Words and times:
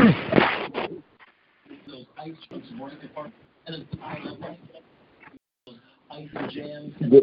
Good 0.00 0.14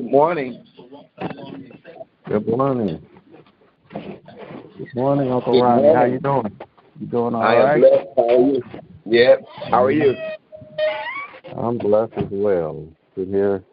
morning. 0.03 0.63
Good 2.27 2.47
morning. 2.47 3.03
Good 4.77 4.93
morning, 4.93 5.31
Uncle 5.31 5.53
Good 5.53 5.61
Ronnie. 5.61 5.81
morning. 5.81 5.95
How 5.95 6.03
you 6.05 6.19
doing? 6.19 6.59
You 6.99 7.07
doing 7.07 7.33
all 7.33 7.41
I 7.41 7.55
am 7.55 7.63
right? 7.63 7.81
blessed. 7.81 8.07
How 8.15 8.29
are 8.29 8.41
you? 8.41 8.61
Yep. 9.05 9.41
How 9.71 9.83
are 9.83 9.91
you? 9.91 10.15
I'm 11.57 11.79
blessed 11.79 12.13
as 12.17 12.27
well. 12.29 12.87
Sit 13.15 13.29
here 13.29 13.63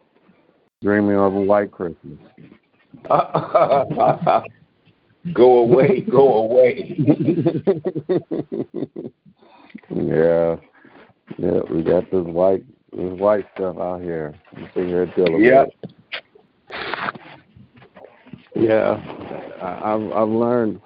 dreaming 0.81 1.17
of 1.17 1.35
a 1.35 1.41
white 1.41 1.69
Christmas. 1.69 2.17
go 5.33 5.59
away. 5.59 6.01
Go 6.01 6.43
away. 6.45 6.95
yeah. 9.95 10.55
Yeah, 11.37 11.59
we 11.71 11.83
got 11.83 12.09
this 12.11 12.23
white 12.25 12.63
this 12.91 13.19
white 13.19 13.45
stuff 13.55 13.77
out 13.77 14.01
here. 14.01 14.33
You 14.57 14.67
sit 14.73 14.87
here 14.87 15.05
dealing 15.15 15.43
Yep. 15.43 15.67
with 15.81 15.91
it. 15.91 17.19
Yeah. 18.55 18.97
I, 19.61 19.93
I've 19.93 20.11
I've 20.13 20.29
learned 20.29 20.79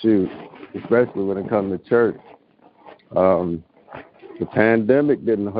shoot, 0.00 0.30
especially 0.76 1.24
when 1.24 1.38
it 1.38 1.48
comes 1.48 1.78
to 1.78 1.88
church. 1.88 2.16
Um 3.16 3.64
the 4.38 4.46
pandemic 4.46 5.24
didn't 5.26 5.52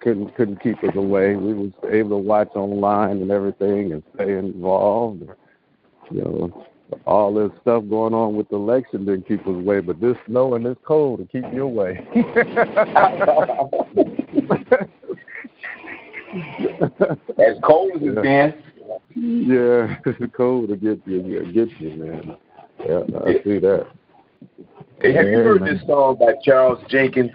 couldn't 0.00 0.34
couldn't 0.34 0.60
keep 0.62 0.82
us 0.82 0.96
away. 0.96 1.36
We 1.36 1.54
was 1.54 1.70
able 1.90 2.10
to 2.10 2.16
watch 2.16 2.48
online 2.54 3.22
and 3.22 3.30
everything 3.30 3.92
and 3.92 4.02
stay 4.14 4.36
involved. 4.36 5.22
You 6.10 6.20
know, 6.22 6.66
all 7.06 7.34
this 7.34 7.50
stuff 7.60 7.84
going 7.88 8.14
on 8.14 8.36
with 8.36 8.48
the 8.48 8.56
election 8.56 9.04
didn't 9.04 9.26
keep 9.26 9.40
us 9.42 9.48
away, 9.48 9.80
but 9.80 10.00
this 10.00 10.16
snow 10.26 10.54
and 10.54 10.64
this 10.64 10.76
cold 10.84 11.18
to 11.20 11.26
keep 11.26 11.44
you 11.52 11.64
away. 11.64 12.06
As 17.38 17.56
cold 17.62 17.92
as 17.96 18.02
it's 18.02 18.22
been. 18.22 18.54
yeah, 19.14 19.96
it's 20.06 20.34
cold 20.36 20.68
to 20.68 20.76
get 20.76 21.00
you, 21.06 21.52
get 21.52 21.68
you, 21.80 21.90
man. 21.90 22.36
Yeah, 22.80 23.00
I 23.24 23.34
see 23.44 23.58
that. 23.60 23.86
Hey, 25.00 25.12
have 25.12 25.26
you 25.26 25.38
heard 25.38 25.60
man. 25.60 25.74
this 25.74 25.86
song 25.86 26.16
by 26.18 26.34
Charles 26.42 26.80
Jenkins? 26.88 27.30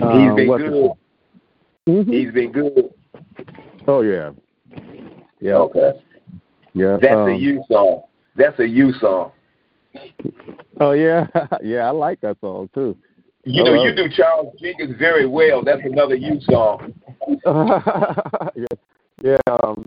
Uh, 0.00 0.18
He's 0.18 0.34
been 0.34 0.48
what's 0.48 0.64
good. 0.64 0.90
Mhm. 1.86 2.12
He's 2.12 2.32
been 2.32 2.52
good. 2.52 2.94
Oh 3.86 4.00
yeah, 4.00 4.30
yeah, 5.40 5.54
Okay. 5.54 5.92
Yeah. 6.74 6.98
That's 7.00 7.14
um, 7.14 7.28
a 7.28 7.36
you 7.36 7.64
song. 7.70 8.02
That's 8.36 8.58
a 8.58 8.66
you 8.66 8.92
song. 9.00 9.32
Oh 10.80 10.92
yeah, 10.92 11.26
yeah. 11.62 11.86
I 11.86 11.90
like 11.90 12.20
that 12.22 12.38
song 12.40 12.68
too. 12.74 12.96
You 13.44 13.64
know, 13.64 13.82
you 13.82 13.94
do 13.94 14.08
Charles 14.08 14.54
Jenkins 14.60 14.94
very 14.98 15.26
well. 15.26 15.64
That's 15.64 15.82
another 15.84 16.14
you 16.14 16.40
song. 16.42 16.94
yeah, 17.44 18.66
yeah. 19.22 19.36
Um, 19.50 19.84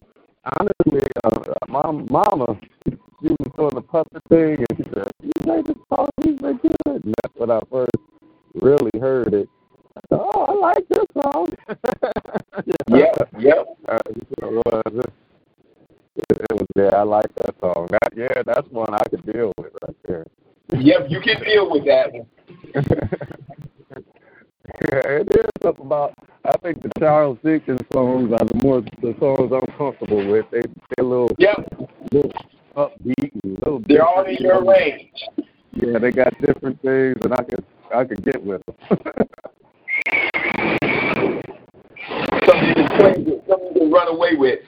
honestly, 0.60 1.08
uh, 1.24 1.40
my 1.70 1.90
mama, 1.90 2.60
she 2.86 3.30
was 3.30 3.52
doing 3.56 3.76
the 3.76 3.82
puppet 3.82 4.22
thing, 4.30 4.58
and 4.58 4.78
she 4.78 4.84
said, 4.94 5.10
"You 5.22 5.32
made 5.46 5.66
this 5.66 5.78
song, 5.90 6.10
he's 6.22 6.40
been 6.40 6.58
good." 6.58 7.06
And 7.06 7.14
that's 7.24 7.36
when 7.36 7.50
I 7.50 7.62
first 7.72 7.92
really 8.56 8.92
heard 9.00 9.34
it. 9.34 9.50
I 9.96 10.02
said, 10.10 10.20
oh, 10.20 10.46
I 10.46 10.54
like 10.54 10.88
this 10.90 11.06
song. 11.24 11.54
Yep, 12.88 13.30
yep. 13.40 13.66
Uh. 13.88 13.98
It, 16.76 16.80
it 16.82 16.84
was. 16.84 16.92
Yeah, 16.94 17.00
I 17.00 17.04
like 17.04 17.36
that 17.36 17.56
song. 17.60 17.88
That, 17.92 18.14
yeah, 18.16 18.44
that's 18.46 18.68
one 18.70 18.94
I 18.94 19.04
could 19.10 19.26
deal 19.32 19.52
with 19.58 19.72
right 19.88 19.96
there. 20.08 20.26
Yep, 20.80 21.08
you 21.10 21.22
can 21.22 21.44
deal 21.44 21.70
with 21.72 21.86
that 21.86 22.14
one. 22.14 22.28
Yeah, 24.92 25.00
it 25.22 25.28
is 25.36 25.46
something 25.62 25.86
about. 25.86 26.14
I 26.44 26.58
think 26.58 26.82
the 26.82 26.90
Charles 27.00 27.38
Dickens 27.44 27.82
songs 27.94 28.32
are 28.34 28.46
the 28.46 28.56
more 28.64 28.82
the 28.82 29.16
songs 29.20 29.52
I'm 29.54 29.78
comfortable 29.78 30.26
with. 30.28 30.46
They 30.52 30.62
they're 30.62 31.06
a 31.06 31.08
little, 31.08 31.30
Yep, 31.38 31.56
little 32.12 32.32
upbeat 32.76 33.32
and 33.44 33.54
little. 33.60 33.80
they're 33.88 34.04
all 34.06 34.24
in 34.26 34.36
your 34.40 34.64
range. 34.66 35.12
Yeah, 35.74 36.00
they 36.00 36.10
got 36.12 36.34
different 36.42 36.82
things, 36.82 37.16
and 37.24 37.34
I 37.34 37.44
could 37.44 37.64
I 37.94 38.06
could 38.06 38.24
get 38.24 38.44
with 38.44 38.62
them. 38.66 38.76
Something 42.48 42.68
you 42.70 42.74
can 42.74 42.88
play 42.98 43.14
with, 43.24 43.48
something 43.48 43.68
you 43.76 43.80
can 43.82 43.92
run 43.92 44.08
away 44.08 44.36
with. 44.36 44.60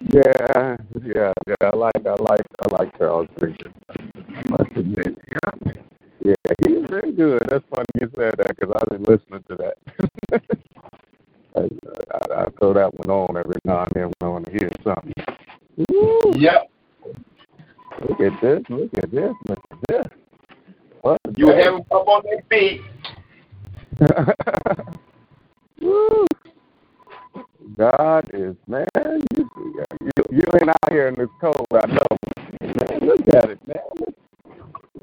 Yeah, 0.00 0.76
yeah, 1.04 1.32
yeah. 1.46 1.54
I 1.60 1.76
like 1.76 2.06
I 2.06 2.14
like 2.14 2.46
I 2.60 2.74
like 2.76 2.98
Charles 2.98 3.28
Dickens. 3.38 3.74
I 3.88 4.48
must 4.48 4.70
admit. 4.76 5.18
Yeah, 5.28 5.72
yeah, 6.24 6.34
he's 6.66 6.88
very 6.88 7.12
good. 7.12 7.42
That's 7.48 7.64
funny 7.70 7.86
you 8.00 8.10
said 8.16 8.34
that 8.38 8.56
because 8.56 8.74
I 8.74 8.94
was 8.94 9.00
listening 9.08 9.44
to 9.48 9.56
that. 9.56 9.76
I, 11.56 11.60
I, 11.60 12.42
I 12.42 12.50
throw 12.58 12.72
that 12.74 12.94
one 12.94 13.10
on 13.10 13.36
every 13.36 13.56
now 13.64 13.82
and 13.82 13.92
then 13.94 14.04
when 14.04 14.14
I 14.22 14.28
want 14.28 14.46
to 14.46 14.52
hear 14.52 14.70
something. 14.84 15.12
Woo. 15.90 16.32
Yep. 16.36 16.70
Look 18.08 18.20
at 18.20 18.40
this, 18.40 18.62
look 18.68 18.90
at 18.98 19.10
this, 19.10 19.32
look 19.48 19.58
at 19.70 19.78
this. 19.88 20.06
What 21.00 21.20
You 21.36 21.48
have 21.48 21.64
them 21.64 21.82
up 21.90 22.06
on 22.06 22.22
their 22.24 22.42
feet. 22.48 22.80
Woo. 25.80 26.26
God 27.76 28.30
is 28.32 28.56
man, 28.66 28.86
you, 29.36 29.50
you 29.56 30.24
you 30.30 30.42
ain't 30.54 30.68
out 30.68 30.90
here 30.90 31.08
in 31.08 31.14
this 31.14 31.28
cold, 31.40 31.66
I 31.72 31.86
know. 31.86 31.98
Man, 32.60 33.00
look 33.02 33.20
at 33.28 33.50
it, 33.50 33.58
man. 33.66 33.76
It's 33.96 34.16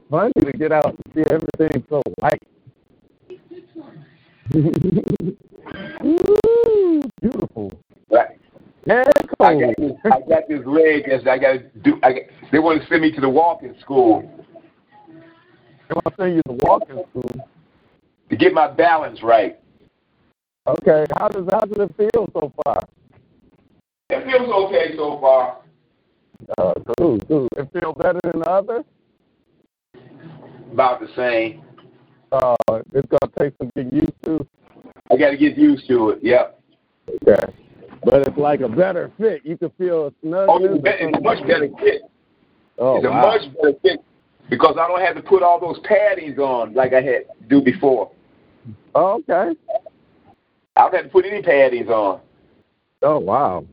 funny 0.10 0.32
to 0.34 0.52
get 0.58 0.72
out 0.72 0.86
and 0.86 0.98
see 1.14 1.24
everything 1.30 1.86
so 1.90 2.02
white. 2.20 2.42
Woo, 6.02 7.02
beautiful. 7.22 7.72
Right. 8.10 8.40
And 8.88 9.08
I 9.40 9.54
got 9.54 9.76
this. 9.78 9.92
I 10.06 10.20
got 10.30 10.48
this 10.48 10.66
leg. 10.66 11.06
That 11.08 11.28
I 11.28 11.38
got 11.38 11.54
to 11.54 11.60
do. 11.84 12.00
I 12.04 12.14
got, 12.14 12.22
they 12.52 12.60
want 12.60 12.82
to 12.82 12.88
send 12.88 13.02
me 13.02 13.12
to 13.12 13.22
the 13.22 13.30
walking 13.30 13.76
school 13.82 14.22
They 15.10 15.94
want 15.94 16.06
to 16.06 16.14
send 16.18 16.36
you 16.36 16.42
to 16.44 16.56
the 16.56 16.66
walking 16.66 17.04
school. 17.10 17.48
to 18.30 18.36
get 18.36 18.54
my 18.54 18.68
balance 18.70 19.24
right. 19.24 19.60
Okay, 20.68 21.06
how 21.18 21.28
does 21.28 21.48
how 21.52 21.62
does 21.62 21.90
it 21.90 21.96
feel 21.96 22.28
so 22.34 22.52
far? 22.64 22.84
It 24.10 24.26
feels 24.26 24.50
okay 24.50 24.96
so 24.96 25.20
far. 25.20 25.58
Uh, 26.58 26.74
cool, 26.98 27.20
cool. 27.28 27.48
It 27.56 27.70
feels 27.72 27.96
better 27.98 28.20
than 28.24 28.40
the 28.40 28.50
other? 28.50 28.84
About 30.72 31.00
the 31.00 31.08
same. 31.16 31.64
Uh, 32.32 32.56
it's 32.94 33.08
gonna 33.08 33.32
take 33.40 33.54
some 33.58 33.72
getting 33.76 34.00
used 34.00 34.24
to. 34.24 34.46
I 35.12 35.18
got 35.18 35.32
to 35.32 35.38
get 35.38 35.58
used 35.58 35.88
to 35.88 36.10
it. 36.10 36.20
Yep. 36.24 36.60
Okay. 37.10 37.54
But 38.04 38.28
it's 38.28 38.38
like 38.38 38.62
a 38.62 38.70
better 38.70 39.12
fit. 39.20 39.46
You 39.46 39.58
can 39.58 39.70
feel 39.78 40.08
a 40.08 40.14
snug. 40.22 40.50
Oh, 40.50 40.64
it's, 40.64 40.84
it's 40.84 41.18
a 41.18 41.22
much 41.22 41.42
better 41.48 41.70
fit. 41.80 42.02
Oh, 42.80 42.98
it's 42.98 43.06
a 43.06 43.10
much 43.10 43.42
better 43.56 43.78
fit 43.82 44.04
because 44.50 44.78
I 44.80 44.88
don't 44.88 45.02
have 45.02 45.16
to 45.16 45.22
put 45.22 45.44
all 45.44 45.60
those 45.60 45.80
paddings 45.80 46.38
on 46.40 46.74
like 46.74 46.94
I 46.94 47.02
had 47.02 47.24
to 47.28 47.48
do 47.48 47.62
before. 47.62 48.12
Oh, 48.96 49.24
okay. 49.30 49.58
I 50.76 50.82
don't 50.82 50.94
have 50.94 51.04
to 51.06 51.10
put 51.10 51.26
any 51.26 51.42
paddings 51.42 51.90
on. 51.90 52.20
Oh, 53.02 53.20
wow. 53.20 53.66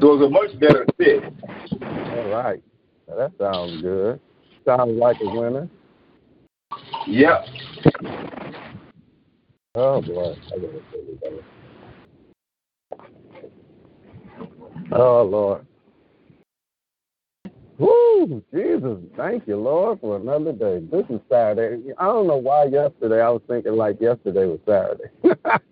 Those 0.00 0.22
are 0.22 0.30
much 0.30 0.58
better 0.60 0.86
fit. 0.96 1.24
All 1.82 2.30
right. 2.30 2.62
Now, 3.08 3.16
that 3.16 3.32
sounds 3.38 3.82
good. 3.82 4.20
Sounds 4.64 4.92
like 4.92 5.16
a 5.22 5.38
winner. 5.38 5.68
Yep. 7.06 7.46
Oh, 9.74 10.02
boy. 10.02 10.36
I 10.46 10.58
gotta 10.58 10.80
feel. 10.90 11.42
Oh, 14.92 15.22
Lord. 15.22 15.66
Woo! 17.80 18.44
Jesus, 18.52 18.98
thank 19.16 19.48
you, 19.48 19.56
Lord, 19.56 20.00
for 20.00 20.16
another 20.18 20.52
day. 20.52 20.80
This 20.92 21.06
is 21.08 21.18
Saturday. 21.30 21.94
I 21.98 22.04
don't 22.04 22.26
know 22.26 22.36
why 22.36 22.64
yesterday 22.64 23.22
I 23.22 23.30
was 23.30 23.40
thinking 23.48 23.72
like 23.72 23.98
yesterday 24.02 24.44
was 24.44 24.60
Saturday. 24.66 25.04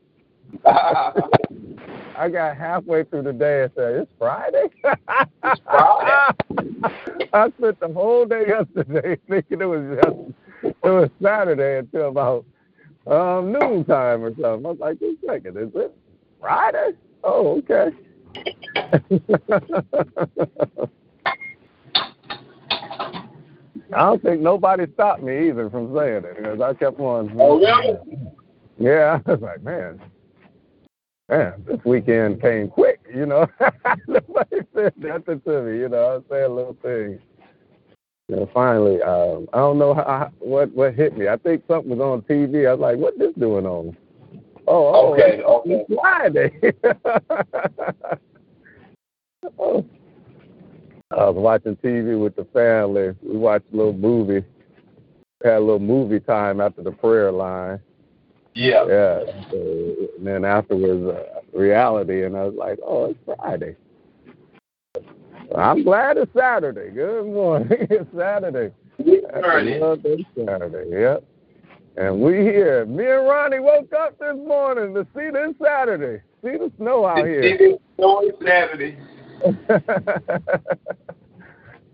I 2.16 2.30
got 2.30 2.56
halfway 2.56 3.04
through 3.04 3.24
the 3.24 3.34
day 3.34 3.64
and 3.64 3.72
said, 3.76 3.94
"It's 3.96 4.10
Friday." 4.18 4.68
It's 5.44 5.60
Friday. 5.64 6.34
I 7.34 7.50
spent 7.58 7.78
the 7.78 7.88
whole 7.94 8.24
day 8.24 8.46
yesterday 8.48 9.18
thinking 9.28 9.60
it 9.60 9.66
was 9.66 9.98
just 10.02 10.16
it 10.62 10.88
was 10.90 11.10
Saturday 11.22 11.78
until 11.80 12.08
about 12.08 12.46
um, 13.06 13.52
noon 13.52 13.84
time 13.84 14.24
or 14.24 14.30
something. 14.30 14.66
I 14.66 14.70
was 14.70 14.78
like, 14.78 14.98
"Just 14.98 15.22
a 15.24 15.26
second, 15.26 15.58
is 15.58 15.70
it 15.74 15.94
Friday?" 16.40 16.92
Oh, 17.22 17.58
okay. 17.58 17.90
I 23.94 24.00
don't 24.00 24.22
think 24.22 24.40
nobody 24.40 24.86
stopped 24.94 25.22
me 25.22 25.48
either 25.48 25.70
from 25.70 25.94
saying 25.96 26.24
it 26.24 26.36
because 26.36 26.60
I 26.60 26.74
kept 26.74 27.00
on. 27.00 27.34
oh, 27.38 27.58
really? 27.58 27.98
Yeah, 28.78 29.20
I 29.26 29.30
was 29.30 29.40
like, 29.40 29.62
man, 29.62 30.00
man, 31.28 31.64
this 31.66 31.80
weekend 31.84 32.40
came 32.40 32.68
quick, 32.68 33.00
you 33.12 33.26
know. 33.26 33.46
Nobody 34.06 34.60
said 34.74 34.92
nothing 34.96 35.40
to 35.42 35.62
me, 35.62 35.78
you 35.78 35.88
know. 35.88 35.98
I 35.98 36.14
was 36.16 36.24
saying 36.30 36.54
little 36.54 36.76
things. 36.82 37.20
And 38.30 38.46
finally, 38.52 39.00
um, 39.02 39.48
I 39.54 39.58
don't 39.58 39.78
know 39.78 39.94
how, 39.94 40.30
what 40.38 40.70
what 40.74 40.94
hit 40.94 41.16
me. 41.16 41.28
I 41.28 41.38
think 41.38 41.64
something 41.66 41.96
was 41.96 42.00
on 42.00 42.20
TV. 42.22 42.68
I 42.68 42.74
was 42.74 42.80
like, 42.80 42.98
"What 42.98 43.18
this 43.18 43.32
doing 43.38 43.64
on?" 43.64 43.96
Oh, 44.66 44.86
oh 44.94 45.14
Okay, 45.14 45.38
it's 45.38 45.44
okay. 45.44 45.84
Friday. 45.94 46.72
oh. 49.58 49.86
I 51.10 51.24
was 51.24 51.36
watching 51.36 51.76
TV 51.76 52.20
with 52.22 52.36
the 52.36 52.44
family. 52.52 53.14
We 53.22 53.38
watched 53.38 53.72
a 53.72 53.76
little 53.76 53.94
movie. 53.94 54.44
Had 55.42 55.54
a 55.54 55.60
little 55.60 55.78
movie 55.78 56.20
time 56.20 56.60
after 56.60 56.82
the 56.82 56.90
prayer 56.90 57.32
line. 57.32 57.80
Yeah. 58.54 58.84
Yeah. 58.86 59.20
So, 59.50 59.96
and 60.18 60.26
then 60.26 60.44
afterwards, 60.44 61.06
uh, 61.06 61.58
reality, 61.58 62.24
and 62.24 62.36
I 62.36 62.44
was 62.44 62.54
like, 62.54 62.78
"Oh, 62.84 63.06
it's 63.06 63.18
Friday." 63.24 63.76
I'm 65.56 65.82
glad 65.82 66.18
it's 66.18 66.32
Saturday. 66.36 66.90
Good 66.90 67.24
morning. 67.26 67.68
it's 67.70 68.10
Saturday. 68.14 68.74
Saturday. 68.98 69.78
Love 69.78 70.00
Saturday. 70.36 70.90
Yep. 70.90 71.24
And 71.96 72.20
we 72.20 72.32
here. 72.34 72.84
Me 72.84 73.04
and 73.04 73.26
Ronnie 73.26 73.60
woke 73.60 73.92
up 73.92 74.18
this 74.18 74.36
morning 74.36 74.92
to 74.94 75.06
see 75.16 75.30
this 75.30 75.54
Saturday. 75.62 76.22
See 76.44 76.58
the 76.58 76.70
snow 76.76 77.06
out 77.06 77.18
here. 77.18 77.40
It's 77.42 77.82
snowy 77.96 78.30
Saturday. 78.44 78.98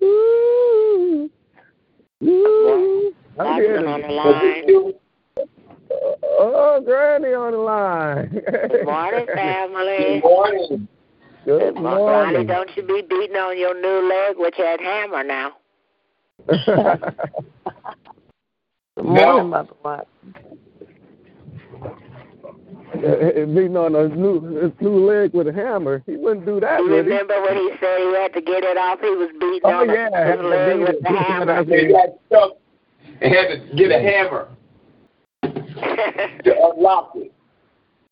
Woo. 0.00 1.30
Woo. 2.20 3.14
I'm 3.38 3.60
here. 3.60 3.86
on 3.86 4.00
the 4.02 4.08
line. 4.08 4.64
Oh, 6.38 6.80
Granny 6.84 7.34
on 7.34 7.52
the 7.52 7.58
line. 7.58 8.28
Good 8.30 8.84
morning, 8.84 9.26
Good 9.26 9.34
family. 9.34 10.20
morning. 10.22 10.88
Good 11.44 11.58
Good 11.60 11.74
morning. 11.74 12.04
Ronnie, 12.04 12.32
morning. 12.32 12.46
don't 12.46 12.70
you 12.76 12.82
be 12.82 13.02
beating 13.02 13.36
on 13.36 13.58
your 13.58 13.74
new 13.80 14.08
leg 14.08 14.36
with 14.38 14.54
that 14.58 14.80
hammer 14.80 15.22
now. 15.24 15.52
Good 18.96 19.04
No. 19.04 19.12
morning, 19.12 19.48
Mother 19.50 19.74
Watson. 19.84 20.53
Beating 22.94 23.76
on 23.76 23.94
his 23.94 24.12
new 24.16 24.40
his 24.62 24.72
new 24.80 25.06
leg 25.06 25.32
with 25.34 25.48
a 25.48 25.52
hammer. 25.52 26.02
He 26.06 26.16
wouldn't 26.16 26.46
do 26.46 26.60
that, 26.60 26.78
You 26.80 26.90
would 26.90 27.06
he? 27.06 27.10
remember 27.12 27.40
when 27.42 27.56
he 27.56 27.70
said 27.80 27.98
he 27.98 28.14
had 28.14 28.32
to 28.34 28.40
get 28.40 28.62
it 28.64 28.76
off? 28.76 29.00
He 29.00 29.10
was 29.10 29.30
beating 29.40 29.60
Oh, 29.64 29.80
on 29.82 29.88
yeah, 29.88 30.32
his 30.32 30.40
leg 30.44 30.76
he 30.76 30.78
with 30.84 31.02
the 31.02 31.08
did. 31.08 31.18
hammer. 31.18 31.46
That's 31.46 31.68
They 31.68 31.88
got 31.92 32.08
stuck 32.26 32.52
and 33.20 33.34
had 33.34 33.48
to 33.48 33.76
get 33.76 33.90
a 33.90 33.98
hammer 34.00 34.48
to 35.42 36.70
unlock 36.72 37.12
it. 37.16 37.32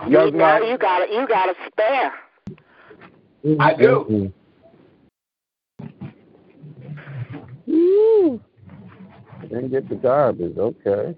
you 0.06 0.10
That's 0.16 0.32
know 0.32 0.38
right. 0.38 0.68
you 0.68 0.78
got 0.78 1.08
a, 1.08 1.12
you 1.12 1.26
got 1.28 1.48
a 1.48 1.54
spare. 1.70 2.12
I 3.60 3.74
do. 3.74 4.32
Woo. 7.66 8.40
Didn't 9.42 9.70
get 9.70 9.88
the 9.88 9.94
garbage. 9.96 10.56
Okay. 10.56 11.14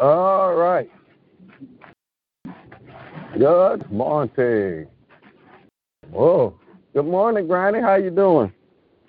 All 0.00 0.54
right. 0.54 0.90
Good 3.38 3.90
morning. 3.92 4.86
Whoa. 6.10 6.58
Good 6.94 7.04
morning, 7.04 7.46
Granny. 7.46 7.82
How 7.82 7.96
you 7.96 8.08
doing? 8.08 8.50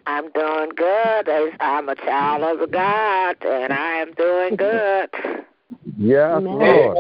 I'm 0.05 0.29
doing 0.31 0.69
good. 0.75 1.29
I'm 1.62 1.88
a 1.88 1.96
child 1.96 2.62
of 2.62 2.69
God, 2.69 3.38
and 3.46 3.72
I 3.72 4.01
am 4.01 4.13
doing 4.15 4.57
good. 4.57 5.10
Yes, 5.98 6.34
Amen. 6.34 6.43
Lord. 6.46 6.98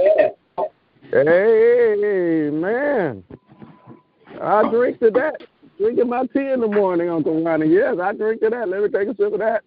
Amen. 1.13 1.27
Hey, 1.27 2.49
man. 2.49 3.23
I 4.41 4.69
drink 4.69 4.99
to 4.99 5.11
that. 5.11 5.41
Drinking 5.77 6.07
my 6.07 6.25
tea 6.27 6.51
in 6.51 6.61
the 6.61 6.67
morning, 6.67 7.09
Uncle 7.09 7.43
Ronnie. 7.43 7.67
Yes, 7.67 7.97
I 8.01 8.13
drink 8.13 8.39
to 8.41 8.49
that. 8.51 8.69
Let 8.69 8.83
me 8.83 8.87
take 8.87 9.09
a 9.09 9.15
sip 9.17 9.33
of 9.33 9.39
that. 9.39 9.63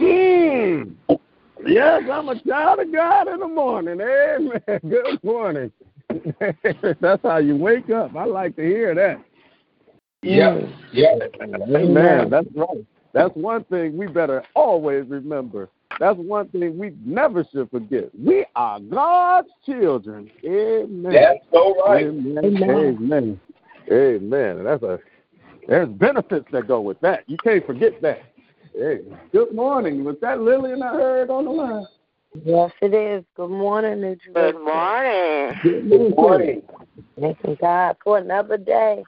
Mm. 0.00 0.92
Yes, 1.64 2.02
I'm 2.10 2.28
a 2.28 2.40
child 2.42 2.80
of 2.80 2.92
God 2.92 3.28
in 3.28 3.38
the 3.38 3.48
morning. 3.48 4.00
Amen. 4.00 4.80
Good 4.88 5.22
morning. 5.22 5.70
That's 7.00 7.22
how 7.22 7.38
you 7.38 7.56
wake 7.56 7.90
up. 7.90 8.14
I 8.16 8.24
like 8.24 8.56
to 8.56 8.62
hear 8.62 8.94
that. 8.94 9.22
Yeah. 10.22 10.60
Yeah. 10.92 11.16
Amen. 11.42 12.30
That's 12.30 12.48
right. 12.54 12.84
That's 13.12 13.34
one 13.34 13.64
thing 13.64 13.96
we 13.96 14.06
better 14.06 14.44
always 14.54 15.06
remember. 15.08 15.70
That's 15.98 16.18
one 16.18 16.48
thing 16.48 16.78
we 16.78 16.92
never 17.04 17.44
should 17.52 17.70
forget. 17.70 18.10
We 18.18 18.44
are 18.54 18.80
God's 18.80 19.48
children. 19.64 20.30
Amen. 20.44 21.12
That's 21.12 21.38
so 21.52 21.74
right. 21.86 22.06
Amen. 22.06 22.44
Amen. 22.44 23.40
Amen. 23.90 24.64
That's 24.64 24.82
a 24.82 24.98
there's 25.68 25.88
benefits 25.88 26.46
that 26.52 26.68
go 26.68 26.80
with 26.80 27.00
that. 27.00 27.24
You 27.26 27.36
can't 27.42 27.64
forget 27.66 28.00
that. 28.02 28.22
Hey, 28.74 29.00
good 29.32 29.54
morning. 29.54 30.04
Was 30.04 30.16
that 30.20 30.40
Lillian 30.40 30.82
I 30.82 30.92
heard 30.92 31.30
on 31.30 31.44
the 31.44 31.50
line? 31.50 31.86
Yes, 32.44 32.72
it 32.82 32.94
is. 32.94 33.24
Good 33.36 33.50
morning, 33.50 34.00
New 34.00 34.16
Jersey. 34.16 34.32
Good 34.34 34.64
morning. 34.64 35.52
Good 35.62 36.16
morning. 36.16 36.62
Thanking 37.18 37.56
God 37.60 37.96
for 38.02 38.18
another 38.18 38.56
day. 38.56 39.04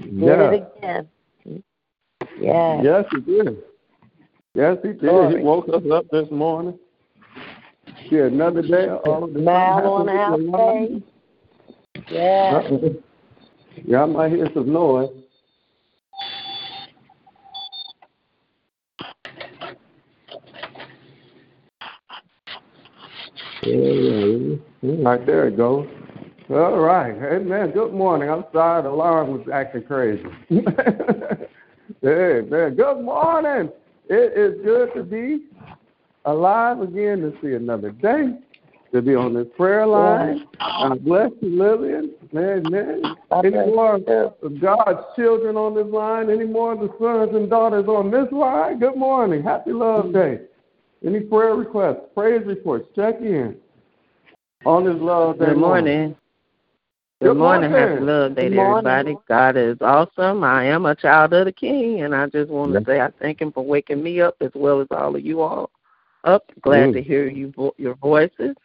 Did 0.00 0.12
Yeah. 0.22 0.50
it 0.50 0.62
again. 0.78 1.08
Yes. 2.38 2.84
Yes, 2.84 3.04
he 3.12 3.20
did. 3.20 3.62
Yes, 4.54 4.78
he 4.82 4.88
did. 4.88 5.00
Glory. 5.00 5.38
He 5.38 5.44
woke 5.44 5.68
us 5.68 5.82
up 5.90 6.08
this 6.10 6.30
morning. 6.30 6.78
Yeah, 8.10 8.24
another 8.24 8.62
day. 8.62 8.88
All 8.88 9.24
of 9.24 9.32
the 9.32 9.40
Smile 9.40 9.92
on 9.92 10.08
our 10.08 10.38
face. 10.38 11.02
Yes. 12.08 12.64
Uh-uh. 12.70 12.88
Yeah, 13.84 14.02
I 14.02 14.06
might 14.06 14.32
hear 14.32 14.48
some 14.54 14.72
noise. 14.72 15.10
Right 23.68 25.26
there 25.26 25.48
it 25.48 25.56
goes. 25.56 25.88
All 26.50 26.78
right. 26.78 27.18
Hey, 27.18 27.36
Amen. 27.36 27.72
Good 27.72 27.92
morning. 27.92 28.30
I'm 28.30 28.44
sorry 28.52 28.82
the 28.82 28.90
alarm 28.90 29.32
was 29.32 29.48
acting 29.52 29.82
crazy. 29.82 30.22
hey, 30.48 32.42
man. 32.48 32.76
Good 32.76 33.00
morning. 33.02 33.70
It 34.08 34.38
is 34.38 34.64
good 34.64 34.94
to 34.94 35.02
be 35.02 35.46
alive 36.24 36.80
again 36.80 37.20
to 37.22 37.32
see 37.42 37.54
another 37.54 37.90
day, 37.90 38.38
to 38.92 39.02
be 39.02 39.16
on 39.16 39.34
this 39.34 39.48
prayer 39.56 39.86
line. 39.86 40.46
God 40.60 41.04
bless 41.04 41.30
you, 41.40 41.58
Lillian. 41.58 42.14
Amen. 42.36 43.16
God 43.30 43.46
Any 43.46 43.72
more 43.72 43.96
of 43.96 44.60
God's 44.60 45.00
children 45.16 45.56
on 45.56 45.74
this 45.74 45.92
line? 45.92 46.30
Any 46.30 46.44
more 46.44 46.74
of 46.74 46.78
the 46.78 46.94
sons 47.00 47.34
and 47.34 47.50
daughters 47.50 47.88
on 47.88 48.12
this 48.12 48.30
line? 48.30 48.78
Good 48.78 48.96
morning. 48.96 49.42
Happy 49.42 49.72
Love 49.72 50.12
Day. 50.12 50.42
Any 51.06 51.20
prayer 51.20 51.54
requests, 51.54 52.00
praise 52.14 52.44
reports, 52.44 52.88
check 52.96 53.20
in 53.20 53.56
on 54.64 54.84
this 54.84 54.96
Love 55.00 55.38
Day. 55.38 55.46
Good 55.46 55.56
morning. 55.58 56.16
Good 57.22 57.28
Good 57.28 57.36
morning. 57.36 57.70
morning. 57.70 57.88
Happy 57.90 58.04
Love 58.04 58.34
Day 58.34 58.48
to 58.48 58.58
everybody. 58.58 59.16
God 59.28 59.56
is 59.56 59.76
awesome. 59.80 60.42
I 60.42 60.64
am 60.64 60.84
a 60.84 60.96
child 60.96 61.32
of 61.32 61.44
the 61.44 61.52
King, 61.52 62.02
and 62.02 62.12
I 62.12 62.26
just 62.26 62.50
want 62.50 62.72
to 62.72 62.80
Yes. 62.80 62.86
say 62.86 63.00
I 63.00 63.10
thank 63.20 63.40
Him 63.40 63.52
for 63.52 63.64
waking 63.64 64.02
me 64.02 64.20
up 64.20 64.34
as 64.40 64.50
well 64.56 64.80
as 64.80 64.88
all 64.90 65.14
of 65.14 65.24
you 65.24 65.42
all 65.42 65.70
up. 66.24 66.50
Glad 66.60 66.88
Mm. 66.90 66.92
to 66.94 67.02
hear 67.02 67.28
you 67.28 67.52
vo- 67.52 67.74
your 67.78 67.94
voices. 67.94 68.56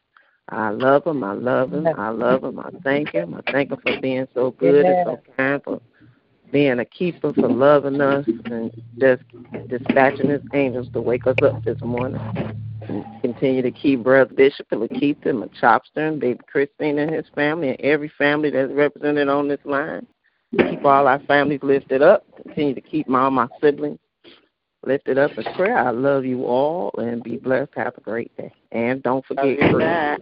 I 0.50 0.72
love 0.72 1.06
Him. 1.06 1.24
I 1.24 1.34
love 1.34 1.72
Him. 1.72 1.88
I 1.96 2.10
love 2.10 2.44
Him. 2.44 2.60
I 2.60 2.72
thank 2.84 3.12
Him. 3.12 3.36
I 3.36 3.52
thank 3.52 3.72
Him 3.72 3.78
for 3.82 3.96
being 4.02 4.28
so 4.34 4.50
good 4.50 4.88
and 4.88 5.06
so 5.06 5.20
kind, 5.38 5.64
for 5.64 5.80
being 6.52 6.80
a 6.80 6.86
keeper, 6.86 7.34
for 7.34 7.50
loving 7.50 8.02
us, 8.02 8.26
and 8.46 8.72
just 9.00 9.24
dispatching 9.70 10.30
His 10.30 10.42
angels 10.54 10.88
to 10.94 11.02
wake 11.02 11.28
us 11.28 11.38
up 11.42 11.64
this 11.64 11.80
morning. 11.82 12.20
And 12.88 13.06
continue 13.22 13.62
to 13.62 13.72
keep 13.72 14.04
Brother 14.04 14.34
Bishop 14.34 14.68
and 14.72 14.82
Lakeitha 14.82 15.28
and 15.28 15.44
Chopster 15.62 15.82
and 16.08 16.20
baby 16.20 16.40
Christine 16.52 17.00
and 17.00 17.12
his 17.12 17.26
family 17.36 17.70
and 17.70 17.82
every 17.82 18.12
family 18.18 18.50
that's 18.50 18.72
represented 18.72 19.30
on 19.30 19.48
this 19.48 19.60
line. 19.66 20.06
Keep 20.58 20.84
all 20.84 21.08
our 21.08 21.20
families 21.20 21.62
lifted 21.64 22.02
up. 22.02 22.26
Continue 22.44 22.74
to 22.74 22.82
keep 22.82 23.10
all 23.10 23.32
my 23.32 23.48
siblings 23.62 24.00
lifted 24.86 25.18
up 25.18 25.38
in 25.38 25.44
prayer. 25.56 25.78
I 25.78 25.92
love 25.92 26.26
you 26.26 26.46
all 26.46 26.92
and 26.98 27.24
be 27.24 27.38
blessed. 27.38 27.72
Have 27.76 27.98
a 27.98 28.02
great 28.02 28.36
day. 28.36 28.52
And 28.72 29.02
don't 29.04 29.26
forget 29.26 29.46
Love 29.46 29.58
you 29.58 29.80
Amen. 29.80 30.20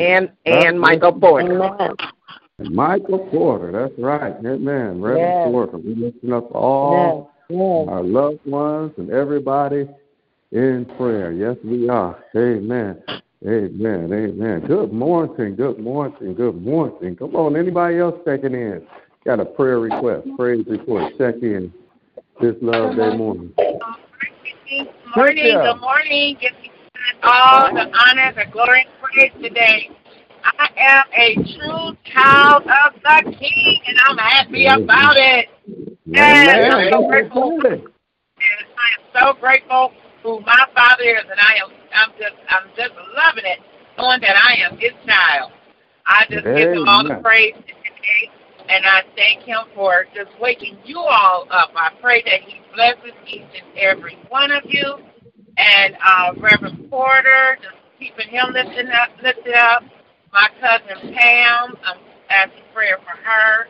and 0.00 0.30
and 0.46 0.80
Michael 0.80 1.12
Porter. 1.12 1.94
Amen. 2.60 2.74
Michael 2.74 3.18
Porter, 3.30 3.70
that's 3.72 3.98
right. 3.98 4.34
Amen. 4.44 5.00
Reverend 5.00 5.20
Yes. 5.20 5.48
Porter. 5.48 5.78
We're 5.78 5.94
lifting 5.94 6.32
up 6.32 6.54
all 6.54 7.30
Yes. 7.50 7.56
Yes. 7.58 7.88
our 7.88 8.02
loved 8.02 8.44
ones 8.46 8.92
and 8.98 9.10
everybody 9.10 9.88
in 10.52 10.84
prayer. 10.96 11.32
Yes, 11.32 11.56
we 11.64 11.88
are. 11.88 12.16
Amen. 12.36 13.02
Amen. 13.46 14.12
Amen. 14.12 14.60
Good 14.66 14.92
morning. 14.92 15.54
Good 15.54 15.78
morning. 15.78 16.34
Good 16.34 16.60
morning. 16.60 17.14
Come 17.16 17.36
on. 17.36 17.56
Anybody 17.56 17.98
else 17.98 18.16
checking 18.24 18.54
in? 18.54 18.82
Got 19.24 19.40
a 19.40 19.44
prayer 19.44 19.78
request, 19.78 20.26
praise 20.36 20.64
report. 20.66 21.12
Check 21.18 21.36
in 21.42 21.72
this 22.40 22.56
Love 22.62 22.96
Day 22.96 23.16
morning. 23.16 23.52
Good 23.56 23.78
morning, 25.14 25.36
good 25.36 25.80
morning. 25.80 26.36
Give 26.40 26.52
me 26.60 26.70
all 27.22 27.72
the 27.72 27.90
honor, 27.94 28.32
the 28.34 28.50
glory, 28.50 28.86
and 28.86 28.90
praise 29.02 29.32
today. 29.42 29.90
I 30.58 30.68
am 30.76 31.04
a 31.12 31.34
true 31.34 31.96
child 32.12 32.62
of 32.64 32.94
the 33.02 33.36
King, 33.38 33.80
and 33.86 33.98
I'm 34.06 34.18
happy 34.18 34.66
about 34.66 35.16
it. 35.16 35.48
Amen. 36.16 36.72
I'm 36.72 36.90
so 36.92 37.06
grateful. 37.08 37.58
Yes, 37.62 38.64
I 38.78 38.88
am 38.96 39.34
so 39.34 39.40
grateful 39.40 39.92
who 40.22 40.40
my 40.40 40.66
father 40.74 41.04
is, 41.04 41.24
and 41.30 41.40
I 41.40 41.54
am. 41.64 41.70
I'm 41.94 42.12
just. 42.18 42.36
I'm 42.48 42.68
just 42.76 42.92
loving 43.16 43.44
it, 43.44 43.58
knowing 43.96 44.20
that 44.20 44.36
I 44.36 44.62
am 44.64 44.78
his 44.78 44.92
child. 45.06 45.52
I 46.06 46.24
just 46.30 46.44
give 46.44 46.72
him 46.72 46.88
all 46.88 47.04
the 47.04 47.20
praise 47.22 47.54
today, 47.54 48.30
and 48.68 48.86
I 48.86 49.02
thank 49.16 49.42
him 49.42 49.58
for 49.74 50.06
just 50.14 50.30
waking 50.40 50.78
you 50.84 50.98
all 50.98 51.46
up. 51.50 51.70
I 51.76 51.90
pray 52.00 52.22
that 52.22 52.40
he 52.46 52.60
blesses 52.74 53.12
each 53.26 53.42
and 53.42 53.76
every 53.76 54.16
one 54.28 54.50
of 54.50 54.62
you, 54.66 54.98
and 55.58 55.96
uh, 56.04 56.32
Reverend 56.40 56.88
Porter, 56.90 57.58
just 57.60 57.76
keeping 57.98 58.28
him 58.28 58.52
lifted 58.52 58.88
up, 58.88 59.10
lifted 59.22 59.54
up. 59.54 59.82
My 60.32 60.48
cousin 60.60 61.14
Pam, 61.14 61.74
I'm 61.84 61.98
asking 62.30 62.64
prayer 62.74 62.98
for 62.98 63.16
her. 63.22 63.66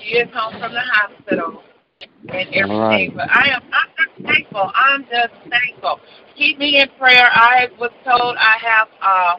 She 0.00 0.16
is 0.16 0.28
home 0.34 0.52
from 0.60 0.72
the 0.72 0.80
hospital 0.80 1.62
and 2.00 2.48
everything. 2.54 2.70
All 2.70 2.80
right. 2.88 3.14
But 3.14 3.30
I 3.30 3.48
am 3.50 3.62
I'm 3.72 3.88
just 3.96 4.26
thankful. 4.26 4.70
I'm 4.74 5.02
just 5.04 5.34
thankful. 5.50 6.00
Keep 6.36 6.58
me 6.58 6.80
in 6.80 6.88
prayer. 6.98 7.28
I 7.32 7.68
was 7.78 7.90
told 8.04 8.36
I 8.38 8.56
have 8.62 8.88
uh 9.02 9.36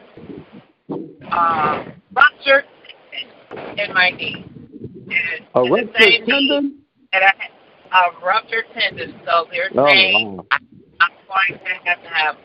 uh 1.32 1.84
ruptured 2.12 2.64
in 3.78 3.92
my 3.94 4.10
knee. 4.10 4.44
And 4.90 5.46
A 5.54 5.62
the 5.62 5.70
ruptured 5.70 5.96
same 5.98 6.24
knee 6.24 6.48
tendon? 6.48 6.78
that 7.12 7.22
I 7.22 7.32
had 7.38 7.50
a 7.92 8.24
ruptured 8.24 8.64
tendon. 8.74 9.20
So 9.24 9.46
they're 9.50 9.70
Oh, 9.74 9.86
saying 9.86 10.36
wow. 10.36 10.46
I'm 11.00 11.10
going 11.26 11.60
to 11.64 11.88
have 11.88 12.02
to 12.02 12.08
have 12.08 12.36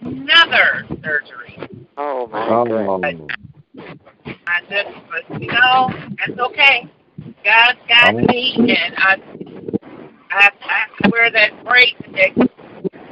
another 0.00 0.86
surgery. 1.04 1.58
Oh 1.96 2.26
my 2.28 2.48
Oh, 2.48 3.18
I 4.26 4.60
just, 4.68 4.88
but 5.08 5.40
you 5.40 5.48
know, 5.48 5.90
that's 6.18 6.38
okay. 6.38 6.90
God's 7.44 7.78
got 7.88 8.14
me, 8.14 8.54
and 8.58 8.94
I, 8.96 9.16
I 10.30 10.42
have, 10.42 10.52
I 10.62 11.02
to 11.02 11.10
wear 11.10 11.30
that 11.30 11.64
brace 11.64 11.94
that 12.12 12.50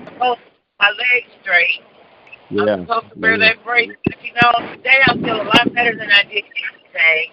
supposed 0.05 0.41
my 0.81 0.91
legs 0.91 1.31
straight. 1.43 1.83
yeah. 2.51 2.75
I'm 2.75 2.87
supposed 2.87 3.15
to 3.15 3.21
wear 3.21 3.37
yeah. 3.37 3.49
that 3.49 3.65
brace. 3.65 3.93
But 4.05 4.17
you 4.23 4.33
know, 4.35 4.75
today 4.77 4.99
I 5.07 5.15
feel 5.15 5.43
a 5.43 5.49
lot 5.49 5.75
better 5.75 5.97
than 5.97 6.11
I 6.11 6.23
did 6.25 6.45
yesterday, 6.45 7.33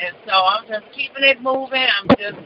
and 0.00 0.16
so 0.26 0.32
I'm 0.32 0.66
just 0.68 0.92
keeping 0.94 1.24
it 1.24 1.42
moving. 1.42 1.86
I'm 2.00 2.08
just, 2.18 2.38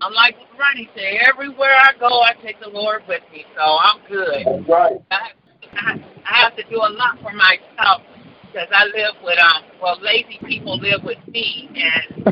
I'm 0.00 0.12
like 0.12 0.36
Ronnie 0.58 0.88
said, 0.94 1.26
everywhere 1.26 1.76
I 1.76 1.92
go, 1.98 2.22
I 2.22 2.34
take 2.42 2.60
the 2.60 2.68
Lord 2.68 3.02
with 3.08 3.22
me, 3.32 3.44
so 3.56 3.62
I'm 3.62 4.00
good. 4.08 4.44
That's 4.44 4.68
right. 4.68 5.00
I, 5.10 5.30
I, 5.74 6.04
I 6.26 6.36
have 6.42 6.56
to 6.56 6.62
do 6.70 6.76
a 6.76 6.90
lot 6.90 7.18
for 7.22 7.32
myself 7.32 8.02
because 8.52 8.68
I 8.72 8.84
live 8.86 9.14
with 9.22 9.38
um 9.38 9.62
well 9.80 9.98
lazy 10.00 10.38
people 10.46 10.78
live 10.78 11.02
with 11.04 11.18
me 11.28 11.68
and 11.74 12.26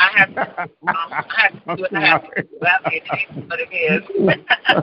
I 0.00 0.10
have 0.16 0.34
to 0.34 0.62
um, 0.62 0.68
I 0.88 1.24
have 1.36 1.52
to 1.52 1.76
do 1.76 1.82
what 1.82 1.94
I 1.94 2.06
have 2.06 2.22
to 2.22 2.42
do. 2.42 2.48
Well, 2.60 2.78
it 2.86 3.02
is 3.04 3.44
what 3.48 3.60
it 3.60 3.70
is. 3.70 4.02
I 4.66 4.74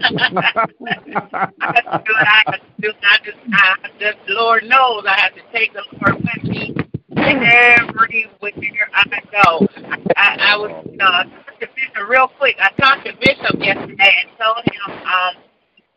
have 1.74 1.86
to 1.86 2.04
do 2.06 2.13
what 2.13 2.28
I 2.28 2.44
have 2.46 2.54
to 2.54 2.82
do. 2.82 2.92
I 3.04 3.18
just 3.26 3.38
I 3.54 3.90
just 4.00 4.18
Lord 4.30 4.63
knows 4.63 5.06
I 5.08 5.20
have 5.20 5.34
to 5.36 5.42
take 5.52 5.74
the 5.74 5.84
Lord 6.02 6.24
with 6.24 6.44
me 6.44 6.76
everywhere 7.18 8.90
I 8.94 9.04
go. 9.32 9.68
I, 10.16 10.38
I 10.40 10.58
was 10.58 10.86
you 10.90 10.98
know 10.98 11.06
I 11.06 11.24
to 11.60 11.68
Bishop 11.68 12.10
real 12.10 12.28
quick. 12.38 12.58
I 12.62 12.70
talked 12.80 13.06
to 13.06 13.13
Bishop 13.20 13.60
yesterday 13.60 14.13
and 14.22 14.30
told 14.38 14.63
him 14.66 14.92
um 15.04 15.44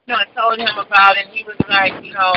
you 0.06 0.14
know, 0.14 0.20
I 0.20 0.24
told 0.34 0.58
him 0.58 0.78
about 0.78 1.16
it 1.18 1.26
and 1.26 1.34
he 1.36 1.44
was 1.44 1.56
like, 1.68 2.04
you 2.04 2.12
know, 2.14 2.32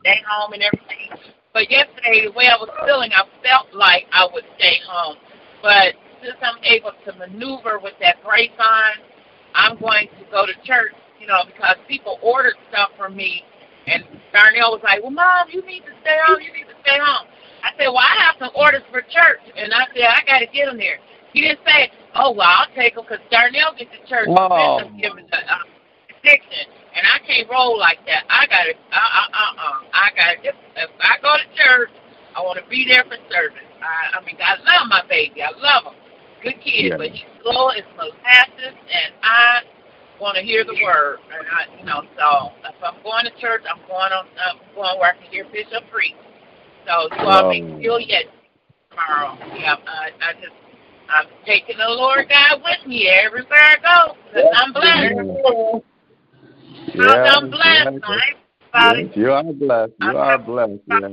stay 0.00 0.18
home 0.26 0.52
and 0.54 0.62
everything. 0.62 1.32
But 1.52 1.70
yesterday, 1.70 2.24
the 2.24 2.32
way 2.32 2.48
I 2.48 2.56
was 2.56 2.70
feeling, 2.84 3.12
I 3.12 3.28
felt 3.44 3.68
like 3.74 4.06
I 4.12 4.26
would 4.32 4.44
stay 4.56 4.80
home. 4.88 5.16
But 5.60 5.94
since 6.24 6.36
I'm 6.40 6.56
able 6.64 6.92
to 7.04 7.12
maneuver 7.18 7.78
with 7.78 7.92
that 8.00 8.24
brace 8.24 8.56
on, 8.58 8.92
I'm 9.54 9.78
going 9.78 10.08
to 10.08 10.24
go 10.30 10.46
to 10.46 10.54
church, 10.64 10.96
you 11.20 11.26
know, 11.26 11.44
because 11.44 11.76
people 11.88 12.18
ordered 12.22 12.56
stuff 12.70 12.90
from 12.96 13.14
me. 13.14 13.44
And 13.86 14.04
Darnell 14.32 14.72
was 14.72 14.80
like, 14.82 15.02
well, 15.02 15.12
Mom, 15.12 15.48
you 15.52 15.60
need 15.66 15.84
to 15.84 15.92
stay 16.00 16.16
home. 16.24 16.40
You 16.40 16.52
need 16.52 16.70
to 16.72 16.78
stay 16.80 16.96
home. 16.96 17.28
I 17.62 17.76
said, 17.76 17.88
well, 17.92 18.00
I 18.00 18.16
have 18.24 18.36
some 18.40 18.50
orders 18.56 18.82
for 18.90 19.02
church. 19.02 19.44
And 19.54 19.74
I 19.74 19.84
said, 19.92 20.08
I 20.08 20.24
got 20.24 20.38
to 20.40 20.46
get 20.46 20.66
them 20.66 20.78
there. 20.78 20.98
He 21.32 21.42
didn't 21.42 21.60
say, 21.66 21.92
oh, 22.14 22.32
well, 22.32 22.48
I'll 22.48 22.72
take 22.74 22.94
them 22.94 23.04
because 23.04 23.22
Darnell 23.30 23.76
gets 23.76 23.92
to 23.92 24.00
church. 24.08 24.28
Oh. 24.28 24.80
Bishop 24.80 24.96
gives 24.96 25.30
the 25.30 25.36
uh, 25.36 25.68
addiction. 26.16 26.81
And 26.94 27.06
I 27.06 27.18
can't 27.26 27.48
roll 27.50 27.78
like 27.78 28.04
that. 28.06 28.24
I 28.28 28.46
got 28.46 28.64
to, 28.64 28.74
uh, 28.92 28.96
uh, 28.96 29.28
uh, 29.32 29.52
uh. 29.56 29.78
I 29.92 30.10
got 30.16 30.44
if, 30.44 30.54
if 30.76 30.90
I 31.00 31.16
go 31.22 31.32
to 31.36 31.48
church, 31.56 31.90
I 32.36 32.40
want 32.42 32.58
to 32.62 32.68
be 32.68 32.84
there 32.88 33.04
for 33.04 33.16
service. 33.32 33.64
I, 33.80 34.18
I 34.18 34.24
mean, 34.24 34.36
I 34.40 34.56
love 34.60 34.88
my 34.88 35.02
baby. 35.08 35.42
I 35.42 35.50
love 35.56 35.84
him. 35.92 35.94
Good 36.42 36.60
kid, 36.60 36.92
Yeah. 36.92 36.96
but 36.98 37.10
he's 37.10 37.24
slow 37.42 37.68
as 37.68 37.84
molasses, 37.96 38.74
and 38.76 39.14
I 39.22 39.60
want 40.20 40.36
to 40.36 40.42
hear 40.42 40.64
the 40.64 40.76
word. 40.82 41.18
And 41.32 41.46
I, 41.48 41.78
you 41.78 41.84
know, 41.86 42.02
so 42.18 42.52
if 42.68 42.74
I'm 42.82 43.02
going 43.02 43.24
to 43.24 43.32
church, 43.40 43.62
I'm 43.70 43.80
going 43.88 44.12
on, 44.12 44.26
I'm 44.44 44.58
going 44.74 44.98
where 44.98 45.14
I 45.14 45.16
can 45.16 45.30
hear 45.30 45.44
Bishop 45.52 45.84
preach. 45.90 46.14
So 46.86 47.08
you 47.16 47.26
all 47.28 47.48
make 47.48 47.64
Oh. 47.64 47.78
feel 47.78 48.00
yet 48.00 48.24
tomorrow. 48.90 49.38
Yeah, 49.56 49.76
I, 49.86 50.10
I 50.20 50.32
just, 50.34 50.52
I'm 51.08 51.26
taking 51.46 51.78
the 51.78 51.88
Lord 51.88 52.28
God 52.28 52.60
with 52.64 52.86
me 52.86 53.08
everywhere 53.08 53.62
I 53.62 53.76
go, 53.80 54.16
because 54.28 54.50
I'm 54.56 54.72
blessed. 54.72 55.14
Yeah, 55.16 55.78
I'm 57.00 57.50
blessed. 57.50 57.60
yeah, 57.64 58.16
I 58.74 58.94
ain't 58.94 59.08
yes, 59.08 59.16
you 59.16 59.32
are 59.32 59.52
blessed. 59.52 59.92
You 59.98 60.16
are 60.16 60.38
blessed. 60.38 60.80
Yeah. 60.88 61.08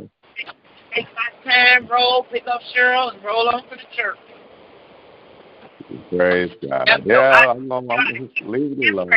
Take 0.94 1.06
my 1.16 1.52
time, 1.52 1.88
roll, 1.88 2.26
pick 2.32 2.48
up 2.48 2.62
Cheryl, 2.76 3.14
and 3.14 3.24
roll 3.24 3.50
on 3.50 3.64
for 3.70 3.76
the 3.76 3.84
church. 3.96 4.18
Praise 6.16 6.52
God. 6.68 6.88
Yep, 6.88 7.02
Yeah, 7.06 7.20
I- 7.20 7.52
I'm 7.52 7.68
gonna, 7.68 7.94
I'm 7.94 8.28
just 8.28 8.42
leave 8.42 8.80
it 8.80 8.90
alone. 8.94 9.12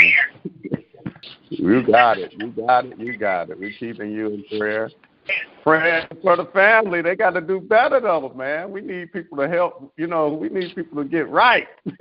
You 1.50 1.82
got 1.82 2.18
it. 2.18 2.32
You 2.36 2.48
got 2.48 2.86
it. 2.86 2.98
You 2.98 3.16
got 3.16 3.50
it. 3.50 3.58
We're 3.58 3.72
keeping 3.78 4.12
you 4.12 4.28
in 4.28 4.58
prayer. 4.58 4.90
Praying 5.62 6.06
for 6.22 6.36
the 6.36 6.46
family. 6.46 7.02
They 7.02 7.14
got 7.14 7.30
to 7.30 7.40
do 7.40 7.60
better 7.60 8.00
though, 8.00 8.32
man. 8.34 8.72
We 8.72 8.80
need 8.80 9.12
people 9.12 9.38
to 9.38 9.48
help. 9.48 9.92
You 9.96 10.08
know, 10.08 10.28
we 10.28 10.48
need 10.48 10.74
people 10.74 11.02
to 11.02 11.08
get 11.08 11.28
right, 11.28 11.68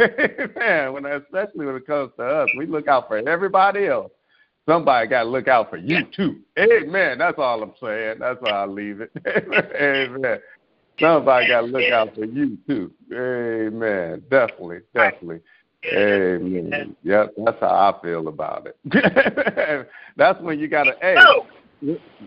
man. 0.58 0.94
When 0.94 1.06
especially 1.06 1.66
when 1.66 1.76
it 1.76 1.86
comes 1.86 2.12
to 2.18 2.24
us, 2.24 2.50
we 2.58 2.66
look 2.66 2.88
out 2.88 3.08
for 3.08 3.18
everybody 3.18 3.88
else. 3.88 4.12
Somebody 4.68 5.08
got 5.08 5.24
to 5.24 5.30
look 5.30 5.48
out 5.48 5.70
for 5.70 5.78
you 5.78 6.06
too. 6.16 6.40
Amen. 6.58 7.18
That's 7.18 7.38
all 7.40 7.64
I'm 7.64 7.74
saying. 7.82 8.18
That's 8.20 8.40
how 8.46 8.64
I 8.64 8.66
leave 8.66 9.02
it. 9.02 9.12
Amen. 9.26 10.40
Somebody 11.00 11.48
got 11.48 11.62
to 11.62 11.68
look 11.68 11.92
out 11.92 12.14
for 12.14 12.26
you 12.26 12.58
too. 12.68 12.92
Amen. 13.12 14.24
Definitely. 14.30 14.82
Definitely. 14.94 15.40
Amen. 15.86 16.96
Yep, 17.04 17.34
that's 17.44 17.60
how 17.60 17.68
I 18.00 18.02
feel 18.04 18.28
about 18.28 18.68
it. 18.68 19.88
that's 20.16 20.40
when 20.42 20.60
you 20.60 20.68
gotta 20.68 20.96
hey 21.02 21.16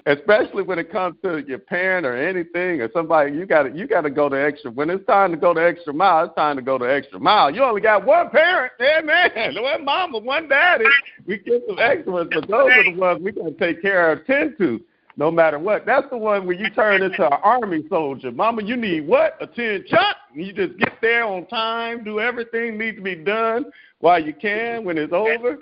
especially 0.06 0.62
when 0.62 0.78
it 0.78 0.90
comes 0.90 1.16
to 1.22 1.38
your 1.46 1.58
parent 1.58 2.04
or 2.04 2.16
anything 2.16 2.80
or 2.80 2.90
somebody 2.92 3.32
you 3.32 3.46
gotta 3.46 3.70
you 3.70 3.86
gotta 3.86 4.10
go 4.10 4.28
the 4.28 4.42
extra 4.42 4.70
when 4.70 4.90
it's 4.90 5.04
time 5.06 5.30
to 5.30 5.36
go 5.36 5.54
the 5.54 5.64
extra 5.64 5.92
mile, 5.92 6.24
it's 6.24 6.34
time 6.34 6.56
to 6.56 6.62
go 6.62 6.78
the 6.78 6.84
extra 6.84 7.20
mile. 7.20 7.54
You 7.54 7.62
only 7.62 7.80
got 7.80 8.04
one 8.04 8.30
parent, 8.30 8.72
amen. 8.80 9.54
One 9.54 9.84
mama, 9.84 10.18
one 10.18 10.48
daddy. 10.48 10.84
We 11.26 11.38
get 11.38 11.62
some 11.68 11.78
extra 11.78 12.12
ones, 12.12 12.30
but 12.32 12.48
those 12.48 12.70
are 12.70 12.84
the 12.84 12.98
ones 12.98 13.22
we 13.22 13.32
gotta 13.32 13.52
take 13.52 13.80
care 13.80 14.12
of 14.12 14.26
tend 14.26 14.56
to 14.58 14.80
no 15.16 15.30
matter 15.30 15.58
what. 15.58 15.86
That's 15.86 16.08
the 16.10 16.16
one 16.16 16.46
where 16.46 16.56
you 16.56 16.70
turn 16.70 17.02
into 17.02 17.24
an 17.24 17.38
army 17.42 17.84
soldier. 17.88 18.32
Mama, 18.32 18.62
you 18.62 18.76
need 18.76 19.06
what? 19.06 19.36
A 19.40 19.46
tin 19.46 19.84
chuck. 19.86 20.16
You 20.34 20.52
just 20.52 20.76
get 20.78 20.94
there 21.00 21.24
on 21.24 21.46
time, 21.46 22.02
do 22.02 22.18
everything 22.18 22.76
needs 22.78 22.96
to 22.96 23.02
be 23.02 23.14
done 23.14 23.66
while 24.00 24.22
you 24.22 24.34
can 24.34 24.84
when 24.84 24.98
it's 24.98 25.12
over. 25.12 25.56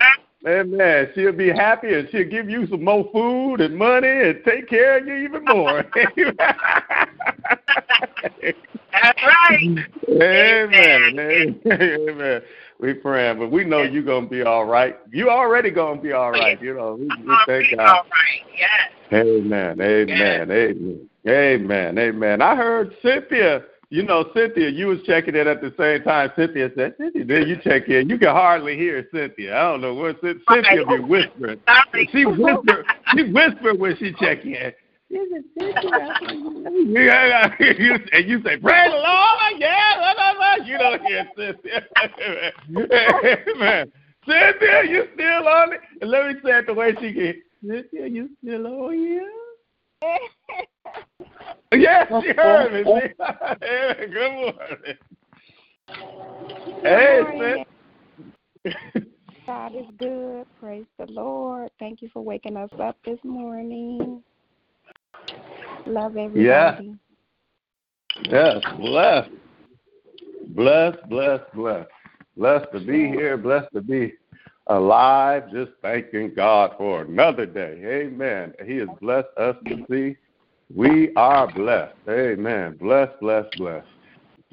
Amen. 0.45 1.09
She'll 1.15 1.31
be 1.31 1.49
happy 1.49 1.93
and 1.93 2.09
she'll 2.11 2.27
give 2.27 2.49
you 2.49 2.67
some 2.67 2.83
more 2.83 3.09
food 3.13 3.61
and 3.61 3.77
money 3.77 4.09
and 4.09 4.41
take 4.45 4.67
care 4.67 4.97
of 4.97 5.07
you 5.07 5.15
even 5.15 5.45
more. 5.45 5.85
That's 8.91 9.23
right. 9.23 9.85
Amen. 10.09 10.73
Amen. 10.73 11.61
Amen. 11.71 12.41
We 12.79 12.93
praying, 12.93 13.39
but 13.39 13.49
we 13.51 13.63
know 13.63 13.83
you're 13.83 14.03
gonna 14.03 14.27
be 14.27 14.41
all 14.41 14.65
right. 14.65 14.97
You 15.11 15.29
already 15.29 15.71
gonna 15.71 16.01
be 16.01 16.11
all 16.11 16.31
right. 16.31 16.61
You 16.61 16.73
know, 16.73 16.95
we, 16.95 17.05
we 17.05 17.37
thank 17.47 17.77
God. 17.77 17.87
All 17.87 18.03
right. 18.11 18.41
Yes. 18.57 18.91
Amen. 19.13 19.79
Amen. 19.79 20.51
Amen. 20.51 21.09
Amen. 21.25 21.97
Amen. 21.97 22.41
I 22.41 22.55
heard 22.55 22.93
Cynthia. 23.01 23.63
You 23.93 24.01
know, 24.01 24.25
Cynthia, 24.35 24.69
you 24.69 24.87
was 24.87 24.97
checking 25.05 25.35
in 25.35 25.47
at 25.47 25.61
the 25.61 25.71
same 25.77 26.01
time. 26.01 26.31
Cynthia 26.35 26.71
said, 26.75 26.95
Cynthia, 26.97 27.25
then 27.25 27.47
you 27.47 27.57
check 27.63 27.87
in. 27.89 28.09
You 28.09 28.17
can 28.17 28.29
hardly 28.29 28.75
hear 28.75 29.07
Cynthia. 29.13 29.55
I 29.55 29.61
don't 29.69 29.81
know 29.81 29.93
what 29.93 30.19
Cyn- 30.19 30.41
Cynthia 30.49 30.83
be 30.83 30.97
whispering. 30.97 31.59
Sorry. 31.67 32.09
She 32.11 32.25
whisper. 32.25 32.85
She 33.15 33.31
whisper 33.31 33.75
when 33.75 33.95
she 33.97 34.11
check 34.13 34.45
in. 34.45 34.73
Yeah, 35.11 35.19
you, 37.59 37.99
and 38.13 38.27
you 38.27 38.41
say, 38.41 38.57
"Praise 38.57 38.89
the 38.89 38.97
Lord!" 38.97 39.59
Yeah, 39.59 39.97
blah, 39.99 40.15
blah, 40.15 40.33
blah. 40.37 40.55
you 40.65 40.79
don't 40.79 40.99
hear 41.05 41.29
Cynthia. 41.37 41.85
Amen. 43.55 43.91
Cynthia, 44.27 44.83
you 44.89 45.07
still 45.13 45.47
on 45.47 45.73
it? 45.73 45.81
And 46.01 46.09
let 46.09 46.25
me 46.29 46.33
say 46.43 46.57
it 46.57 46.65
the 46.65 46.73
way 46.73 46.95
she 46.99 47.13
can. 47.13 47.35
Cynthia, 47.63 48.07
you 48.07 48.31
still 48.41 48.65
on 48.65 48.93
here? 48.93 49.29
Yes, 51.71 52.07
oh, 52.11 52.21
she 52.21 52.33
heard 52.33 52.73
me. 52.73 52.83
Oh, 52.85 53.01
oh. 53.19 53.55
Hey, 53.61 54.07
Good 54.13 54.31
morning. 54.31 54.97
Hey, 56.83 57.21
Cynthia. 57.39 57.65
God 59.45 59.75
is 59.75 59.85
good. 59.97 60.45
Praise 60.59 60.85
the 60.97 61.05
Lord. 61.07 61.69
Thank 61.79 62.01
you 62.01 62.09
for 62.13 62.21
waking 62.21 62.55
us 62.55 62.69
up 62.79 62.95
this 63.05 63.19
morning. 63.23 64.23
Love 65.85 66.15
everybody. 66.15 66.41
Yeah. 66.41 66.79
Yes, 68.29 68.63
blessed. 68.77 69.31
Blessed, 70.49 71.09
blessed, 71.09 71.53
blessed. 71.53 71.89
Blessed 72.37 72.71
to 72.73 72.79
be 72.79 73.07
here, 73.07 73.37
blessed 73.37 73.73
to 73.73 73.81
be 73.81 74.13
alive, 74.67 75.51
just 75.51 75.71
thanking 75.81 76.33
God 76.33 76.73
for 76.77 77.01
another 77.01 77.45
day. 77.45 77.81
Amen. 77.85 78.53
He 78.65 78.77
has 78.77 78.89
blessed 79.01 79.27
us 79.37 79.55
to 79.67 79.85
see. 79.89 80.15
We 80.73 81.13
are 81.15 81.51
blessed. 81.51 81.95
Amen. 82.09 82.77
Blessed, 82.77 83.19
blessed, 83.19 83.57
blessed. 83.57 83.87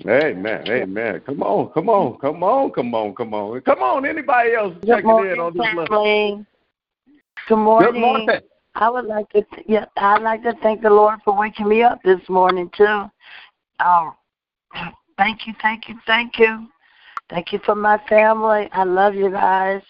Amen. 0.07 0.65
Amen. 0.69 1.21
Come 1.27 1.43
on, 1.43 1.71
come 1.73 1.89
on, 1.91 2.19
come 2.19 2.43
on, 2.43 2.71
come 2.71 2.95
on, 2.95 3.15
come 3.15 3.35
on. 3.35 3.61
Come 3.61 3.83
on, 3.83 4.07
anybody 4.07 4.55
else 4.55 4.75
Good 4.81 4.87
checking 4.87 5.11
morning, 5.11 5.33
in 5.33 5.41
on 5.41 5.53
this 5.53 5.63
family. 5.63 5.87
Good 5.87 7.57
morning. 7.57 7.93
Good 7.93 7.95
morning. 7.95 8.29
I 8.75 8.89
would 8.89 9.07
like 9.07 9.29
to, 9.31 9.45
yeah, 9.67 9.87
I'd 9.97 10.23
like 10.23 10.43
to 10.45 10.55
thank 10.63 10.83
the 10.83 10.91
Lord 10.91 11.21
for 11.25 11.37
waking 11.37 11.69
me 11.69 11.83
up 11.83 11.99
this 12.05 12.21
morning 12.29 12.71
too. 12.77 13.05
Oh, 13.81 14.15
thank 15.19 15.47
you, 15.47 15.55
thank 15.61 15.89
you, 15.89 15.97
thank 16.07 16.39
you, 16.39 16.69
thank 17.29 17.53
you 17.53 17.61
for 17.67 17.75
my 17.75 18.01
family. 18.09 18.69
I 18.73 18.85
love 18.85 19.15
you 19.15 19.31
guys. 19.31 19.83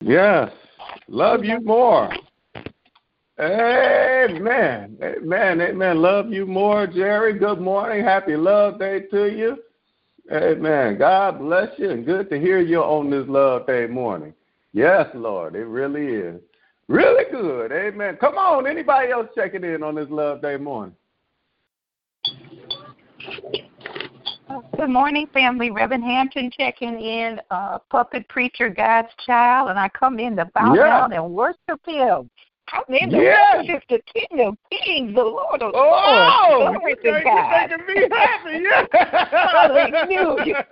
Yes. 0.00 0.50
Love 1.08 1.44
you 1.44 1.60
more. 1.60 2.12
Amen. 3.40 4.98
Amen. 5.00 5.60
Amen. 5.60 6.02
Love 6.02 6.32
you 6.32 6.44
more, 6.44 6.86
Jerry. 6.88 7.38
Good 7.38 7.60
morning. 7.60 8.04
Happy 8.04 8.36
Love 8.36 8.78
Day 8.80 9.02
to 9.12 9.26
you. 9.26 9.58
Amen. 10.32 10.98
God 10.98 11.38
bless 11.38 11.68
you 11.78 11.90
and 11.90 12.04
good 12.04 12.28
to 12.30 12.38
hear 12.38 12.60
you 12.60 12.82
on 12.82 13.10
this 13.10 13.26
Love 13.28 13.66
Day 13.66 13.86
morning. 13.86 14.34
Yes, 14.72 15.06
Lord. 15.14 15.54
It 15.54 15.66
really 15.66 16.06
is. 16.06 16.40
Really 16.88 17.24
good. 17.30 17.70
Amen. 17.70 18.16
Come 18.20 18.36
on. 18.36 18.66
Anybody 18.66 19.12
else 19.12 19.28
checking 19.34 19.62
in 19.62 19.82
on 19.82 19.94
this 19.94 20.08
Love 20.10 20.42
Day 20.42 20.56
morning? 20.56 20.96
Good 24.76 24.90
morning, 24.90 25.28
family. 25.32 25.70
Reverend 25.70 26.04
Hampton 26.04 26.50
checking 26.56 27.00
in, 27.00 27.40
uh, 27.50 27.78
puppet 27.90 28.26
preacher, 28.28 28.68
God's 28.68 29.08
child, 29.26 29.70
and 29.70 29.78
I 29.78 29.88
come 29.90 30.18
in 30.18 30.36
to 30.36 30.46
bow 30.54 30.74
Yeah. 30.74 30.86
down 30.86 31.12
and 31.12 31.32
worship 31.32 31.84
Him. 31.86 32.30
Come 32.70 32.84
in 32.94 33.10
to 33.10 33.16
Yeah. 33.22 33.56
worship 33.56 33.82
the 33.88 34.00
King 34.12 34.40
of 34.46 34.56
Kings, 34.70 35.14
the 35.14 35.22
Lord 35.22 35.62
of 35.62 35.72
Oh, 35.74 36.58
Lords. 36.60 36.78
Glory 36.78 36.96
to 36.96 37.24
God. 37.24 37.70
making 37.70 37.86
me 37.86 38.08
happy. 38.12 38.62
Yeah. 38.62 38.86
Hallelujah. 39.30 40.66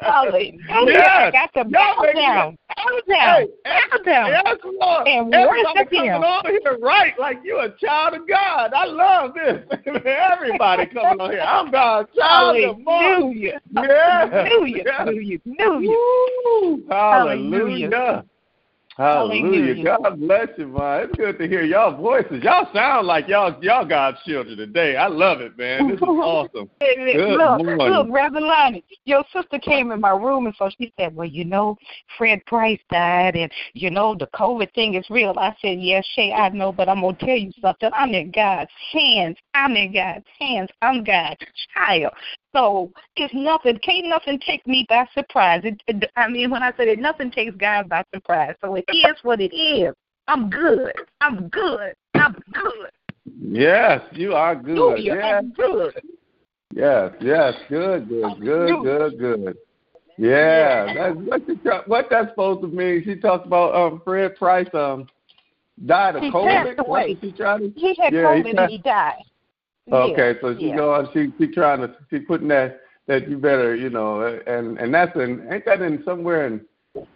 Hallelujah. 0.00 0.58
I 0.70 0.84
Yes. 0.86 1.32
got 1.32 1.52
to 1.54 1.64
bow 1.68 1.96
me- 2.02 2.12
down, 2.14 2.58
bow 2.76 3.00
down, 3.08 3.40
Hey, 3.40 3.46
bow 3.64 3.98
down, 4.04 4.28
Yes, 4.30 4.56
Lord. 4.64 5.06
and 5.08 5.34
Everybody 5.34 5.62
worship 5.62 5.90
coming 5.90 6.10
Him. 6.12 6.22
on 6.24 6.42
here 6.46 6.78
right 6.80 7.18
like 7.18 7.38
you're 7.44 7.62
a 7.64 7.70
child 7.78 8.14
of 8.14 8.26
God. 8.28 8.72
I 8.74 8.84
love 8.86 9.34
this. 9.34 9.64
Everybody 10.06 10.86
coming 10.86 11.20
on 11.20 11.30
here. 11.30 11.40
I'm 11.40 11.70
God's 11.70 12.08
child. 12.16 12.56
Good 12.56 12.84
morning. 12.84 12.84
Hallelujah. 12.86 13.60
Yeah. 13.70 14.30
Hallelujah. 14.30 14.84
Yeah. 14.86 14.92
Hallelujah. 14.98 15.38
Hallelujah. 15.58 15.98
Woo. 16.56 16.84
Hallelujah. 16.88 16.90
Hallelujah. 16.90 17.90
Hallelujah. 17.90 18.24
Hallelujah. 18.96 19.82
God 19.82 20.20
bless 20.20 20.48
you, 20.58 20.66
man. 20.66 21.04
It's 21.04 21.16
good 21.16 21.38
to 21.38 21.48
hear 21.48 21.62
y'all 21.62 21.96
voices. 21.96 22.42
Y'all 22.42 22.68
sound 22.74 23.06
like 23.06 23.26
y'all 23.26 23.56
y'all 23.62 23.86
God's 23.86 24.18
children 24.26 24.56
today. 24.56 24.96
I 24.96 25.06
love 25.06 25.40
it, 25.40 25.56
man. 25.56 25.88
This 25.88 25.96
is 25.96 26.02
awesome. 26.08 26.68
Good 26.80 27.38
look, 27.38 27.64
morning. 27.64 27.78
look, 27.78 28.08
Reverend 28.10 28.46
Lonnie, 28.46 28.84
your 29.04 29.24
sister 29.32 29.58
came 29.58 29.92
in 29.92 30.00
my 30.00 30.10
room 30.10 30.46
and 30.46 30.54
so 30.58 30.68
she 30.78 30.92
said, 30.98 31.16
Well, 31.16 31.28
you 31.28 31.44
know, 31.44 31.76
Fred 32.18 32.44
Price 32.46 32.80
died 32.90 33.34
and 33.34 33.50
you 33.72 33.90
know 33.90 34.14
the 34.14 34.28
COVID 34.34 34.72
thing 34.74 34.94
is 34.94 35.08
real. 35.08 35.34
I 35.38 35.56
said, 35.62 35.80
Yes, 35.80 36.04
Shay, 36.14 36.32
I 36.32 36.50
know, 36.50 36.70
but 36.70 36.88
I'm 36.88 37.00
gonna 37.00 37.16
tell 37.18 37.36
you 37.36 37.50
something. 37.62 37.90
I'm 37.94 38.10
in 38.10 38.30
God's 38.30 38.70
hands. 38.92 39.38
I'm 39.54 39.74
in 39.74 39.94
God's 39.94 40.26
hands. 40.38 40.68
I'm 40.82 41.02
God's 41.02 41.40
child. 41.74 42.12
So 42.54 42.90
it's 43.16 43.32
nothing 43.34 43.78
can't 43.78 44.06
nothing 44.08 44.38
take 44.46 44.66
me 44.66 44.84
by 44.88 45.06
surprise. 45.14 45.62
It, 45.64 45.82
it, 45.86 46.10
I 46.16 46.28
mean 46.28 46.50
when 46.50 46.62
I 46.62 46.72
said 46.76 46.88
it 46.88 46.98
nothing 46.98 47.30
takes 47.30 47.54
God 47.56 47.88
by 47.88 48.04
surprise. 48.14 48.54
So 48.60 48.74
it 48.74 48.84
is 48.88 49.16
what 49.22 49.40
it 49.40 49.54
is. 49.54 49.94
I'm 50.28 50.50
good. 50.50 50.92
I'm 51.20 51.48
good. 51.48 51.94
I'm 52.14 52.36
good. 52.52 52.90
Yes, 53.40 54.00
you 54.12 54.34
are 54.34 54.54
good. 54.54 54.76
Hallelujah. 54.76 55.14
Yes. 55.14 55.34
I'm 55.38 55.50
good. 55.52 56.02
Yes, 56.74 57.12
yes, 57.20 57.54
good, 57.68 58.08
good, 58.08 58.40
good, 58.40 58.82
good, 58.82 59.18
good. 59.18 59.56
Yeah, 60.18 60.92
that's 60.94 61.16
what 61.16 61.42
try, 61.62 61.80
what 61.86 62.06
that's 62.10 62.28
supposed 62.30 62.62
to 62.62 62.68
mean. 62.68 63.02
She 63.04 63.16
talked 63.16 63.46
about 63.46 63.74
um 63.74 64.00
Fred 64.04 64.36
Price 64.36 64.68
um 64.74 65.06
died 65.86 66.16
of 66.16 66.22
He 66.22 66.30
COVID. 66.30 66.64
passed 66.76 66.78
away. 66.86 67.08
what 67.14 67.20
she 67.20 67.32
trying 67.32 67.60
to 67.74 67.80
He 67.80 67.94
had 68.00 68.12
Yeah, 68.12 68.34
he 68.36 68.42
COVID 68.42 68.44
passed- 68.44 68.58
and 68.58 68.70
he 68.70 68.78
died. 68.78 69.22
Okay, 69.90 70.34
Yeah, 70.34 70.40
so 70.40 70.56
she 70.58 70.66
yeah. 70.68 70.76
going 70.76 71.08
she 71.12 71.32
she 71.38 71.52
trying 71.52 71.80
to 71.80 71.94
she 72.10 72.20
putting 72.20 72.48
that 72.48 72.80
that 73.08 73.28
you 73.28 73.38
better, 73.38 73.74
you 73.74 73.90
know, 73.90 74.22
and 74.46 74.78
and 74.78 74.94
that's 74.94 75.14
in 75.16 75.46
ain't 75.50 75.64
that 75.64 75.82
in 75.82 76.02
somewhere 76.04 76.46
in 76.46 76.60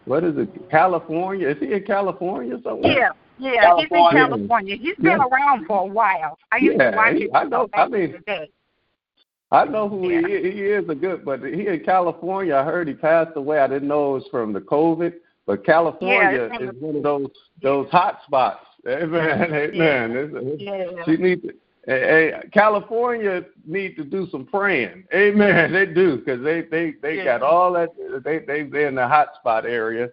what 0.07 0.25
is 0.25 0.37
it, 0.37 0.49
California? 0.71 1.49
Is 1.49 1.59
he 1.61 1.73
in 1.75 1.83
California 1.85 2.57
somewhere? 2.65 2.93
Yeah, 2.93 3.09
yeah, 3.39 3.77
he's 3.77 3.85
in 3.85 3.89
California. 3.91 4.21
California. 4.27 4.77
He's 4.77 4.97
been 4.97 5.05
Yeah. 5.19 5.27
around 5.31 5.67
for 5.67 5.83
a 5.83 5.85
while. 5.87 6.39
I 6.51 6.57
used 6.57 6.79
Yeah, 6.79 6.91
to 6.93 6.97
watch 6.97 7.15
he- 7.15 7.25
it. 7.25 7.31
I 7.35 7.45
know- 7.45 7.69
I 7.75 7.89
mean-. 7.89 8.17
I 9.53 9.65
know 9.65 9.89
who 9.89 10.09
he 10.09 10.17
is. 10.17 10.55
He 10.55 10.63
is 10.63 10.89
a 10.89 10.95
good, 10.95 11.25
but 11.25 11.41
he 11.45 11.69
in 11.69 11.81
California. 11.85 12.57
I 12.57 12.65
heard 12.65 12.89
he 12.89 12.95
passed 12.95 13.37
away. 13.37 13.61
I 13.61 13.69
didn't 13.69 13.87
know 13.87 14.11
it 14.13 14.15
was 14.15 14.29
from 14.29 14.53
the 14.53 14.61
COVID, 14.61 15.13
but 15.47 15.65
California 15.65 16.51
Yeah, 16.53 16.69
is 16.69 16.75
one 16.81 16.97
of 16.97 17.03
those 17.05 17.29
those 17.63 17.89
hot 17.91 18.23
spots. 18.27 18.67
Amen, 18.89 19.53
amen. 19.53 20.17
It's- 20.17 20.61
Yeah. 20.61 21.05
She 21.05 21.17
needs 21.17 21.43
to, 21.43 21.55
hey, 21.87 22.33
California 22.53 23.43
need 23.65 23.97
to 23.97 24.05
do 24.05 24.27
some 24.31 24.45
praying. 24.47 25.05
Amen. 25.15 25.73
They 25.77 25.87
do 25.87 26.19
because 26.19 26.43
they 26.43 26.63
they 26.63 26.95
they 27.03 27.17
Yeah. 27.19 27.25
got 27.25 27.43
all 27.43 27.73
that. 27.75 27.91
They 28.25 28.41
they 28.41 28.65
they're 28.65 28.89
in 28.89 28.95
the 28.95 29.07
hot 29.09 29.29
spot 29.39 29.65
area, 29.67 30.09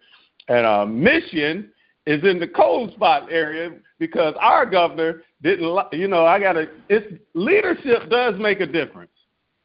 and 0.48 0.66
uh, 0.66 0.86
Michigan 0.86 1.72
is 2.06 2.24
in 2.24 2.40
the 2.40 2.48
cold 2.48 2.94
spot 2.94 3.32
area 3.32 3.72
because 4.00 4.36
our 4.40 4.66
governor 4.66 5.24
didn't. 5.42 5.66
You 5.94 6.08
know, 6.08 6.26
I 6.26 6.40
gotta. 6.40 6.70
It's 6.90 7.22
leadership 7.34 8.10
does 8.10 8.36
make 8.40 8.60
a 8.60 8.68
difference. 8.68 9.12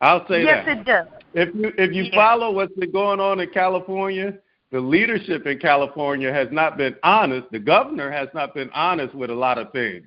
I'll 0.01 0.27
say 0.29 0.43
yes, 0.45 0.65
that. 0.67 0.79
it 0.79 0.85
does. 0.85 1.07
If 1.35 1.55
you 1.55 1.73
if 1.77 1.93
you 1.93 2.05
Yeah. 2.05 2.15
follow 2.15 2.51
what's 2.53 2.73
been 2.75 2.91
going 2.93 3.21
on 3.21 3.41
in 3.41 3.51
California, 3.51 4.35
the 4.71 4.81
leadership 4.81 5.47
in 5.47 5.59
California 5.59 6.33
has 6.33 6.49
not 6.53 6.77
been 6.77 6.95
honest. 7.03 7.51
The 7.51 7.59
governor 7.59 8.11
has 8.11 8.29
not 8.35 8.55
been 8.55 8.71
honest 8.75 9.15
with 9.15 9.31
a 9.31 9.35
lot 9.35 9.59
of 9.59 9.73
things, 9.73 10.07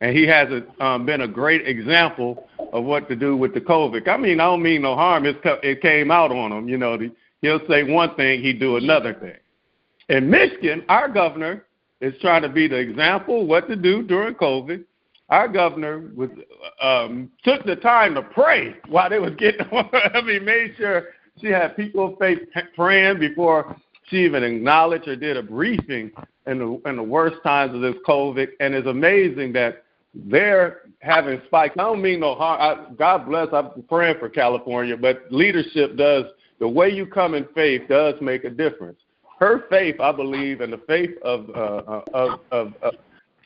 and 0.00 0.16
he 0.16 0.26
hasn't 0.26 0.68
um, 0.80 1.06
been 1.06 1.22
a 1.22 1.28
great 1.28 1.66
example 1.66 2.46
of 2.72 2.84
what 2.84 3.08
to 3.08 3.16
do 3.16 3.36
with 3.36 3.54
the 3.54 3.60
COVID. 3.60 4.08
I 4.08 4.16
mean, 4.16 4.40
I 4.40 4.44
don't 4.44 4.62
mean 4.62 4.82
no 4.82 4.94
harm. 4.94 5.24
It's, 5.24 5.38
it 5.44 5.80
came 5.80 6.10
out 6.10 6.30
on 6.30 6.52
him. 6.52 6.68
You 6.68 6.76
know, 6.76 6.96
the, 6.98 7.10
he'll 7.40 7.66
say 7.68 7.82
one 7.82 8.14
thing, 8.14 8.42
he 8.42 8.52
do 8.52 8.76
another 8.76 9.14
thing. 9.14 9.36
In 10.08 10.30
Michigan, 10.30 10.84
our 10.88 11.08
governor 11.08 11.64
is 12.00 12.14
trying 12.20 12.42
to 12.42 12.48
be 12.48 12.68
the 12.68 12.76
example 12.76 13.46
what 13.46 13.68
to 13.68 13.76
do 13.76 14.02
during 14.02 14.34
COVID. 14.34 14.84
Our 15.28 15.48
governor 15.48 16.10
was 16.14 16.30
um, 16.80 17.30
took 17.42 17.64
the 17.64 17.76
time 17.76 18.14
to 18.14 18.22
pray 18.22 18.76
while 18.88 19.10
they 19.10 19.18
was 19.18 19.34
getting. 19.36 19.66
I 19.72 20.20
mean, 20.20 20.44
made 20.44 20.74
sure 20.76 21.06
she 21.40 21.48
had 21.48 21.74
people 21.74 22.12
of 22.12 22.18
faith 22.18 22.38
praying 22.76 23.18
before 23.18 23.76
she 24.04 24.18
even 24.18 24.44
acknowledged 24.44 25.08
or 25.08 25.16
did 25.16 25.36
a 25.36 25.42
briefing 25.42 26.12
in 26.46 26.58
the 26.58 26.80
in 26.88 26.96
the 26.96 27.02
worst 27.02 27.38
times 27.42 27.74
of 27.74 27.80
this 27.80 27.96
COVID. 28.06 28.48
And 28.60 28.74
it's 28.74 28.86
amazing 28.86 29.52
that 29.54 29.82
they're 30.24 30.82
having 31.00 31.40
spikes. 31.46 31.74
I 31.78 31.82
don't 31.82 32.02
mean 32.02 32.20
no 32.20 32.34
harm. 32.34 32.60
I, 32.60 32.94
God 32.94 33.26
bless. 33.26 33.48
I'm 33.52 33.70
praying 33.88 34.18
for 34.18 34.28
California, 34.28 34.96
but 34.96 35.22
leadership 35.30 35.96
does. 35.96 36.24
The 36.58 36.68
way 36.68 36.88
you 36.88 37.06
come 37.06 37.34
in 37.34 37.46
faith 37.54 37.82
does 37.88 38.14
make 38.20 38.44
a 38.44 38.50
difference. 38.50 38.98
Her 39.38 39.64
faith, 39.68 40.00
I 40.00 40.12
believe, 40.12 40.62
and 40.62 40.72
the 40.72 40.80
faith 40.86 41.10
of 41.22 41.50
uh, 41.50 42.02
of 42.14 42.40
of 42.50 42.74
of, 42.82 42.94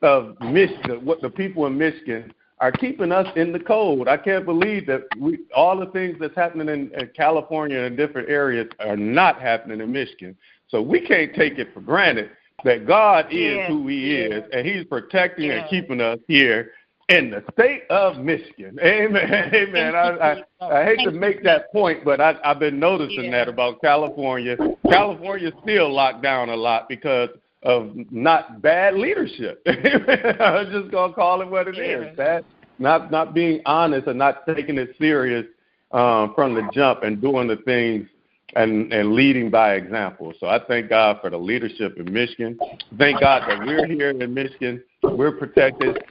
of 0.02 0.40
Michigan, 0.40 1.04
what 1.04 1.20
the 1.20 1.30
people 1.30 1.66
in 1.66 1.76
Michigan 1.76 2.32
are 2.60 2.70
keeping 2.70 3.10
us 3.10 3.26
in 3.36 3.52
the 3.52 3.58
cold. 3.58 4.06
I 4.06 4.16
can't 4.16 4.44
believe 4.44 4.86
that 4.86 5.02
we 5.18 5.40
all 5.54 5.78
the 5.78 5.86
things 5.86 6.18
that's 6.20 6.36
happening 6.36 6.68
in, 6.68 6.92
in 7.00 7.10
California 7.16 7.80
and 7.80 7.96
different 7.96 8.28
areas 8.28 8.68
are 8.78 8.96
not 8.96 9.40
happening 9.40 9.80
in 9.80 9.90
Michigan. 9.90 10.36
So 10.68 10.80
we 10.80 11.00
can't 11.00 11.34
take 11.34 11.58
it 11.58 11.74
for 11.74 11.80
granted 11.80 12.30
that 12.64 12.86
God 12.86 13.26
is 13.30 13.66
who 13.68 13.86
He 13.88 14.14
is, 14.14 14.44
and 14.52 14.66
He's 14.66 14.84
protecting 14.84 15.50
and 15.50 15.68
keeping 15.68 16.00
us 16.00 16.18
here 16.28 16.72
in 17.08 17.30
the 17.30 17.42
state 17.52 17.82
of 17.90 18.18
Michigan. 18.18 18.78
Amen. 18.84 19.50
Amen. 19.54 19.94
I, 19.94 20.42
I, 20.60 20.80
I 20.80 20.84
hate 20.84 21.04
to 21.04 21.10
make 21.10 21.42
that 21.42 21.72
point, 21.72 22.04
but 22.04 22.20
I, 22.20 22.36
I've 22.44 22.60
been 22.60 22.78
noticing 22.78 23.30
that 23.32 23.48
about 23.48 23.80
California. 23.80 24.56
California's 24.88 25.52
still 25.62 25.92
locked 25.92 26.22
down 26.22 26.48
a 26.48 26.56
lot 26.56 26.88
because 26.88 27.30
of 27.62 27.90
not 28.10 28.62
bad 28.62 28.94
leadership. 28.94 29.62
I'm 29.66 30.70
just 30.70 30.90
gonna 30.90 31.12
call 31.12 31.42
it 31.42 31.48
what 31.48 31.68
it 31.68 31.78
is. 31.78 32.16
That 32.16 32.44
not 32.78 33.10
not 33.10 33.34
being 33.34 33.60
honest 33.66 34.06
and 34.06 34.18
not 34.18 34.46
taking 34.46 34.78
it 34.78 34.94
serious 34.98 35.44
um, 35.92 36.32
from 36.34 36.54
the 36.54 36.68
jump 36.72 37.02
and 37.02 37.20
doing 37.20 37.48
the 37.48 37.56
things 37.56 38.08
and 38.56 38.92
and 38.92 39.12
leading 39.12 39.50
by 39.50 39.74
example. 39.74 40.32
So 40.40 40.46
I 40.46 40.60
thank 40.66 40.88
God 40.88 41.18
for 41.20 41.30
the 41.30 41.38
leadership 41.38 41.96
in 41.98 42.12
Michigan. 42.12 42.58
Thank 42.98 43.20
God 43.20 43.42
that 43.48 43.66
we're 43.66 43.86
here 43.86 44.10
in 44.10 44.34
Michigan. 44.34 44.82
We're 45.02 45.32
protected. 45.32 46.02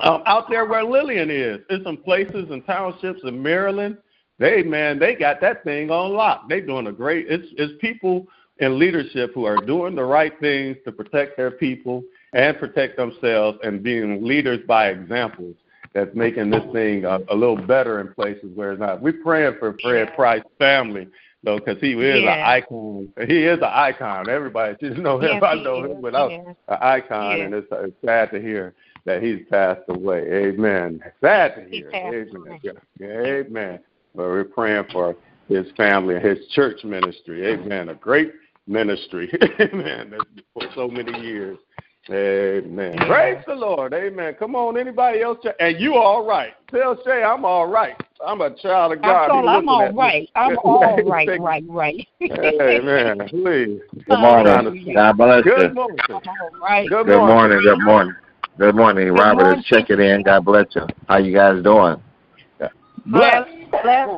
Um, 0.00 0.22
out 0.26 0.50
there 0.50 0.66
where 0.66 0.84
Lillian 0.84 1.30
is, 1.30 1.60
there's 1.68 1.84
some 1.84 1.96
places 1.96 2.46
and 2.50 2.64
townships 2.66 3.20
in 3.24 3.42
Maryland. 3.42 3.98
They 4.38 4.62
man, 4.62 4.98
they 4.98 5.14
got 5.14 5.40
that 5.40 5.64
thing 5.64 5.90
on 5.90 6.12
lock. 6.12 6.48
They 6.48 6.60
doing 6.60 6.86
a 6.86 6.92
great. 6.92 7.26
It's 7.28 7.46
it's 7.56 7.72
people 7.80 8.26
in 8.58 8.78
leadership 8.78 9.32
who 9.34 9.44
are 9.44 9.56
doing 9.56 9.94
the 9.94 10.04
right 10.04 10.32
things 10.40 10.76
to 10.84 10.92
protect 10.92 11.36
their 11.36 11.50
people 11.50 12.02
and 12.32 12.58
protect 12.58 12.96
themselves 12.96 13.58
and 13.62 13.82
being 13.82 14.24
leaders 14.24 14.60
by 14.66 14.88
examples 14.88 15.56
that's 15.92 16.14
making 16.14 16.50
this 16.50 16.62
thing 16.72 17.04
a, 17.04 17.20
a 17.28 17.34
little 17.34 17.56
better 17.56 18.00
in 18.00 18.12
places 18.14 18.50
where 18.54 18.72
it's 18.72 18.80
not. 18.80 19.00
We're 19.00 19.22
praying 19.22 19.54
for 19.58 19.76
Fred 19.80 20.14
Price 20.14 20.42
family 20.58 21.06
though, 21.44 21.58
because 21.58 21.80
he 21.80 21.92
is 21.92 22.22
Yeah. 22.22 22.34
an 22.34 22.42
icon. 22.44 23.08
He 23.26 23.44
is 23.44 23.58
an 23.58 23.64
icon. 23.64 24.28
Everybody 24.28 24.76
just 24.80 24.98
know 24.98 25.18
him. 25.18 25.34
Yes, 25.34 25.42
I 25.46 25.54
know 25.54 25.84
is. 25.84 25.90
him 25.92 26.02
without 26.02 26.30
an 26.32 26.56
icon, 26.68 27.40
and 27.40 27.54
it's, 27.54 27.68
it's 27.70 27.96
sad 28.04 28.30
to 28.32 28.40
hear 28.40 28.74
that 29.04 29.22
he's 29.22 29.40
passed 29.50 29.82
away. 29.88 30.20
Amen. 30.32 31.00
Sad 31.20 31.56
to 31.56 31.64
hear. 31.68 31.90
Amen. 31.94 32.60
Yeah, 32.62 33.06
Amen. 33.06 33.80
But 34.14 34.22
we're 34.24 34.44
praying 34.44 34.84
for 34.92 35.16
his 35.48 35.66
family 35.76 36.16
and 36.16 36.24
his 36.24 36.38
church 36.48 36.82
ministry. 36.84 37.46
Amen. 37.46 37.90
A 37.90 37.94
great 37.94 38.32
ministry. 38.66 39.30
Amen. 39.60 40.14
For 40.54 40.62
so 40.74 40.88
many 40.88 41.20
years. 41.20 41.58
Amen. 42.10 42.98
Praise 43.06 43.42
the 43.46 43.54
Lord. 43.54 43.94
Amen. 43.94 44.34
Come 44.38 44.54
on, 44.54 44.76
anybody 44.76 45.22
else? 45.22 45.38
And 45.58 45.80
you 45.80 45.94
all 45.94 46.26
right. 46.26 46.52
Tell 46.70 46.98
Shay 47.04 47.22
I'm 47.22 47.44
all 47.44 47.66
right. 47.66 47.94
I'm 48.24 48.40
a 48.42 48.54
child 48.56 48.92
of 48.92 49.02
God. 49.02 49.30
I 49.30 49.34
I'm 49.34 49.44
looking 49.46 49.68
all 49.68 49.82
at 49.82 49.94
me. 49.94 49.98
right. 49.98 50.30
I'm 50.34 50.58
all 50.64 51.02
right, 51.04 51.28
right, 51.40 51.64
right. 51.66 52.06
Amen. 52.30 53.26
Please. 53.28 53.80
Good 54.06 54.18
morning. 54.18 54.92
God 54.92 55.16
bless 55.16 55.44
you. 55.46 55.52
Good 55.52 55.74
morning. 55.74 55.98
all 56.10 56.52
right. 56.60 56.88
Good 56.88 57.06
Good 57.06 57.18
morning. 57.18 57.58
morning. 57.58 57.60
Good 57.62 57.82
morning. 57.82 58.16
Good 58.58 58.76
morning. 58.76 59.08
Robert 59.12 59.42
morning. 59.42 59.60
is 59.60 59.64
checking 59.64 60.00
in. 60.00 60.22
God 60.22 60.44
bless 60.44 60.66
you. 60.74 60.86
How 61.08 61.18
you 61.18 61.34
guys 61.34 61.62
doing? 61.62 61.96
Bless. 63.06 63.48
Bless. 63.82 64.08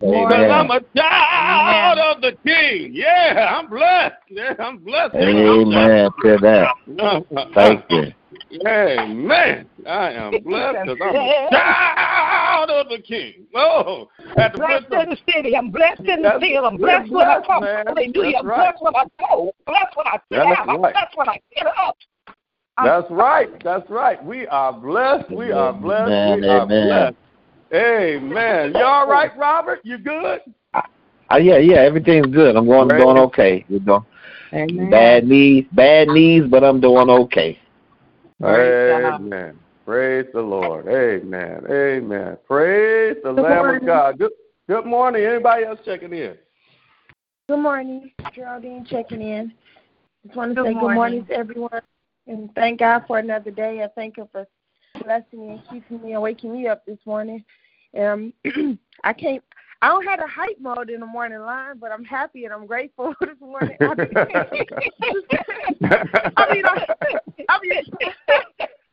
Because 0.00 0.50
I'm 0.50 0.70
a 0.70 0.80
child 0.96 1.98
of 1.98 2.22
the 2.22 2.32
King. 2.44 2.90
Yeah, 2.92 3.56
I'm 3.58 3.68
blessed. 3.68 4.14
Yeah, 4.28 4.54
I'm 4.58 4.78
blessed. 4.78 5.14
Amen 5.14 6.10
to 6.22 6.38
that. 6.42 6.74
Thank 7.54 7.84
you. 7.90 8.12
Amen. 8.66 9.66
I 9.86 10.12
am 10.12 10.42
blessed 10.42 10.78
because 10.86 10.98
I'm 11.02 11.16
a 11.16 11.48
child 11.50 12.70
of 12.70 12.88
the 12.90 12.98
King. 13.02 13.46
Oh, 13.54 14.08
had 14.36 14.52
to 14.52 14.58
Blessed 14.58 14.88
put 14.88 14.98
in 15.00 15.10
the 15.10 15.18
city. 15.32 15.56
I'm 15.56 15.70
blessed 15.70 16.00
in 16.00 16.22
the 16.22 16.22
That's- 16.22 16.40
field. 16.40 16.64
I'm 16.66 16.76
we're 16.76 16.86
blessed 16.86 17.12
when 17.12 17.28
I 17.28 17.40
come. 17.46 17.64
man. 17.64 17.86
Hallelujah. 17.86 18.38
I'm 18.38 18.44
blessed 18.44 18.82
when 18.82 18.96
I 18.96 19.04
go. 19.18 19.52
Blessed 19.66 19.96
when 19.96 20.06
I 20.06 20.12
sit 20.12 20.20
That's 20.30 20.56
down. 20.56 20.68
I'm 20.70 20.80
blessed 20.80 21.16
when 21.16 21.28
I 21.28 21.40
get 21.54 21.66
up. 21.66 21.96
That's 22.84 23.10
right. 23.10 23.64
That's 23.64 23.88
right. 23.88 24.22
We 24.22 24.46
are 24.48 24.72
blessed. 24.72 25.30
We 25.30 25.50
are 25.50 25.72
blessed. 25.72 26.10
Amen, 26.10 26.40
we 26.40 26.48
are 26.48 26.62
amen. 26.62 27.16
Blessed. 27.70 27.84
Amen. 27.84 28.72
You 28.74 28.84
all 28.84 29.08
right, 29.08 29.36
Robert? 29.36 29.80
You 29.84 29.98
good? 29.98 30.40
Uh, 30.74 31.36
yeah, 31.36 31.58
yeah. 31.58 31.78
Everything's 31.78 32.28
good. 32.28 32.56
I'm 32.56 32.66
going 32.66 32.88
Praise- 32.88 33.02
doing 33.02 33.18
okay. 33.18 33.64
You 33.68 33.80
know, 33.80 34.04
Amen. 34.52 34.90
bad 34.90 35.24
knees, 35.24 35.64
bad 35.72 36.08
knees, 36.08 36.44
but 36.48 36.62
I'm 36.62 36.80
doing 36.80 37.10
okay. 37.10 37.58
Praise 38.40 39.02
God. 39.02 39.14
Amen. 39.16 39.58
Praise 39.84 40.26
the 40.32 40.40
Lord. 40.40 40.86
Amen. 40.88 41.64
Amen. 41.70 42.36
Praise 42.46 43.16
the 43.22 43.32
Lamb 43.32 43.64
morning. 43.66 43.82
of 43.82 43.86
God. 43.86 44.18
Good 44.18 44.32
good 44.68 44.84
morning. 44.84 45.24
Anybody 45.24 45.64
else 45.64 45.80
checking 45.84 46.12
in? 46.12 46.36
Good 47.48 47.58
morning, 47.58 48.10
Geraldine 48.34 48.84
checking 48.84 49.22
in. 49.22 49.52
Just 50.24 50.36
want 50.36 50.50
to 50.50 50.54
Good 50.56 50.66
say 50.66 50.72
good 50.74 50.80
morning. 50.80 50.94
morning 50.96 51.26
to 51.26 51.32
everyone 51.34 51.80
and 52.26 52.52
thank 52.54 52.80
God 52.80 53.04
for 53.06 53.18
another 53.18 53.50
day. 53.52 53.82
I 53.82 53.88
thank 53.94 54.18
Him 54.18 54.28
for 54.32 54.46
blessing 55.06 55.50
and 55.50 55.62
keeping 55.70 56.02
me 56.04 56.12
and 56.12 56.22
waking 56.22 56.52
me 56.52 56.66
up 56.66 56.84
this 56.84 56.98
morning. 57.06 57.44
Um, 57.98 58.32
I 59.04 59.12
can't. 59.12 59.42
I 59.82 59.88
don't 59.88 60.04
have 60.06 60.20
a 60.20 60.26
hype 60.26 60.58
mode 60.58 60.90
in 60.90 61.00
the 61.00 61.06
morning 61.06 61.40
line, 61.40 61.78
but 61.78 61.92
I'm 61.92 62.04
happy 62.04 62.44
and 62.44 62.52
I'm 62.52 62.66
grateful 62.66 63.14
this 63.20 63.38
morning. 63.40 63.76
I 63.80 63.94
mean, 63.94 64.08
I 66.36 66.52
mean, 66.52 66.64
I 67.48 67.58
mean, 67.62 67.84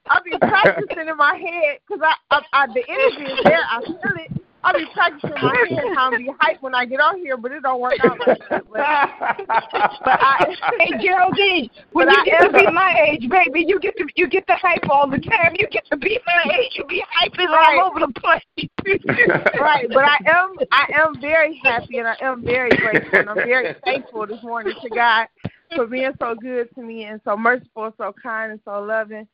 I've 0.10 0.24
been 0.26 0.40
practicing 0.40 1.08
in 1.08 1.18
my 1.18 1.36
head 1.36 1.80
because 1.88 2.04
I, 2.04 2.16
I, 2.36 2.42
I, 2.54 2.68
the 2.68 2.84
energy 2.88 3.32
is 3.32 3.40
there. 3.44 3.62
I 3.70 3.82
feel 3.82 3.98
it. 4.18 4.43
I've 4.64 4.76
been 4.76 4.88
practicing 4.88 5.42
my 5.42 5.66
head 5.70 5.94
how 5.94 6.08
I'm 6.12 6.18
be 6.18 6.30
hyped 6.42 6.62
when 6.62 6.74
I 6.74 6.86
get 6.86 7.00
on 7.00 7.18
here, 7.18 7.38
but 7.38 7.52
it 7.52 7.64
don't 7.64 7.82
work 7.82 8.00
out 8.00 8.20
like 8.20 8.38
that. 8.50 8.64
But, 8.72 8.82
but 10.06 10.18
I, 10.22 10.56
Hey 10.80 10.94
Geraldine, 11.02 11.70
when 11.92 12.08
But 12.08 12.14
you 12.14 12.22
I 12.22 12.24
get 12.26 12.42
to 12.42 12.54
be 12.54 12.68
my 12.68 13.06
age, 13.10 13.30
baby, 13.30 13.66
you 13.68 13.80
get 13.80 13.98
to 13.98 14.06
you 14.16 14.28
get 14.28 14.46
the 14.48 14.56
hype 14.56 14.90
all 14.90 15.10
the 15.10 15.20
time. 15.20 15.56
You 15.58 15.68
get 15.70 15.86
to 15.92 15.98
be 15.98 16.20
my 16.26 16.54
age, 16.60 16.72
you 16.76 16.86
be 16.86 17.04
hyping 17.22 17.48
Right. 17.50 17.78
all 17.80 17.88
over 17.88 18.00
the 18.00 18.14
place. 18.20 18.70
right, 19.60 19.88
but 19.94 20.06
I 20.06 20.18
am 20.26 20.56
I 20.72 20.88
am 20.94 21.20
very 21.22 21.60
happy 21.64 22.00
and 22.00 22.08
I 22.08 22.16
am 22.22 22.44
very 22.44 22.72
grateful 22.72 23.20
and 23.20 23.30
I'm 23.30 23.44
very 23.44 23.76
thankful 23.86 24.26
this 24.28 24.42
morning 24.42 24.74
to 24.82 24.90
God 24.90 25.28
for 25.76 25.88
being 25.88 26.12
so 26.20 26.36
good 26.36 26.74
to 26.76 26.82
me 26.82 27.06
and 27.06 27.20
so 27.26 27.36
merciful, 27.36 27.94
so 27.98 28.14
kind 28.22 28.52
and 28.52 28.62
so 28.66 28.82
loving, 28.82 29.28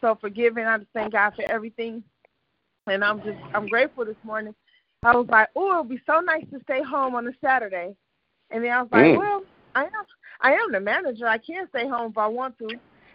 so 0.00 0.16
forgiving. 0.20 0.64
I 0.66 0.78
just 0.78 0.90
thank 0.92 1.12
God 1.12 1.34
for 1.34 1.44
everything. 1.50 2.02
And 2.86 3.04
I'm 3.04 3.22
just 3.22 3.38
I'm 3.54 3.68
grateful 3.68 4.04
this 4.04 4.16
morning. 4.24 4.54
I 5.02 5.14
was 5.16 5.26
like, 5.28 5.48
Oh, 5.56 5.74
it 5.74 5.80
would 5.82 5.88
be 5.88 6.02
so 6.06 6.20
nice 6.20 6.44
to 6.52 6.60
stay 6.64 6.82
home 6.82 7.14
on 7.14 7.26
a 7.26 7.32
Saturday 7.40 7.94
and 8.50 8.64
then 8.64 8.72
I 8.72 8.82
was 8.82 8.90
like, 8.92 9.04
Mm. 9.04 9.18
Well, 9.18 9.42
I 9.74 9.84
am 9.84 9.90
I 10.40 10.52
am 10.52 10.72
the 10.72 10.80
manager. 10.80 11.26
I 11.26 11.38
can 11.38 11.68
stay 11.68 11.88
home 11.88 12.10
if 12.10 12.18
I 12.18 12.26
want 12.26 12.58
to. 12.58 12.68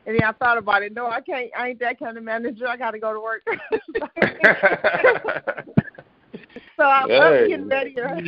And 0.05 0.15
then 0.15 0.23
I 0.23 0.31
thought 0.31 0.57
about 0.57 0.81
it. 0.81 0.93
No, 0.93 1.07
I 1.07 1.21
can't. 1.21 1.51
I 1.57 1.69
ain't 1.69 1.79
that 1.79 1.99
kind 1.99 2.17
of 2.17 2.23
manager. 2.23 2.67
I 2.67 2.75
got 2.75 2.91
to 2.91 2.99
go 2.99 3.13
to 3.13 3.19
work. 3.19 3.43
So 6.77 6.83
I'm, 6.83 7.09
Hey. 7.09 7.19
I'm 7.19 7.47
getting 7.47 7.67
ready. 7.67 7.95
To, 8.01 8.23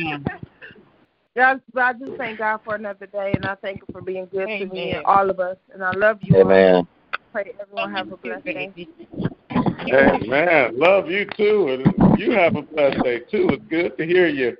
yeah, 1.34 1.56
but 1.72 1.82
I 1.82 1.92
just 1.94 2.16
thank 2.16 2.38
God 2.38 2.60
for 2.64 2.76
another 2.76 3.06
day, 3.06 3.32
and 3.34 3.44
I 3.44 3.56
thank 3.56 3.80
Him 3.82 3.88
for 3.90 4.00
being 4.00 4.28
good 4.30 4.46
to 4.46 4.66
me 4.66 4.92
and 4.92 5.04
all 5.04 5.28
of 5.28 5.40
us. 5.40 5.56
And 5.72 5.82
I 5.82 5.90
love 5.90 6.18
you 6.22 6.36
all. 6.36 6.42
Amen. 6.42 6.86
Pray 7.32 7.56
everyone 7.60 7.92
have 7.92 8.12
a 8.12 8.16
blessed 8.16 8.44
day. 8.44 8.72
Amen. 9.80 10.78
Love 10.78 11.08
you 11.08 11.26
too, 11.36 11.68
and 11.68 12.18
you 12.18 12.32
have 12.32 12.56
a 12.56 12.62
blessed 12.62 13.02
day 13.02 13.18
too. 13.30 13.48
It's 13.50 13.64
good 13.68 13.96
to 13.98 14.06
hear 14.06 14.28
you 14.28 14.56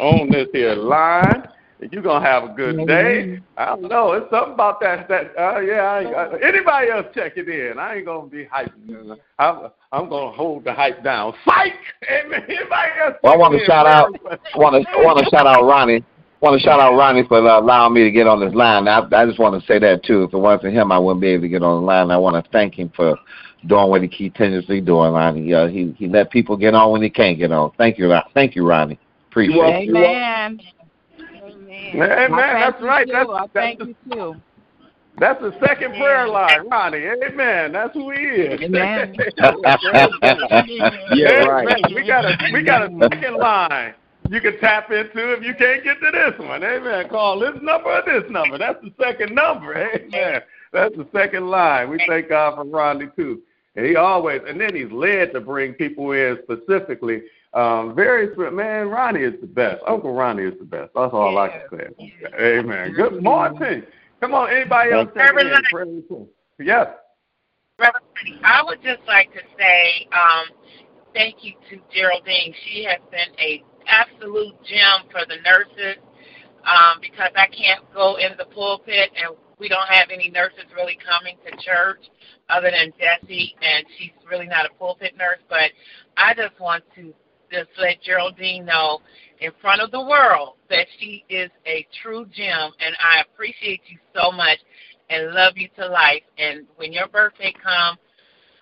on 0.00 0.30
this 0.30 0.48
here 0.52 0.74
line. 0.74 1.48
You're 1.90 2.02
gonna 2.02 2.24
have 2.24 2.44
a 2.44 2.48
good 2.48 2.86
day. 2.86 3.38
I 3.56 3.64
don't 3.66 3.88
know. 3.88 4.12
It's 4.12 4.30
something 4.30 4.52
about 4.52 4.80
that. 4.80 5.08
That 5.08 5.32
uh, 5.38 5.60
yeah. 5.60 5.80
I, 5.80 6.02
I, 6.02 6.40
anybody 6.46 6.90
else 6.90 7.06
checking 7.14 7.48
in? 7.48 7.78
I 7.78 7.96
ain't 7.96 8.06
gonna 8.06 8.28
be 8.28 8.44
hyping. 8.44 9.16
I'm, 9.38 9.70
I'm 9.90 10.08
gonna 10.10 10.30
hold 10.32 10.64
the 10.64 10.74
hype 10.74 11.02
down. 11.02 11.32
Psych. 11.46 11.72
Anybody 12.08 12.90
else? 13.02 13.14
Well, 13.22 13.32
I 13.32 13.36
want 13.36 13.58
to 13.58 13.64
shout 13.64 13.86
out. 13.86 14.12
Want 14.54 14.84
to 14.84 14.92
want 14.98 15.24
to 15.24 15.30
shout 15.30 15.46
out 15.46 15.64
Ronnie. 15.64 16.04
Want 16.42 16.60
to 16.60 16.64
shout 16.64 16.80
out 16.80 16.96
Ronnie 16.96 17.24
for 17.26 17.38
allowing 17.38 17.94
me 17.94 18.02
to 18.04 18.10
get 18.10 18.26
on 18.26 18.40
this 18.40 18.54
line. 18.54 18.86
I, 18.86 19.00
I 19.12 19.26
just 19.26 19.38
want 19.38 19.60
to 19.60 19.66
say 19.66 19.78
that 19.78 20.04
too. 20.04 20.24
If 20.24 20.34
it 20.34 20.38
wasn't 20.38 20.62
for 20.62 20.70
him, 20.70 20.92
I 20.92 20.98
wouldn't 20.98 21.20
be 21.22 21.28
able 21.28 21.42
to 21.42 21.48
get 21.48 21.62
on 21.62 21.80
the 21.80 21.86
line. 21.86 22.10
I 22.10 22.18
want 22.18 22.42
to 22.42 22.50
thank 22.50 22.74
him 22.74 22.92
for 22.94 23.16
doing 23.66 23.88
what 23.88 24.02
he 24.02 24.08
continuously 24.08 24.80
doing, 24.80 25.12
Ronnie. 25.12 25.52
Uh, 25.52 25.68
he 25.68 25.94
he 25.98 26.08
let 26.08 26.30
people 26.30 26.56
get 26.56 26.74
on 26.74 26.90
when 26.92 27.02
he 27.02 27.10
can't 27.10 27.38
get 27.38 27.52
on. 27.52 27.72
Thank 27.78 27.98
you, 27.98 28.10
Ron- 28.10 28.24
thank 28.34 28.54
you, 28.54 28.66
Ronnie. 28.66 28.98
Appreciate 29.30 29.88
it. 29.88 29.96
Amen. 29.96 30.60
Amen. 31.94 32.32
I 32.32 32.70
That's 32.70 32.82
right. 32.82 33.06
too. 33.06 33.12
That's, 33.12 33.30
I 33.30 33.40
that's, 33.40 33.52
thank 33.52 33.78
the, 33.78 33.86
you 33.86 33.96
too. 34.10 34.36
that's 35.18 35.40
the 35.40 35.52
second 35.64 35.92
prayer 35.92 36.28
line, 36.28 36.68
Ronnie. 36.68 36.98
Amen. 36.98 37.72
That's 37.72 37.94
who 37.94 38.10
he 38.10 38.18
is. 38.18 38.60
Amen. 38.62 39.16
Yeah, 41.12 41.30
right. 41.46 41.66
Amen. 41.68 41.94
We 41.94 42.06
got 42.06 42.24
a 42.24 42.36
we 42.52 42.62
got 42.62 42.82
a 42.82 43.08
second 43.10 43.36
line 43.36 43.94
you 44.30 44.40
can 44.40 44.58
tap 44.60 44.90
into 44.92 45.32
if 45.32 45.42
you 45.42 45.54
can't 45.56 45.82
get 45.82 45.98
to 46.00 46.10
this 46.12 46.38
one. 46.38 46.62
Amen. 46.62 47.08
Call 47.08 47.40
this 47.40 47.54
number 47.62 47.90
or 47.90 48.02
this 48.06 48.30
number. 48.30 48.58
That's 48.58 48.80
the 48.80 48.92
second 49.02 49.34
number. 49.34 49.74
Amen. 49.74 50.42
That's 50.72 50.96
the 50.96 51.06
second 51.12 51.48
line. 51.48 51.90
We 51.90 52.00
thank 52.06 52.28
God 52.28 52.54
for 52.54 52.64
Ronnie 52.64 53.08
too. 53.16 53.42
And 53.76 53.86
he 53.86 53.96
always 53.96 54.40
and 54.46 54.60
then 54.60 54.74
he's 54.74 54.90
led 54.90 55.32
to 55.32 55.40
bring 55.40 55.74
people 55.74 56.12
in 56.12 56.38
specifically. 56.42 57.22
Um, 57.52 57.94
very 57.94 58.34
man, 58.52 58.88
Ronnie 58.88 59.22
is 59.22 59.40
the 59.40 59.46
best. 59.46 59.82
Uncle 59.86 60.14
Ronnie 60.14 60.44
is 60.44 60.58
the 60.58 60.64
best. 60.64 60.90
That's 60.94 61.12
all 61.12 61.36
I 61.38 61.48
can 61.48 61.62
say. 61.78 62.14
Amen. 62.40 62.92
Good 62.94 63.22
morning. 63.22 63.84
Come 64.20 64.34
on, 64.34 64.50
anybody 64.50 64.92
else? 64.92 65.08
check 65.14 65.30
in? 65.30 65.62
Praise 65.70 66.02
the 66.08 66.28
Yes. 66.58 66.88
Reverend, 67.78 68.44
I 68.44 68.62
would 68.62 68.82
just 68.82 69.00
like 69.06 69.32
to 69.32 69.40
say 69.58 70.06
um, 70.12 70.44
thank 71.14 71.36
you 71.42 71.54
to 71.70 71.80
Geraldine. 71.92 72.54
She 72.68 72.84
has 72.84 73.00
been 73.10 73.32
a 73.40 73.64
absolute 73.86 74.54
gem 74.64 75.08
for 75.10 75.22
the 75.26 75.36
nurses 75.42 75.96
um, 76.64 77.00
because 77.00 77.30
I 77.34 77.46
can't 77.46 77.82
go 77.94 78.16
in 78.16 78.36
the 78.36 78.44
pulpit 78.44 79.10
and 79.16 79.34
we 79.60 79.68
don't 79.68 79.88
have 79.88 80.08
any 80.10 80.30
nurses 80.30 80.64
really 80.74 80.98
coming 81.06 81.36
to 81.44 81.50
church 81.62 82.00
other 82.48 82.70
than 82.70 82.92
Jessie, 82.98 83.54
and 83.62 83.84
she's 83.98 84.10
really 84.28 84.46
not 84.46 84.66
a 84.66 84.74
pulpit 84.78 85.14
nurse. 85.16 85.38
But 85.48 85.70
I 86.16 86.34
just 86.34 86.58
want 86.58 86.82
to 86.96 87.14
just 87.52 87.68
let 87.78 88.02
Geraldine 88.02 88.64
know 88.64 89.00
in 89.40 89.50
front 89.60 89.82
of 89.82 89.90
the 89.90 90.00
world 90.00 90.54
that 90.70 90.86
she 90.98 91.24
is 91.28 91.50
a 91.66 91.86
true 92.02 92.26
gem, 92.26 92.72
and 92.80 92.96
I 92.98 93.22
appreciate 93.22 93.82
you 93.86 93.98
so 94.14 94.32
much 94.32 94.58
and 95.10 95.32
love 95.32 95.54
you 95.56 95.68
to 95.76 95.86
life. 95.86 96.22
And 96.38 96.66
when 96.76 96.92
your 96.92 97.08
birthday 97.08 97.52
comes, 97.52 97.98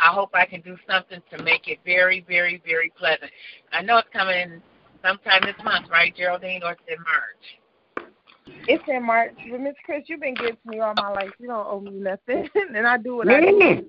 I 0.00 0.12
hope 0.12 0.30
I 0.34 0.46
can 0.46 0.60
do 0.60 0.76
something 0.88 1.20
to 1.30 1.42
make 1.42 1.68
it 1.68 1.78
very, 1.84 2.24
very, 2.26 2.62
very 2.64 2.92
pleasant. 2.98 3.30
I 3.72 3.82
know 3.82 3.98
it's 3.98 4.08
coming 4.12 4.62
sometime 5.04 5.42
this 5.44 5.56
month, 5.64 5.88
right, 5.90 6.14
Geraldine, 6.14 6.62
or 6.62 6.72
it's 6.72 6.82
in 6.88 6.98
March? 7.02 7.58
It's 8.66 8.84
in 8.88 9.04
March. 9.04 9.34
But 9.50 9.60
Miss 9.60 9.74
Chris, 9.84 10.04
you've 10.06 10.20
been 10.20 10.34
good 10.34 10.56
to 10.62 10.70
me 10.70 10.80
all 10.80 10.94
my 10.96 11.10
life. 11.10 11.30
You 11.38 11.48
don't 11.48 11.66
owe 11.66 11.80
me 11.80 11.90
nothing, 11.92 12.48
and 12.74 12.86
I 12.86 12.98
do 12.98 13.16
what 13.16 13.28
I 13.28 13.40
do. 13.40 13.86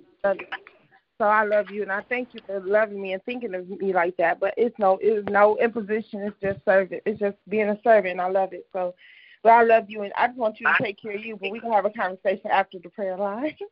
So 1.18 1.26
I 1.26 1.44
love 1.44 1.70
you, 1.70 1.82
and 1.82 1.92
I 1.92 2.02
thank 2.08 2.30
you 2.34 2.40
for 2.46 2.62
loving 2.62 3.02
me 3.02 3.12
and 3.12 3.24
thinking 3.26 3.54
of 3.54 3.68
me 3.70 3.92
like 3.92 4.16
that. 4.18 4.40
But 4.40 4.54
it's 4.56 4.78
no, 4.80 4.98
it's 5.02 5.28
no 5.30 5.58
imposition. 5.58 6.22
It's 6.22 6.40
just 6.42 6.64
service. 6.64 7.02
It's 7.06 7.20
just 7.20 7.36
being 7.50 7.68
a 7.68 7.78
servant, 7.84 8.14
and 8.14 8.22
I 8.22 8.30
love 8.30 8.54
it. 8.54 8.66
So, 8.72 8.96
but 9.44 9.50
I 9.50 9.64
love 9.64 9.90
you, 9.90 10.04
and 10.04 10.14
I 10.16 10.28
just 10.28 10.40
want 10.40 10.62
you 10.62 10.68
to 10.68 10.84
take 10.84 11.02
care 11.02 11.16
of 11.16 11.26
you. 11.26 11.36
But 11.36 11.52
we 11.52 11.60
can 11.60 11.74
have 11.74 11.86
a 11.86 11.90
conversation 11.90 12.50
after 12.52 12.80
the 12.82 12.90
prayer 12.90 13.18
line. 13.18 13.56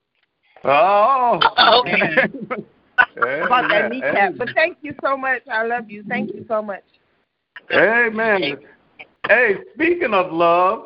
Oh. 0.63 1.39
okay. 1.85 2.15
About 3.45 3.69
that 3.69 3.89
kneecap. 3.91 4.33
But 4.37 4.49
thank 4.55 4.79
you 4.81 4.95
so 5.03 5.15
much. 5.15 5.43
I 5.49 5.63
love 5.63 5.89
you. 5.89 6.03
Thank 6.09 6.33
you 6.33 6.45
so 6.47 6.63
much. 6.63 6.83
Amen. 7.71 8.57
Hey, 9.29 9.55
speaking 9.73 10.13
of 10.13 10.31
love, 10.31 10.85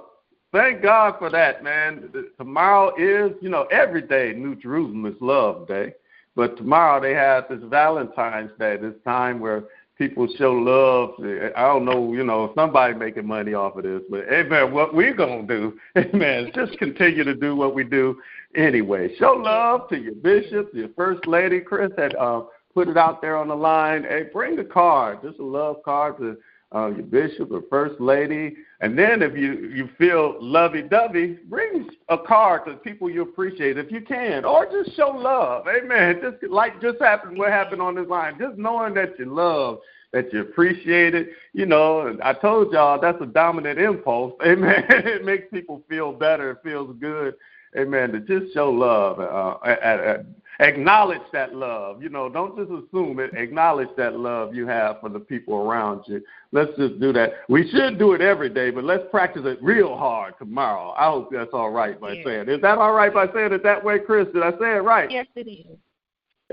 thank 0.52 0.82
God 0.82 1.16
for 1.20 1.30
that, 1.30 1.64
man. 1.64 2.12
Tomorrow 2.40 2.94
is, 2.98 3.36
you 3.40 3.50
know, 3.50 3.64
every 3.66 4.02
day 4.02 4.34
New 4.36 4.56
Jerusalem 4.56 5.06
is 5.06 5.14
Love 5.22 5.68
Day. 5.68 5.94
But 6.36 6.58
tomorrow 6.58 7.00
they 7.00 7.14
have 7.14 7.46
this 7.50 7.60
Valentine's 7.64 8.50
Day, 8.58 8.78
this 8.78 8.96
time 9.06 9.40
where 9.40 9.66
people 9.96 10.28
show 10.38 10.54
love. 10.54 11.12
I 11.56 11.62
don't 11.68 11.86
know, 11.86 12.14
you 12.14 12.24
know, 12.24 12.52
somebody 12.56 12.96
making 12.96 13.28
money 13.28 13.54
off 13.54 13.78
of 13.78 13.84
this, 13.84 14.02
but 14.10 14.26
hey 14.28 14.44
what 14.64 14.96
we're 14.96 15.14
gonna 15.14 15.44
do, 15.44 15.78
man, 16.14 16.48
is 16.48 16.54
just 16.56 16.80
continue 16.80 17.24
to 17.24 17.36
do 17.36 17.56
what 17.56 17.76
we 17.76 17.84
do 17.84 18.20
anyway. 18.56 19.16
Show 19.18 19.34
love 19.34 19.88
to 19.90 19.98
your 19.98 20.16
bishop, 20.16 20.72
your 20.74 20.90
first 20.96 21.28
lady. 21.28 21.60
Chris 21.60 21.92
had 21.96 22.16
uh, 22.16 22.42
put 22.74 22.88
it 22.88 22.98
out 22.98 23.22
there 23.22 23.38
on 23.38 23.50
the 23.50 23.56
line. 23.56 24.04
Hey, 24.04 24.30
bring 24.34 24.58
a 24.58 24.66
card, 24.66 25.20
just 25.22 25.38
a 25.38 25.46
love 25.46 25.84
card 25.84 26.18
to 26.18 26.38
uh, 26.74 26.88
your 26.88 27.04
bishop 27.04 27.52
or 27.52 27.64
first 27.70 28.00
lady. 28.00 28.56
And 28.80 28.98
then 28.98 29.22
if 29.22 29.36
you 29.36 29.70
you 29.74 29.90
feel 29.98 30.38
lovey 30.42 30.82
dovey, 30.82 31.38
bring 31.50 31.90
a 32.10 32.18
card 32.18 32.66
to 32.66 32.74
people 32.76 33.10
you 33.10 33.22
appreciate 33.22 33.78
if 33.78 33.92
you 33.92 34.02
can, 34.02 34.46
or 34.46 34.66
just 34.66 34.96
show 34.96 35.10
love. 35.10 35.66
Amen. 35.68 36.20
Just 36.22 36.52
like 36.52 36.82
just 36.82 37.00
happened, 37.02 37.38
what 37.38 37.50
happened 37.50 37.82
on 37.82 37.96
this 37.96 38.08
line, 38.08 38.38
just 38.40 38.58
knowing 38.58 38.94
that 38.96 39.18
you 39.20 39.34
love. 39.34 39.80
That 40.14 40.34
you 40.34 40.42
appreciate 40.42 41.16
it, 41.16 41.30
you 41.54 41.66
know. 41.66 42.18
I 42.22 42.34
told 42.34 42.74
y'all 42.74 43.00
that's 43.00 43.22
a 43.22 43.26
dominant 43.26 43.80
impulse. 43.80 44.34
Amen. 44.46 44.84
it 44.90 45.24
makes 45.24 45.46
people 45.54 45.82
feel 45.88 46.12
better. 46.12 46.52
It 46.52 46.58
feels 46.66 46.94
good. 47.00 47.36
Amen. 47.78 48.12
To 48.12 48.20
just 48.20 48.54
show 48.54 48.70
love, 48.70 49.22
uh, 49.22 49.66
at, 49.66 50.00
at, 50.02 50.26
acknowledge 50.60 51.22
that 51.34 51.56
love. 51.56 52.04
You 52.04 52.10
know, 52.10 52.30
don't 52.30 52.56
just 52.58 52.70
assume 52.70 53.20
it. 53.20 53.34
Acknowledge 53.34 53.90
that 53.98 54.18
love 54.18 54.54
you 54.54 54.68
have 54.68 55.00
for 55.00 55.10
the 55.10 55.20
people 55.20 55.56
around 55.56 56.04
you. 56.08 56.22
Let's 56.52 56.72
just 56.78 57.00
do 57.00 57.12
that. 57.14 57.32
We 57.50 57.70
should 57.70 57.98
do 57.98 58.14
it 58.14 58.22
every 58.22 58.50
day, 58.50 58.72
but 58.72 58.84
let's 58.84 59.04
practice 59.12 59.44
it 59.46 59.60
real 59.62 59.98
hard 59.98 60.38
tomorrow. 60.38 60.94
I 60.98 61.06
hope 61.06 61.32
that's 61.32 61.54
all 61.54 61.72
right 61.72 62.00
by 62.00 62.14
Yeah. 62.14 62.24
saying. 62.24 62.50
Is 62.50 62.62
that 62.62 62.78
all 62.78 62.94
right 62.94 63.14
by 63.14 63.32
saying 63.32 63.54
it 63.54 63.64
that 63.64 63.84
way, 63.84 64.00
Chris? 64.00 64.28
Did 64.34 64.44
I 64.44 64.52
say 64.60 64.76
it 64.76 64.84
right? 64.84 65.10
Yes, 65.10 65.28
it 65.36 65.48
is. 65.48 65.78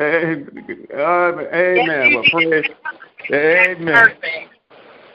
Amen. 0.00 2.14
Well, 2.14 2.24
praise, 2.30 2.64
amen. 3.32 3.94
Perfect. 3.94 4.54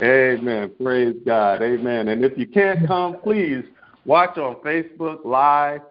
Amen. 0.01 0.71
Praise 0.81 1.15
God. 1.25 1.61
Amen. 1.61 2.09
And 2.09 2.25
if 2.25 2.37
you 2.37 2.45
can't 2.45 2.85
come, 2.85 3.21
please 3.21 3.63
watch 4.05 4.37
on 4.37 4.55
Facebook 4.55 5.23
Live. 5.23 5.81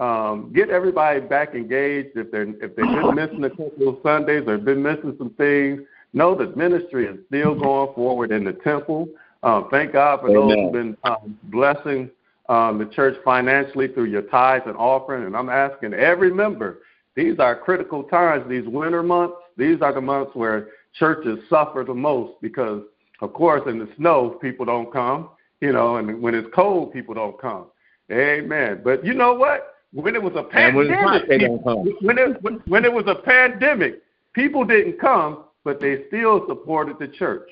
Um, 0.00 0.50
get 0.54 0.70
everybody 0.70 1.20
back 1.20 1.54
engaged. 1.54 2.16
If 2.16 2.30
they're 2.30 2.48
if 2.48 2.74
they've 2.74 2.76
been 2.76 3.14
missing 3.14 3.44
a 3.44 3.50
couple 3.50 3.90
of 3.90 3.98
Sundays 4.02 4.48
or 4.48 4.56
been 4.56 4.82
missing 4.82 5.14
some 5.18 5.30
things, 5.30 5.82
know 6.14 6.34
that 6.36 6.56
ministry 6.56 7.06
is 7.06 7.18
still 7.28 7.54
going 7.54 7.94
forward 7.94 8.32
in 8.32 8.42
the 8.42 8.54
temple. 8.54 9.08
Um, 9.42 9.68
thank 9.70 9.92
God 9.92 10.20
for 10.20 10.32
those 10.32 10.54
who've 10.54 10.72
been 10.72 10.96
um, 11.04 11.38
blessing 11.44 12.10
um, 12.48 12.78
the 12.78 12.86
church 12.86 13.16
financially 13.24 13.88
through 13.88 14.06
your 14.06 14.22
tithes 14.22 14.64
and 14.66 14.76
offering. 14.76 15.24
And 15.24 15.36
I'm 15.36 15.50
asking 15.50 15.94
every 15.94 16.32
member, 16.32 16.80
these 17.14 17.38
are 17.38 17.54
critical 17.54 18.02
times, 18.04 18.48
these 18.48 18.66
winter 18.66 19.02
months. 19.02 19.34
These 19.56 19.82
are 19.82 19.92
the 19.92 20.00
months 20.00 20.32
where 20.34 20.68
churches 20.98 21.38
suffer 21.50 21.84
the 21.86 21.94
most 21.94 22.40
because, 22.40 22.82
of 23.20 23.34
course, 23.34 23.62
in 23.66 23.78
the 23.78 23.88
snow, 23.96 24.30
people 24.30 24.64
don't 24.64 24.90
come, 24.92 25.28
you 25.60 25.72
know, 25.72 25.96
and 25.96 26.20
when 26.20 26.34
it's 26.34 26.48
cold, 26.54 26.92
people 26.92 27.14
don't 27.14 27.38
come. 27.38 27.66
Amen. 28.10 28.80
But 28.82 29.04
you 29.04 29.14
know 29.14 29.34
what? 29.34 29.74
When 29.92 30.14
it 30.14 30.22
was 30.22 30.34
a 30.34 30.46
And 30.56 30.76
when 30.76 30.90
it's 30.90 31.02
hot, 31.02 31.20
pandemic, 31.22 31.48
don't 31.48 31.64
come. 31.64 31.94
when 32.02 32.18
it 32.18 32.42
when, 32.42 32.54
when 32.66 32.84
it 32.84 32.92
was 32.92 33.04
a 33.08 33.16
pandemic, 33.16 34.02
people 34.32 34.64
didn't 34.64 35.00
come, 35.00 35.44
but 35.64 35.80
they 35.80 36.04
still 36.08 36.46
supported 36.46 36.98
the 36.98 37.08
church. 37.08 37.48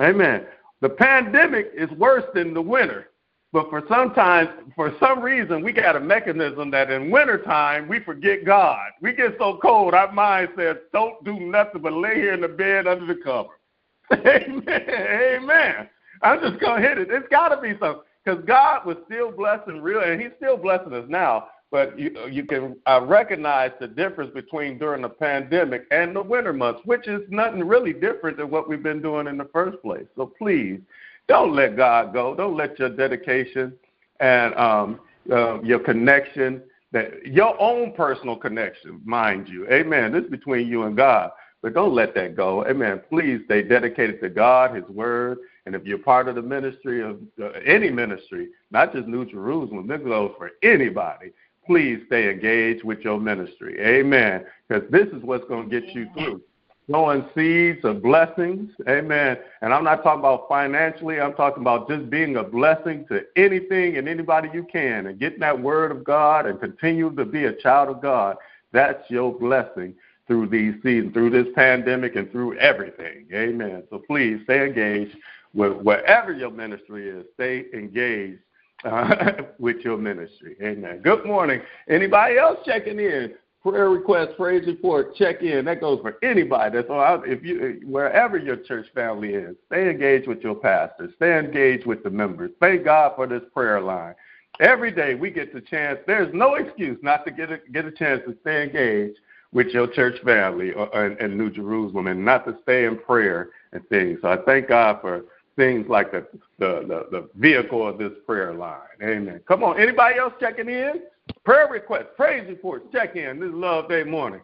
Amen. 0.00 0.46
The 0.80 0.88
pandemic 0.88 1.70
is 1.74 1.90
worse 1.92 2.24
than 2.34 2.54
the 2.54 2.62
winter. 2.62 3.10
But 3.52 3.70
for 3.70 3.84
sometimes, 3.88 4.48
for 4.74 4.92
some 4.98 5.20
reason, 5.22 5.62
we 5.62 5.72
got 5.72 5.94
a 5.94 6.00
mechanism 6.00 6.72
that 6.72 6.90
in 6.90 7.08
wintertime 7.08 7.86
we 7.86 8.00
forget 8.00 8.44
God. 8.44 8.90
We 9.00 9.12
get 9.12 9.36
so 9.38 9.58
cold, 9.62 9.94
our 9.94 10.10
mind 10.10 10.48
says, 10.56 10.76
"Don't 10.92 11.22
do 11.24 11.38
nothing 11.38 11.80
but 11.80 11.92
lay 11.92 12.16
here 12.16 12.32
in 12.32 12.40
the 12.40 12.48
bed 12.48 12.88
under 12.88 13.06
the 13.06 13.14
cover." 13.14 13.50
Amen. 14.12 14.66
Amen. 14.68 15.88
I'm 16.22 16.40
just 16.40 16.58
gonna 16.60 16.82
hit 16.82 16.98
it. 16.98 17.10
It's 17.10 17.28
got 17.28 17.50
to 17.50 17.60
be 17.60 17.78
something 17.78 18.02
because 18.24 18.44
God 18.44 18.84
was 18.86 18.96
still 19.06 19.30
blessing 19.30 19.80
real, 19.80 20.00
and 20.00 20.20
He's 20.20 20.32
still 20.36 20.56
blessing 20.56 20.92
us 20.92 21.04
now. 21.08 21.48
But 21.70 21.98
you 21.98 22.16
you 22.30 22.44
can 22.44 22.76
uh, 22.86 23.00
recognize 23.02 23.72
the 23.80 23.88
difference 23.88 24.32
between 24.32 24.78
during 24.78 25.02
the 25.02 25.08
pandemic 25.08 25.86
and 25.90 26.14
the 26.14 26.22
winter 26.22 26.52
months, 26.52 26.80
which 26.84 27.08
is 27.08 27.22
nothing 27.28 27.66
really 27.66 27.92
different 27.92 28.36
than 28.36 28.50
what 28.50 28.68
we've 28.68 28.82
been 28.82 29.02
doing 29.02 29.26
in 29.26 29.36
the 29.36 29.48
first 29.52 29.82
place. 29.82 30.06
So 30.16 30.26
please, 30.38 30.80
don't 31.26 31.54
let 31.54 31.76
God 31.76 32.12
go. 32.12 32.34
Don't 32.34 32.56
let 32.56 32.78
your 32.78 32.90
dedication 32.90 33.72
and 34.20 34.54
um, 34.54 35.00
uh, 35.32 35.60
your 35.62 35.80
connection, 35.80 36.62
that 36.92 37.26
your 37.26 37.60
own 37.60 37.92
personal 37.92 38.36
connection, 38.36 39.00
mind 39.04 39.48
you, 39.48 39.66
Amen. 39.68 40.12
This 40.12 40.24
is 40.24 40.30
between 40.30 40.68
you 40.68 40.84
and 40.84 40.96
God. 40.96 41.30
But 41.64 41.72
don't 41.72 41.94
let 41.94 42.14
that 42.14 42.36
go. 42.36 42.66
Amen. 42.66 43.00
Please 43.08 43.40
stay 43.46 43.62
dedicated 43.62 44.20
to 44.20 44.28
God, 44.28 44.76
His 44.76 44.84
Word. 44.84 45.38
And 45.64 45.74
if 45.74 45.86
you're 45.86 45.96
part 45.96 46.28
of 46.28 46.34
the 46.34 46.42
ministry 46.42 47.02
of 47.02 47.18
uh, 47.42 47.52
any 47.64 47.90
ministry, 47.90 48.48
not 48.70 48.92
just 48.92 49.08
New 49.08 49.24
Jerusalem, 49.24 49.86
this 49.86 50.02
goes 50.02 50.32
for 50.36 50.50
anybody, 50.62 51.32
please 51.66 52.00
stay 52.06 52.30
engaged 52.30 52.84
with 52.84 53.00
your 53.00 53.20
ministry. 53.20 53.80
Amen. 53.80 54.44
Because 54.68 54.88
this 54.90 55.08
is 55.08 55.22
what's 55.22 55.44
going 55.46 55.68
to 55.68 55.80
get 55.80 55.94
you 55.94 56.08
through. 56.14 56.42
Sowing 56.90 57.24
seeds 57.34 57.82
of 57.84 58.02
blessings. 58.02 58.70
Amen. 58.86 59.38
And 59.62 59.72
I'm 59.72 59.84
not 59.84 60.02
talking 60.02 60.20
about 60.20 60.46
financially, 60.48 61.18
I'm 61.18 61.32
talking 61.32 61.62
about 61.62 61.88
just 61.88 62.10
being 62.10 62.36
a 62.36 62.44
blessing 62.44 63.06
to 63.08 63.22
anything 63.36 63.96
and 63.96 64.06
anybody 64.06 64.50
you 64.52 64.66
can 64.70 65.06
and 65.06 65.18
getting 65.18 65.40
that 65.40 65.58
word 65.58 65.90
of 65.90 66.04
God 66.04 66.44
and 66.44 66.60
continue 66.60 67.10
to 67.16 67.24
be 67.24 67.46
a 67.46 67.54
child 67.54 67.88
of 67.88 68.02
God. 68.02 68.36
That's 68.72 69.08
your 69.08 69.32
blessing 69.32 69.94
through 70.26 70.48
these 70.48 70.74
seasons, 70.82 71.14
through 71.14 71.30
this 71.30 71.46
pandemic, 71.54 72.16
and 72.16 72.30
through 72.30 72.58
everything. 72.58 73.26
Amen. 73.32 73.84
So 73.88 74.02
please 74.06 74.40
stay 74.44 74.66
engaged 74.66 75.16
with 75.54 75.72
wherever 75.78 76.32
your 76.32 76.50
ministry 76.50 77.08
is. 77.08 77.24
Stay 77.34 77.64
engaged 77.72 78.40
with 79.58 79.78
your 79.78 79.96
ministry. 79.96 80.56
Amen. 80.62 81.00
Good 81.02 81.24
morning. 81.24 81.60
Anybody 81.88 82.38
else 82.38 82.58
checking 82.64 82.98
in? 82.98 83.34
Prayer 83.62 83.88
request, 83.88 84.32
praise 84.36 84.66
report, 84.66 85.16
check 85.16 85.40
in. 85.40 85.64
That 85.64 85.80
goes 85.80 85.98
for 86.02 86.16
anybody. 86.22 86.76
That's 86.76 86.90
all. 86.90 87.22
If 87.24 87.42
you 87.42 87.80
wherever 87.86 88.36
your 88.36 88.56
church 88.56 88.86
family 88.94 89.30
is, 89.30 89.56
stay 89.68 89.88
engaged 89.88 90.28
with 90.28 90.40
your 90.42 90.54
pastor. 90.54 91.08
Stay 91.16 91.38
engaged 91.38 91.86
with 91.86 92.02
the 92.02 92.10
members. 92.10 92.50
Thank 92.60 92.84
God 92.84 93.12
for 93.16 93.26
this 93.26 93.42
prayer 93.54 93.80
line. 93.80 94.14
Every 94.60 94.90
day 94.90 95.14
we 95.14 95.30
get 95.30 95.54
the 95.54 95.62
chance. 95.62 95.98
There's 96.06 96.32
no 96.34 96.56
excuse 96.56 96.98
not 97.02 97.24
to 97.24 97.32
get 97.32 97.50
a, 97.50 97.58
get 97.72 97.86
a 97.86 97.90
chance 97.90 98.20
to 98.26 98.36
stay 98.42 98.64
engaged 98.64 99.18
with 99.52 99.68
your 99.68 99.86
church 99.86 100.20
family 100.22 100.72
or, 100.72 101.12
in 101.12 101.38
New 101.38 101.50
Jerusalem 101.50 102.08
and 102.08 102.22
not 102.22 102.44
to 102.44 102.58
stay 102.64 102.84
in 102.84 102.98
prayer 102.98 103.48
and 103.72 103.88
things. 103.88 104.18
So 104.20 104.28
I 104.28 104.36
thank 104.44 104.68
God 104.68 105.00
for 105.00 105.24
things 105.56 105.86
like 105.88 106.12
the, 106.12 106.26
the, 106.58 106.84
the, 106.86 107.06
the 107.10 107.28
vehicle 107.36 107.86
of 107.86 107.98
this 107.98 108.12
prayer 108.26 108.54
line. 108.54 108.80
Amen. 109.02 109.40
Come 109.46 109.62
on. 109.62 109.80
Anybody 109.80 110.18
else 110.18 110.32
checking 110.40 110.68
in? 110.68 111.02
Prayer 111.44 111.68
requests, 111.70 112.08
praise 112.16 112.46
reports, 112.48 112.86
check 112.92 113.16
in. 113.16 113.40
This 113.40 113.48
is 113.48 113.54
Love 113.54 113.88
Day 113.88 114.04
morning. 114.04 114.40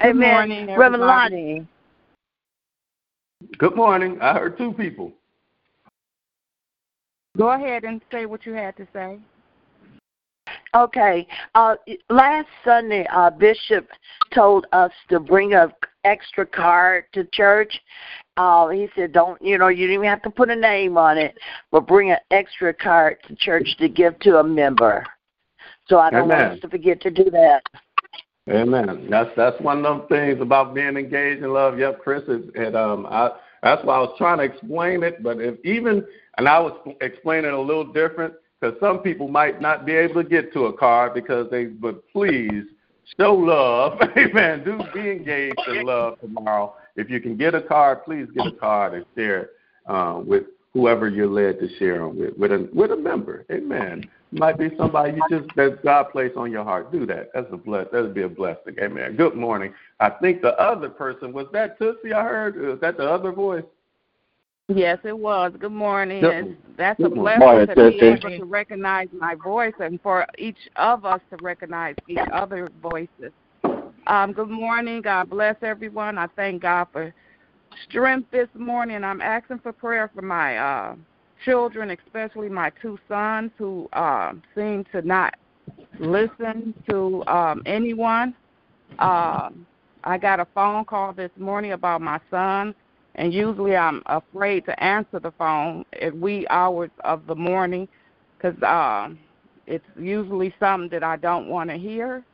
Good 0.00 0.10
Amen. 0.10 0.30
morning, 0.30 0.66
Reverend 0.66 0.94
everybody. 0.94 1.34
Lonnie. 1.34 1.66
Good 3.58 3.76
morning. 3.76 4.18
I 4.20 4.34
heard 4.34 4.58
two 4.58 4.72
people. 4.72 5.12
Go 7.38 7.50
ahead 7.52 7.84
and 7.84 8.00
say 8.10 8.26
what 8.26 8.44
you 8.44 8.52
had 8.52 8.76
to 8.76 8.86
say. 8.92 9.18
Okay. 10.74 11.26
Uh, 11.54 11.76
last 12.08 12.48
Sunday, 12.64 13.06
uh, 13.12 13.30
Bishop 13.30 13.88
told 14.32 14.66
us 14.72 14.92
to 15.08 15.18
bring 15.18 15.54
a 15.54 15.72
extra 16.04 16.46
card 16.46 17.04
to 17.12 17.24
church. 17.32 17.80
Uh, 18.36 18.68
he 18.68 18.88
said, 18.94 19.12
"Don't 19.12 19.40
you 19.42 19.58
know? 19.58 19.68
You 19.68 19.86
don't 19.86 19.94
even 19.94 20.06
have 20.06 20.22
to 20.22 20.30
put 20.30 20.50
a 20.50 20.56
name 20.56 20.96
on 20.96 21.18
it, 21.18 21.36
but 21.70 21.86
bring 21.86 22.10
an 22.10 22.18
extra 22.30 22.72
card 22.72 23.18
to 23.26 23.34
church 23.36 23.76
to 23.78 23.88
give 23.88 24.18
to 24.20 24.38
a 24.38 24.44
member." 24.44 25.04
So 25.88 25.98
I 25.98 26.10
don't 26.10 26.30
Amen. 26.30 26.38
want 26.38 26.52
us 26.52 26.60
to 26.60 26.68
forget 26.68 27.00
to 27.02 27.10
do 27.10 27.30
that. 27.30 27.62
Amen. 28.48 29.08
That's 29.10 29.30
that's 29.36 29.60
one 29.60 29.84
of 29.84 29.98
them 29.98 30.08
things 30.08 30.40
about 30.40 30.74
being 30.74 30.96
engaged 30.96 31.42
in 31.42 31.52
love. 31.52 31.78
Yep, 31.78 32.00
Chris 32.00 32.22
is, 32.28 32.48
and 32.54 32.76
um, 32.76 33.06
I 33.06 33.30
that's 33.62 33.84
why 33.84 33.96
I 33.96 34.00
was 34.00 34.14
trying 34.16 34.38
to 34.38 34.44
explain 34.44 35.02
it. 35.02 35.22
But 35.22 35.40
if 35.40 35.62
even 35.64 36.04
and 36.38 36.48
I 36.48 36.58
was 36.60 36.72
explaining 37.00 37.46
it 37.46 37.54
a 37.54 37.60
little 37.60 37.92
different 37.92 38.34
because 38.60 38.78
some 38.80 38.98
people 38.98 39.28
might 39.28 39.60
not 39.60 39.86
be 39.86 39.92
able 39.92 40.22
to 40.22 40.28
get 40.28 40.52
to 40.52 40.66
a 40.66 40.72
card 40.72 41.14
because 41.14 41.50
they. 41.50 41.64
But 41.66 42.06
please 42.12 42.64
show 43.18 43.34
love. 43.34 43.98
Amen. 44.16 44.64
Do 44.64 44.80
be 44.92 45.10
engaged 45.10 45.60
in 45.68 45.86
love 45.86 46.20
tomorrow. 46.20 46.74
If 46.96 47.08
you 47.08 47.20
can 47.20 47.36
get 47.36 47.54
a 47.54 47.62
card, 47.62 48.04
please 48.04 48.26
get 48.34 48.46
a 48.46 48.52
card 48.52 48.94
and 48.94 49.06
share 49.16 49.38
it 49.42 49.50
uh, 49.86 50.20
with 50.24 50.44
whoever 50.72 51.08
you're 51.08 51.26
led 51.26 51.58
to 51.58 51.68
share 51.78 51.98
them 51.98 52.18
with, 52.18 52.36
with 52.36 52.52
a 52.52 52.68
with 52.72 52.92
a 52.92 52.96
member. 52.96 53.44
Amen. 53.50 54.08
Might 54.32 54.58
be 54.58 54.70
somebody 54.76 55.16
you 55.16 55.38
just 55.38 55.54
that 55.56 55.82
God 55.82 56.10
placed 56.12 56.36
on 56.36 56.52
your 56.52 56.62
heart. 56.62 56.92
Do 56.92 57.04
that. 57.06 57.30
That's 57.34 57.48
a 57.52 57.56
bless. 57.56 57.86
That'd 57.92 58.14
be 58.14 58.22
a 58.22 58.28
blessing. 58.28 58.76
Amen. 58.80 59.16
Good 59.16 59.34
morning. 59.34 59.74
I 59.98 60.10
think 60.10 60.42
the 60.42 60.54
other 60.60 60.88
person 60.88 61.32
was 61.32 61.46
that 61.52 61.78
Tootsie. 61.78 62.12
I 62.12 62.22
heard. 62.22 62.56
Was 62.56 62.78
that 62.80 62.96
the 62.96 63.10
other 63.10 63.32
voice? 63.32 63.64
Yes, 64.74 64.98
it 65.04 65.16
was. 65.18 65.52
Good 65.58 65.72
morning. 65.72 66.20
Good- 66.20 66.34
And 66.34 66.56
that's 66.76 66.98
good 66.98 67.12
a 67.12 67.14
blessing 67.14 67.40
Morning, 67.40 67.66
to 67.66 67.74
be 67.74 68.00
able 68.00 68.30
to 68.30 68.44
recognize 68.44 69.08
my 69.12 69.34
voice 69.34 69.74
and 69.80 70.00
for 70.00 70.24
each 70.38 70.58
of 70.76 71.04
us 71.04 71.20
to 71.30 71.36
recognize 71.42 71.96
each 72.08 72.18
other's 72.32 72.70
voices. 72.80 73.32
Um, 74.06 74.32
good 74.32 74.48
morning. 74.48 75.02
God 75.02 75.28
bless 75.28 75.56
everyone. 75.62 76.18
I 76.18 76.26
thank 76.36 76.62
God 76.62 76.86
for 76.92 77.12
strength 77.88 78.30
this 78.30 78.48
morning. 78.54 79.02
I'm 79.02 79.20
asking 79.20 79.58
for 79.58 79.72
prayer 79.72 80.10
for 80.14 80.22
my 80.22 80.56
uh, 80.56 80.94
children, 81.44 81.90
especially 81.90 82.48
my 82.48 82.70
two 82.80 82.98
sons 83.08 83.50
who 83.58 83.88
uh, 83.92 84.32
seem 84.54 84.84
to 84.92 85.02
not 85.02 85.34
listen 85.98 86.74
to 86.88 87.24
um, 87.26 87.62
anyone. 87.66 88.34
Um, 89.00 89.66
I 90.04 90.16
got 90.18 90.40
a 90.40 90.46
phone 90.54 90.84
call 90.84 91.12
this 91.12 91.30
morning 91.36 91.72
about 91.72 92.00
my 92.00 92.20
son, 92.30 92.74
and 93.16 93.32
usually 93.32 93.76
I'm 93.76 94.02
afraid 94.06 94.64
to 94.66 94.82
answer 94.82 95.18
the 95.20 95.32
phone 95.32 95.84
at 96.00 96.16
wee 96.16 96.46
hours 96.48 96.90
of 97.04 97.26
the 97.26 97.34
morning 97.34 97.88
because 98.36 98.60
um, 98.62 99.18
it's 99.66 99.84
usually 99.98 100.54
something 100.58 100.90
that 100.90 101.04
I 101.04 101.16
don't 101.16 101.48
want 101.48 101.70
to 101.70 101.76
hear. 101.76 102.24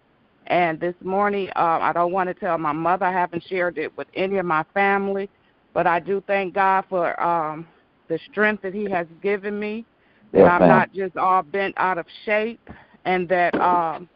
And 0.48 0.78
this 0.78 0.94
morning, 1.02 1.48
uh, 1.56 1.78
I 1.80 1.92
don't 1.92 2.12
want 2.12 2.28
to 2.28 2.34
tell 2.34 2.56
my 2.56 2.72
mother. 2.72 3.04
I 3.06 3.12
haven't 3.12 3.42
shared 3.48 3.78
it 3.78 3.96
with 3.96 4.06
any 4.14 4.36
of 4.36 4.46
my 4.46 4.64
family, 4.74 5.28
but 5.74 5.86
I 5.86 5.98
do 5.98 6.22
thank 6.26 6.54
God 6.54 6.84
for 6.88 7.20
um, 7.20 7.66
the 8.08 8.18
strength 8.30 8.62
that 8.62 8.72
He 8.72 8.88
has 8.90 9.06
given 9.22 9.58
me. 9.58 9.84
That 10.32 10.40
Yes, 10.40 10.50
I'm 10.52 10.60
ma'am. 10.60 10.68
not 10.68 10.92
just 10.92 11.16
all 11.16 11.42
bent 11.42 11.74
out 11.78 11.98
of 11.98 12.06
shape, 12.24 12.60
and 13.04 13.28
that 13.28 13.54
um, 13.60 14.08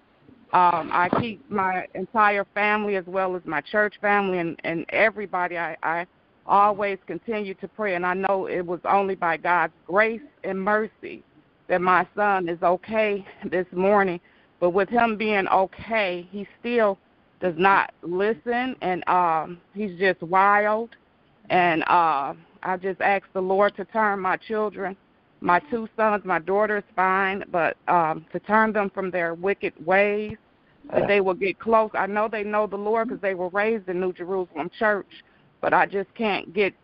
um, 0.52 0.90
I 0.92 1.08
keep 1.20 1.48
my 1.50 1.86
entire 1.94 2.44
family 2.54 2.96
as 2.96 3.04
well 3.06 3.34
as 3.34 3.42
my 3.44 3.60
church 3.60 3.94
family 4.00 4.38
and, 4.38 4.60
and 4.64 4.84
everybody. 4.90 5.58
I, 5.58 5.76
I 5.82 6.06
always 6.50 6.98
continue 7.06 7.54
to 7.54 7.68
pray, 7.68 7.94
and 7.94 8.04
I 8.04 8.14
know 8.14 8.46
it 8.46 8.66
was 8.66 8.80
only 8.84 9.14
by 9.14 9.38
God's 9.38 9.72
grace 9.86 10.20
and 10.44 10.60
mercy 10.60 11.22
that 11.68 11.80
my 11.80 12.06
son 12.14 12.48
is 12.48 12.62
okay 12.62 13.24
this 13.50 13.66
morning. 13.72 14.20
But 14.58 14.70
with 14.70 14.90
him 14.90 15.16
being 15.16 15.48
okay, 15.48 16.28
he 16.30 16.46
still 16.58 16.98
does 17.40 17.54
not 17.56 17.94
listen, 18.02 18.76
and 18.82 19.08
um, 19.08 19.58
he's 19.74 19.98
just 19.98 20.20
wild. 20.22 20.90
And 21.48 21.82
uh, 21.84 22.34
I 22.62 22.76
just 22.76 23.00
ask 23.00 23.24
the 23.32 23.40
Lord 23.40 23.74
to 23.76 23.84
turn 23.86 24.20
my 24.20 24.36
children, 24.36 24.96
my 25.40 25.60
two 25.70 25.88
sons, 25.96 26.24
my 26.24 26.38
daughter 26.38 26.78
is 26.78 26.84
fine, 26.94 27.44
but 27.50 27.76
um, 27.88 28.26
to 28.32 28.40
turn 28.40 28.72
them 28.72 28.90
from 28.90 29.10
their 29.10 29.34
wicked 29.34 29.72
ways, 29.86 30.36
that 30.92 31.08
they 31.08 31.20
will 31.20 31.34
get 31.34 31.58
close. 31.58 31.90
I 31.94 32.06
know 32.06 32.28
they 32.28 32.42
know 32.42 32.66
the 32.66 32.76
Lord 32.76 33.08
because 33.08 33.22
they 33.22 33.34
were 33.34 33.48
raised 33.48 33.88
in 33.88 34.00
New 34.00 34.12
Jerusalem 34.12 34.70
Church, 34.78 35.24
but 35.60 35.74
I 35.74 35.86
just 35.86 36.12
can't 36.14 36.52
get 36.52 36.74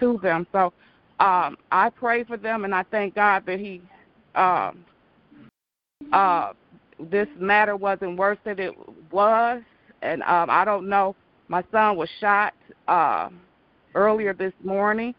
to 0.00 0.18
them. 0.22 0.46
So 0.52 0.72
um, 1.20 1.56
I 1.70 1.90
pray 1.90 2.24
for 2.24 2.36
them, 2.36 2.64
and 2.64 2.74
I 2.74 2.84
thank 2.84 3.14
God 3.14 3.44
that 3.46 3.58
He, 3.58 3.82
um, 4.34 4.84
uh, 6.12 6.52
this 6.98 7.28
matter 7.38 7.76
wasn't 7.76 8.16
worse 8.16 8.38
than 8.44 8.58
it 8.58 8.72
was. 9.10 9.62
And 10.02 10.22
um, 10.22 10.48
I 10.48 10.64
don't 10.64 10.88
know. 10.88 11.14
My 11.48 11.62
son 11.72 11.96
was 11.96 12.08
shot 12.20 12.54
uh, 12.88 13.28
earlier 13.94 14.32
this 14.32 14.52
morning. 14.64 15.14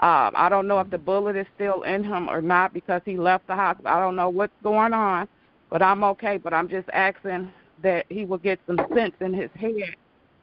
Um, 0.00 0.32
I 0.34 0.48
don't 0.48 0.66
know 0.66 0.80
if 0.80 0.90
the 0.90 0.98
bullet 0.98 1.36
is 1.36 1.46
still 1.54 1.82
in 1.82 2.02
him 2.02 2.28
or 2.28 2.42
not 2.42 2.74
because 2.74 3.00
he 3.04 3.16
left 3.16 3.46
the 3.46 3.54
hospital. 3.54 3.92
I 3.92 4.00
don't 4.00 4.16
know 4.16 4.28
what's 4.28 4.52
going 4.62 4.92
on, 4.92 5.28
but 5.70 5.82
I'm 5.82 6.02
okay. 6.04 6.36
But 6.36 6.52
I'm 6.52 6.68
just 6.68 6.88
asking 6.92 7.52
that 7.82 8.06
he 8.08 8.24
will 8.24 8.38
get 8.38 8.58
some 8.66 8.80
sense 8.94 9.14
in 9.20 9.32
his 9.32 9.50
head 9.54 9.94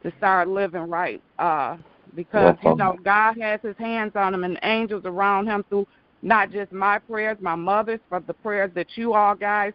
to 0.03 0.13
start 0.17 0.47
living 0.47 0.89
right. 0.89 1.21
Uh, 1.37 1.77
because 2.15 2.55
Yes, 2.55 2.57
you 2.63 2.75
know 2.75 2.97
God 3.03 3.35
has 3.39 3.59
His 3.61 3.77
hands 3.77 4.13
on 4.15 4.33
him 4.33 4.43
and 4.43 4.59
angels 4.63 5.03
around 5.05 5.47
him 5.47 5.63
through 5.69 5.87
not 6.21 6.51
just 6.51 6.71
my 6.71 6.99
prayers, 6.99 7.37
my 7.41 7.55
mother's, 7.55 7.99
but 8.09 8.27
the 8.27 8.33
prayers 8.33 8.71
that 8.75 8.87
you 8.95 9.13
all 9.13 9.35
guys 9.35 9.73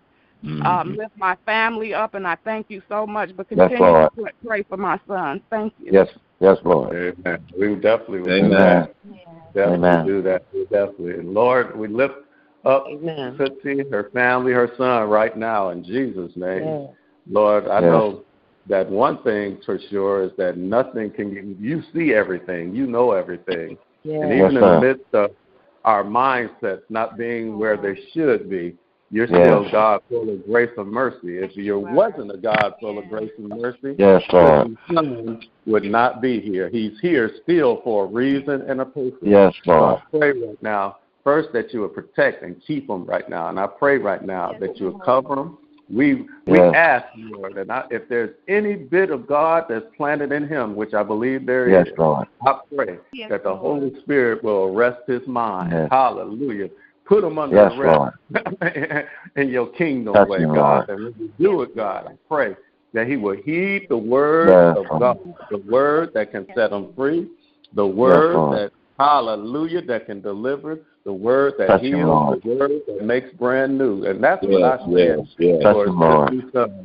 um, 0.64 0.96
lift 0.96 1.16
my 1.16 1.36
family 1.44 1.92
up, 1.92 2.14
and 2.14 2.26
I 2.26 2.36
thank 2.44 2.66
you 2.68 2.82
so 2.88 3.06
much. 3.06 3.30
But 3.36 3.48
continue 3.48 3.84
Lord. 3.84 4.10
to 4.16 4.26
pray 4.46 4.62
for 4.62 4.76
my 4.76 4.98
son. 5.06 5.42
Thank 5.50 5.74
you. 5.78 5.90
Yes, 5.92 6.08
yes, 6.40 6.58
Lord. 6.64 6.94
Amen. 6.94 7.38
We 7.58 7.74
definitely 7.76 8.20
will 8.20 8.26
do 8.26 8.32
Amen. 8.32 8.50
that. 8.50 8.94
Definitely 9.54 9.88
Amen. 9.88 10.06
do 10.06 10.22
that. 10.22 10.46
We 10.52 10.64
definitely. 10.64 11.14
And 11.14 11.34
Lord, 11.34 11.76
we 11.76 11.88
lift 11.88 12.14
up 12.64 12.86
Tootsie, 12.88 13.84
her 13.90 14.10
family, 14.12 14.52
her 14.52 14.70
son 14.76 15.08
right 15.08 15.36
now 15.36 15.70
in 15.70 15.82
Jesus' 15.84 16.32
name. 16.36 16.88
Lord, 17.28 17.66
I 17.68 17.80
Yes. 17.80 17.90
know 17.90 18.24
that 18.68 18.90
one 18.90 19.22
thing 19.22 19.58
for 19.64 19.78
sure 19.90 20.24
is 20.24 20.32
that 20.38 20.56
nothing 20.56 21.10
can 21.10 21.56
you 21.60 21.82
see 21.94 22.12
everything, 22.14 22.74
you 22.74 22.86
know 22.86 23.12
everything. 23.12 23.76
And 24.04 24.32
even 24.32 24.38
Yes, 24.40 24.48
in 24.50 24.60
the 24.60 24.80
midst 24.80 25.14
of 25.14 25.30
our 25.84 26.02
mindsets 26.04 26.82
not 26.88 27.16
being 27.16 27.58
where 27.58 27.76
they 27.76 27.98
should 28.12 28.50
be, 28.50 28.76
you're 29.10 29.28
Yes. 29.28 29.46
still 29.46 29.70
God 29.70 30.00
full 30.08 30.28
of 30.28 30.44
grace 30.46 30.70
and 30.76 30.90
mercy. 30.90 31.38
If 31.38 31.56
you 31.56 31.78
wasn't 31.78 32.32
a 32.32 32.36
God 32.36 32.74
full 32.80 32.98
of 32.98 33.08
grace 33.08 33.30
and 33.38 33.48
mercy, 33.48 33.94
Yes, 33.98 34.22
Lord. 34.32 34.76
the 34.88 35.40
would 35.66 35.84
not 35.84 36.20
be 36.20 36.40
here. 36.40 36.68
He's 36.68 36.98
here 37.00 37.30
still 37.42 37.80
for 37.82 38.04
a 38.04 38.08
reason 38.08 38.62
and 38.62 38.80
a 38.80 38.84
purpose. 38.84 39.18
Yes, 39.22 39.54
So 39.64 39.72
Lord. 39.72 39.98
I 39.98 40.18
pray 40.18 40.32
right 40.32 40.62
now, 40.62 40.96
first 41.22 41.52
that 41.52 41.72
you 41.72 41.82
would 41.82 41.94
protect 41.94 42.42
and 42.42 42.60
keep 42.66 42.88
them 42.88 43.04
right 43.04 43.28
now, 43.28 43.48
and 43.48 43.60
I 43.60 43.66
pray 43.66 43.98
right 43.98 44.24
now 44.24 44.52
that 44.58 44.78
you 44.78 44.86
would 44.86 45.02
cover 45.04 45.36
them. 45.36 45.58
We 45.92 46.26
we 46.46 46.58
Yes. 46.58 46.74
ask 46.74 47.06
Lord, 47.16 47.58
and 47.58 47.70
I, 47.70 47.84
if 47.90 48.08
there's 48.08 48.34
any 48.48 48.74
bit 48.74 49.10
of 49.10 49.26
God 49.26 49.66
that's 49.68 49.86
planted 49.96 50.32
in 50.32 50.48
him, 50.48 50.74
which 50.74 50.94
I 50.94 51.02
believe 51.02 51.46
there 51.46 51.68
is, 51.68 51.86
Yes, 51.86 51.98
Lord. 51.98 52.26
I 52.44 52.58
pray 52.74 52.98
that 53.28 53.44
the 53.44 53.54
Holy 53.54 53.98
Spirit 54.00 54.42
will 54.42 54.64
arrest 54.64 55.00
his 55.06 55.26
mind. 55.26 55.72
Yes. 55.72 55.88
Hallelujah. 55.90 56.68
Put 57.04 57.22
him 57.22 57.38
under 57.38 57.56
Yes, 57.56 57.72
arrest 57.78 59.08
in 59.36 59.48
your 59.48 59.68
kingdom 59.68 60.14
Touch 60.14 60.28
way, 60.28 60.42
him, 60.42 60.54
God. 60.54 60.88
Lord. 60.88 60.90
And 60.90 61.04
when 61.04 61.14
you 61.18 61.32
do 61.38 61.62
it, 61.62 61.76
God, 61.76 62.06
I 62.08 62.14
pray 62.28 62.56
that 62.92 63.06
he 63.06 63.16
will 63.16 63.36
heed 63.36 63.86
the 63.88 63.96
word 63.96 64.48
Yes, 64.48 64.76
of 64.76 64.86
Lord. 64.90 65.00
God, 65.00 65.34
the 65.50 65.58
word 65.70 66.10
that 66.14 66.32
can 66.32 66.46
set 66.54 66.72
him 66.72 66.92
free, 66.96 67.28
the 67.74 67.86
word 67.86 68.34
Lord. 68.34 68.58
that, 68.58 68.72
hallelujah, 68.98 69.82
that 69.82 70.06
can 70.06 70.20
deliver, 70.20 70.80
the 71.06 71.12
word 71.12 71.54
that 71.56 71.68
Touch 71.68 71.80
heals, 71.82 72.02
Lord. 72.02 72.42
the 72.42 72.54
word 72.56 72.70
that 72.88 73.02
makes 73.02 73.32
brand 73.34 73.78
new. 73.78 74.04
And 74.04 74.22
that's 74.22 74.42
what 74.42 74.64
I 74.64 74.76
said, 74.92 75.18
yes, 75.18 75.20
yes. 75.38 75.62
Touch 75.62 75.74
Lord, 75.74 75.88
him, 75.88 76.00
Lord. 76.00 76.32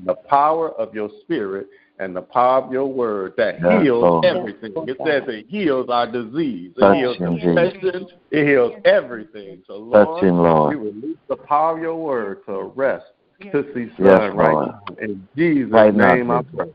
The 0.05 0.15
power 0.29 0.69
of 0.79 0.93
your 0.93 1.09
spirit 1.21 1.67
and 1.97 2.15
the 2.15 2.21
power 2.21 2.61
of 2.63 2.71
your 2.71 2.85
word 2.85 3.33
that 3.37 3.55
Yes, 3.55 3.81
heals 3.81 4.03
Lord. 4.03 4.25
everything. 4.25 4.73
It 4.87 4.97
says 5.05 5.23
it 5.27 5.47
heals 5.49 5.87
our 5.89 6.09
disease. 6.09 6.71
It 6.77 6.81
Touch 6.81 6.97
heals 6.97 7.17
him, 7.17 7.35
depression. 7.39 8.07
It 8.29 8.47
heals 8.47 8.73
everything. 8.85 9.63
So, 9.65 9.73
Touch 9.73 10.07
Lord, 10.07 10.23
him, 10.23 10.37
Lord. 10.37 10.77
we 10.77 10.85
release 10.89 11.17
the 11.27 11.37
power 11.37 11.75
of 11.75 11.81
your 11.81 11.95
word 11.95 12.45
to 12.45 12.51
arrest 12.53 13.05
Tootsie 13.51 13.89
Son 13.97 14.05
Yes, 14.05 14.35
right 14.35 14.53
Lord. 14.53 14.69
now. 14.69 14.95
In 15.01 15.27
Jesus' 15.35 15.71
Right 15.73 15.95
now, 15.95 16.13
name 16.13 16.29
I 16.29 16.43
pray. 16.43 16.67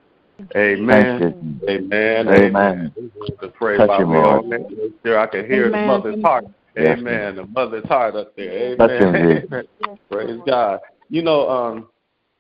Amen. 0.57 1.21
Thank 1.21 1.61
Amen. 1.69 2.29
Amen. 2.29 2.29
Amen. 2.29 2.93
We 2.97 3.11
want 3.17 3.55
pray 3.55 3.77
Touch 3.79 3.87
about 3.87 4.03
him, 4.03 4.11
me 4.11 4.17
Lord. 4.17 4.45
on 4.45 4.51
that. 4.51 4.71
Make 4.71 4.93
Sure, 5.05 5.19
I 5.19 5.27
can 5.27 5.47
hear 5.47 5.71
the 5.71 5.77
Amen. 5.77 5.87
mother's 5.87 6.23
heart. 6.23 6.45
Amen. 6.79 7.37
The 7.37 7.47
mother's 7.47 7.87
heart 7.87 8.17
up 8.17 8.37
there. 8.37 8.75
Amen. 8.81 9.49
Praise 10.11 10.41
God. 10.47 10.81
You 11.09 11.23
know, 11.23 11.49
um, 11.49 11.89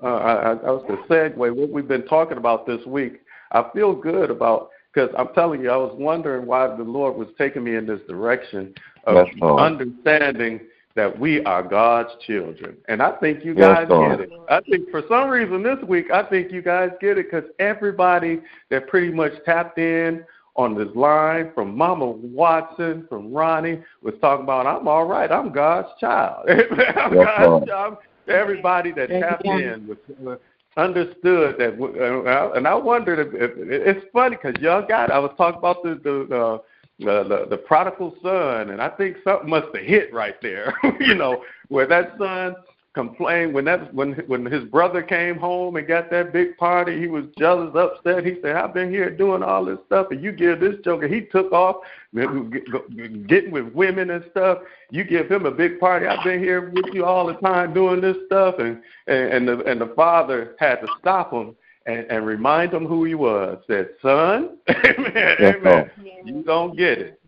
uh, 0.03 0.07
I, 0.07 0.33
I 0.33 0.53
I 0.53 0.71
was 0.71 0.85
to 0.89 0.97
segue 1.13 1.37
what 1.37 1.71
we've 1.71 1.89
been 1.89 2.07
talking 2.07 2.37
about 2.37 2.67
this 2.67 2.85
week. 2.87 3.21
I 3.53 3.65
feel 3.73 3.95
good 3.95 4.31
about 4.31 4.71
because 4.93 5.15
I'm 5.17 5.29
telling 5.35 5.61
you, 5.61 5.71
I 5.71 5.77
was 5.77 5.95
wondering 5.99 6.47
why 6.47 6.67
the 6.75 6.83
Lord 6.83 7.17
was 7.17 7.29
taking 7.39 7.65
me 7.65 7.77
in 7.77 7.87
this 7.87 8.01
direction 8.09 8.75
of 9.05 9.15
Yes, 9.17 9.27
understanding 9.59 10.61
that 10.97 11.17
we 11.19 11.45
are 11.45 11.63
God's 11.63 12.11
children. 12.27 12.77
And 12.89 13.03
I 13.03 13.13
think 13.13 13.45
you 13.45 13.55
Yes, 13.55 13.77
guys 13.77 13.87
Lord. 13.91 14.19
get 14.19 14.21
it. 14.21 14.33
I 14.49 14.61
think 14.63 14.91
for 14.91 15.03
some 15.09 15.29
reason 15.29 15.63
this 15.63 15.79
week, 15.87 16.11
I 16.11 16.23
think 16.23 16.51
you 16.51 16.63
guys 16.63 16.91
get 17.01 17.19
it 17.19 17.27
because 17.31 17.49
everybody 17.59 18.41
that 18.71 18.89
pretty 18.89 19.13
much 19.13 19.33
tapped 19.45 19.79
in 19.79 20.25
on 20.57 20.75
this 20.75 20.95
line 20.95 21.51
from 21.55 21.77
Mama 21.77 22.07
Watson, 22.07 23.07
from 23.09 23.33
Ronnie, 23.33 23.83
was 24.03 24.15
talking 24.21 24.45
about, 24.45 24.67
I'm 24.67 24.89
all 24.89 25.05
right. 25.05 25.31
I'm 25.31 25.53
God's 25.53 25.89
child. 26.01 26.47
I'm 26.49 27.15
Yes, 27.15 27.25
God's 27.25 27.43
Lord. 27.43 27.67
child. 27.69 27.97
Everybody 28.29 28.91
that 28.93 29.09
Thank 29.09 29.23
tapped 29.25 29.45
God. 29.45 29.61
in 29.61 29.87
was, 29.87 29.99
uh, 30.27 30.81
understood 30.81 31.57
that, 31.59 31.81
uh, 31.81 32.53
and 32.53 32.67
I 32.67 32.75
wondered 32.75 33.35
if, 33.35 33.35
if 33.35 33.97
it's 33.97 34.07
funny 34.13 34.37
because 34.37 34.61
y'all 34.61 34.87
got. 34.87 35.11
I 35.11 35.19
was 35.19 35.33
talking 35.37 35.59
about 35.59 35.83
the 35.83 35.95
the. 36.03 36.27
the 36.29 36.63
the, 36.99 37.25
the 37.25 37.47
the 37.51 37.59
prodigal 37.59 38.17
son, 38.23 38.71
and 38.71 38.81
I 38.81 38.89
think 38.89 39.19
something 39.23 39.51
must 39.51 39.67
have 39.75 39.85
hit 39.85 40.15
right 40.15 40.41
there. 40.41 40.73
you 41.01 41.15
know, 41.15 41.45
where 41.69 41.87
that 41.87 42.15
son 42.17 42.57
complained 42.97 43.53
when 43.53 43.67
that 43.67 43.93
when 43.93 44.15
when 44.27 44.47
his 44.47 44.65
brother 44.65 45.03
came 45.03 45.37
home 45.37 45.77
and 45.77 45.87
got 45.87 46.11
that 46.11 46.33
big 46.33 46.57
party, 46.57 46.99
he 46.99 47.09
was 47.09 47.27
jealous, 47.39 47.77
upset. 47.77 48.25
He 48.25 48.39
said, 48.41 48.57
"I've 48.57 48.73
been 48.73 48.91
here 48.91 49.11
doing 49.11 49.43
all 49.43 49.67
this 49.67 49.79
stuff, 49.85 50.07
and 50.11 50.25
you 50.25 50.33
give 50.33 50.61
this 50.61 50.77
joker." 50.83 51.07
He 51.07 51.21
took 51.21 51.53
off, 51.53 51.77
getting 52.15 53.51
with 53.51 53.67
women 53.75 54.09
and 54.09 54.25
stuff. 54.31 54.61
You 54.91 55.05
give 55.05 55.31
him 55.31 55.45
a 55.45 55.51
big 55.51 55.79
party. 55.79 56.07
I've 56.07 56.25
been 56.25 56.41
here 56.41 56.71
with 56.71 56.87
you 56.95 57.05
all 57.05 57.27
the 57.27 57.35
time 57.35 57.75
doing 57.75 58.01
this 58.01 58.17
stuff, 58.25 58.55
and 58.59 58.81
and, 59.07 59.31
and 59.31 59.49
the 59.49 59.65
and 59.67 59.79
the 59.79 59.93
father 59.95 60.57
had 60.59 60.77
to 60.77 60.89
stop 60.99 61.31
him 61.31 61.55
and, 61.85 62.07
and 62.11 62.25
remind 62.25 62.73
him 62.73 62.87
who 62.87 63.05
he 63.05 63.15
was. 63.15 63.63
Said, 63.67 63.91
"Son, 64.01 64.57
amen, 64.71 65.37
amen. 65.39 65.91
You 66.25 66.43
don't 66.43 66.75
get 66.75 66.99
it. 66.99 67.21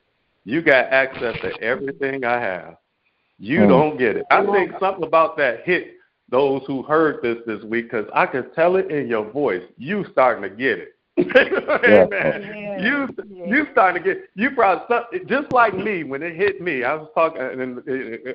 You 0.46 0.62
got 0.62 0.86
access 0.86 1.38
to 1.42 1.60
everything 1.60 2.24
I 2.24 2.40
have. 2.40 2.78
You 3.38 3.60
Mm. 3.60 3.68
don't 3.68 3.96
get 3.98 4.16
it. 4.16 4.26
I 4.30 4.44
think 4.44 4.72
something 4.80 5.04
about 5.04 5.36
that 5.38 5.62
hit 5.64 5.94
those 6.30 6.62
who 6.66 6.82
heard 6.82 7.22
this 7.22 7.38
this 7.46 7.62
week 7.64 7.90
because 7.90 8.06
I 8.14 8.26
could 8.26 8.52
tell 8.54 8.76
it 8.76 8.90
in 8.90 9.06
your 9.08 9.24
voice. 9.30 9.62
You 9.78 10.04
starting 10.12 10.42
to 10.42 10.50
get 10.50 10.78
it. 10.78 10.94
Amen. 11.86 12.80
You 12.80 13.08
you 13.46 13.66
starting 13.72 14.02
to 14.02 14.08
get 14.14 14.24
you 14.34 14.50
probably 14.52 14.84
some- 14.88 15.26
just 15.26 15.52
like 15.52 15.74
me 15.76 16.04
when 16.04 16.22
it 16.22 16.36
hit 16.36 16.60
me. 16.60 16.84
I 16.84 16.94
was 16.94 17.08
talking 17.14 17.40
and 17.42 17.82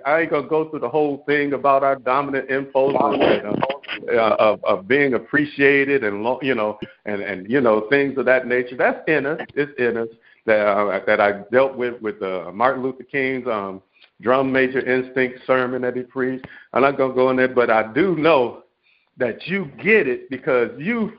I 0.06 0.22
ain't 0.22 0.32
gonna 0.32 0.48
go 0.48 0.70
through 0.70 0.80
the 0.80 0.90
whole 0.90 1.24
thing 1.26 1.54
about 1.54 1.84
our 1.84 1.96
dominant 1.96 2.50
impulses 2.50 3.00
and, 3.02 3.48
uh, 3.48 4.14
uh, 4.14 4.36
of 4.40 4.64
of 4.66 4.88
being 4.88 5.14
appreciated 5.14 6.04
and 6.04 6.24
lo- 6.24 6.40
you 6.42 6.56
know 6.56 6.78
and 7.06 7.22
and 7.22 7.50
you 7.50 7.62
know 7.62 7.88
things 7.90 8.18
of 8.18 8.26
that 8.26 8.48
nature. 8.48 8.76
That's 8.76 9.00
in 9.08 9.26
us. 9.26 9.40
It's 9.56 9.72
in 9.80 9.98
us 9.98 10.10
that 10.46 10.66
uh, 10.68 11.00
that 11.06 11.22
I 11.22 11.44
dealt 11.52 11.76
with 11.78 12.02
with 12.02 12.22
uh, 12.22 12.52
Martin 12.54 12.84
Luther 12.84 13.04
King's 13.04 13.48
um, 13.48 13.82
drum 14.22 14.52
major 14.52 14.80
instinct 14.80 15.40
sermon 15.46 15.82
that 15.82 15.96
he 15.96 16.04
preached. 16.04 16.46
I'm 16.74 16.82
not 16.82 16.98
gonna 16.98 17.14
go 17.14 17.30
in 17.30 17.38
there, 17.38 17.48
but 17.48 17.70
I 17.70 17.92
do 17.94 18.16
know 18.16 18.64
that 19.18 19.48
you 19.48 19.66
get 19.84 20.08
it 20.08 20.30
because 20.30 20.70
you 20.78 21.14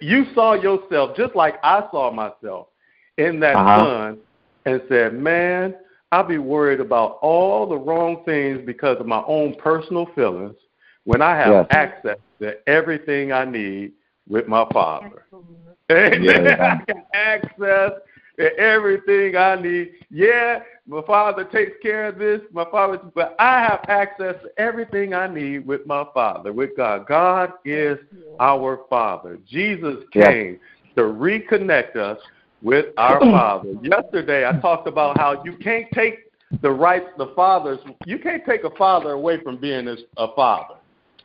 you 0.00 0.24
saw 0.34 0.54
yourself 0.54 1.16
just 1.16 1.34
like 1.34 1.54
I 1.62 1.80
saw 1.90 2.10
myself 2.10 2.68
in 3.18 3.40
that 3.40 3.56
Uh-huh. 3.56 3.78
son 3.78 4.18
and 4.64 4.82
said, 4.88 5.14
"Man, 5.14 5.74
I'll 6.12 6.24
be 6.24 6.38
worried 6.38 6.80
about 6.80 7.18
all 7.22 7.66
the 7.66 7.76
wrong 7.78 8.24
things 8.24 8.60
because 8.64 8.98
of 8.98 9.06
my 9.06 9.22
own 9.26 9.54
personal 9.56 10.06
feelings 10.14 10.56
when 11.04 11.22
I 11.22 11.36
have 11.36 11.52
Yes. 11.52 11.66
access 11.70 12.18
to 12.40 12.68
everything 12.68 13.32
I 13.32 13.44
need 13.44 13.92
with 14.28 14.48
my 14.48 14.64
father." 14.72 15.24
Amen. 15.90 16.20
Yeah. 16.22 16.78
I 16.88 16.92
got 16.92 17.06
access 17.14 17.92
to 18.38 18.58
everything 18.58 19.36
I 19.36 19.54
need. 19.54 19.92
Yeah, 20.10 20.60
my 20.86 21.02
father 21.02 21.44
takes 21.44 21.72
care 21.82 22.06
of 22.06 22.18
this. 22.18 22.40
My 22.52 22.64
father, 22.70 23.00
but 23.14 23.34
I 23.38 23.60
have 23.60 23.84
access 23.88 24.36
to 24.42 24.60
everything 24.60 25.14
I 25.14 25.26
need 25.26 25.66
with 25.66 25.84
my 25.86 26.04
father, 26.14 26.52
with 26.52 26.76
God. 26.76 27.06
God 27.06 27.52
is 27.64 27.98
our 28.38 28.80
father. 28.88 29.38
Jesus 29.48 29.96
came 30.12 30.60
to 30.94 31.02
reconnect 31.02 31.96
us 31.96 32.18
with 32.62 32.86
our 32.96 33.18
father. 33.20 33.74
Yesterday, 33.82 34.46
I 34.46 34.58
talked 34.60 34.86
about 34.86 35.18
how 35.18 35.42
you 35.44 35.56
can't 35.56 35.86
take 35.92 36.30
the 36.62 36.70
rights, 36.70 37.06
the 37.18 37.32
fathers. 37.34 37.80
You 38.04 38.18
can't 38.18 38.44
take 38.46 38.62
a 38.62 38.70
father 38.70 39.10
away 39.12 39.42
from 39.42 39.56
being 39.56 39.88
a 39.88 40.34
father. 40.34 40.76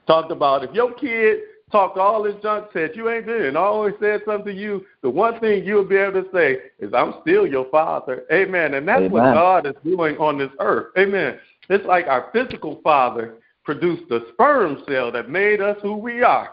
Talked 0.07 0.31
about 0.31 0.63
if 0.63 0.73
your 0.73 0.93
kid 0.93 1.39
talked 1.71 1.97
all 1.97 2.23
this 2.23 2.35
junk, 2.41 2.67
said 2.73 2.91
you 2.95 3.09
ain't 3.09 3.25
good, 3.25 3.45
and 3.45 3.57
always 3.57 3.93
said 3.99 4.21
something 4.25 4.53
to 4.53 4.59
you, 4.59 4.85
the 5.01 5.09
one 5.09 5.39
thing 5.39 5.63
you'll 5.63 5.85
be 5.85 5.95
able 5.95 6.23
to 6.23 6.29
say 6.31 6.57
is, 6.79 6.93
I'm 6.93 7.15
still 7.21 7.47
your 7.47 7.69
father. 7.69 8.23
Amen. 8.31 8.73
And 8.75 8.87
that's 8.87 9.11
what 9.11 9.33
God 9.33 9.65
is 9.65 9.75
doing 9.83 10.17
on 10.17 10.37
this 10.37 10.51
earth. 10.59 10.87
Amen. 10.97 11.39
It's 11.69 11.85
like 11.85 12.07
our 12.07 12.29
physical 12.33 12.81
father 12.83 13.35
produced 13.63 14.09
the 14.09 14.25
sperm 14.33 14.83
cell 14.87 15.11
that 15.11 15.29
made 15.29 15.61
us 15.61 15.77
who 15.81 15.95
we 15.95 16.23
are. 16.23 16.49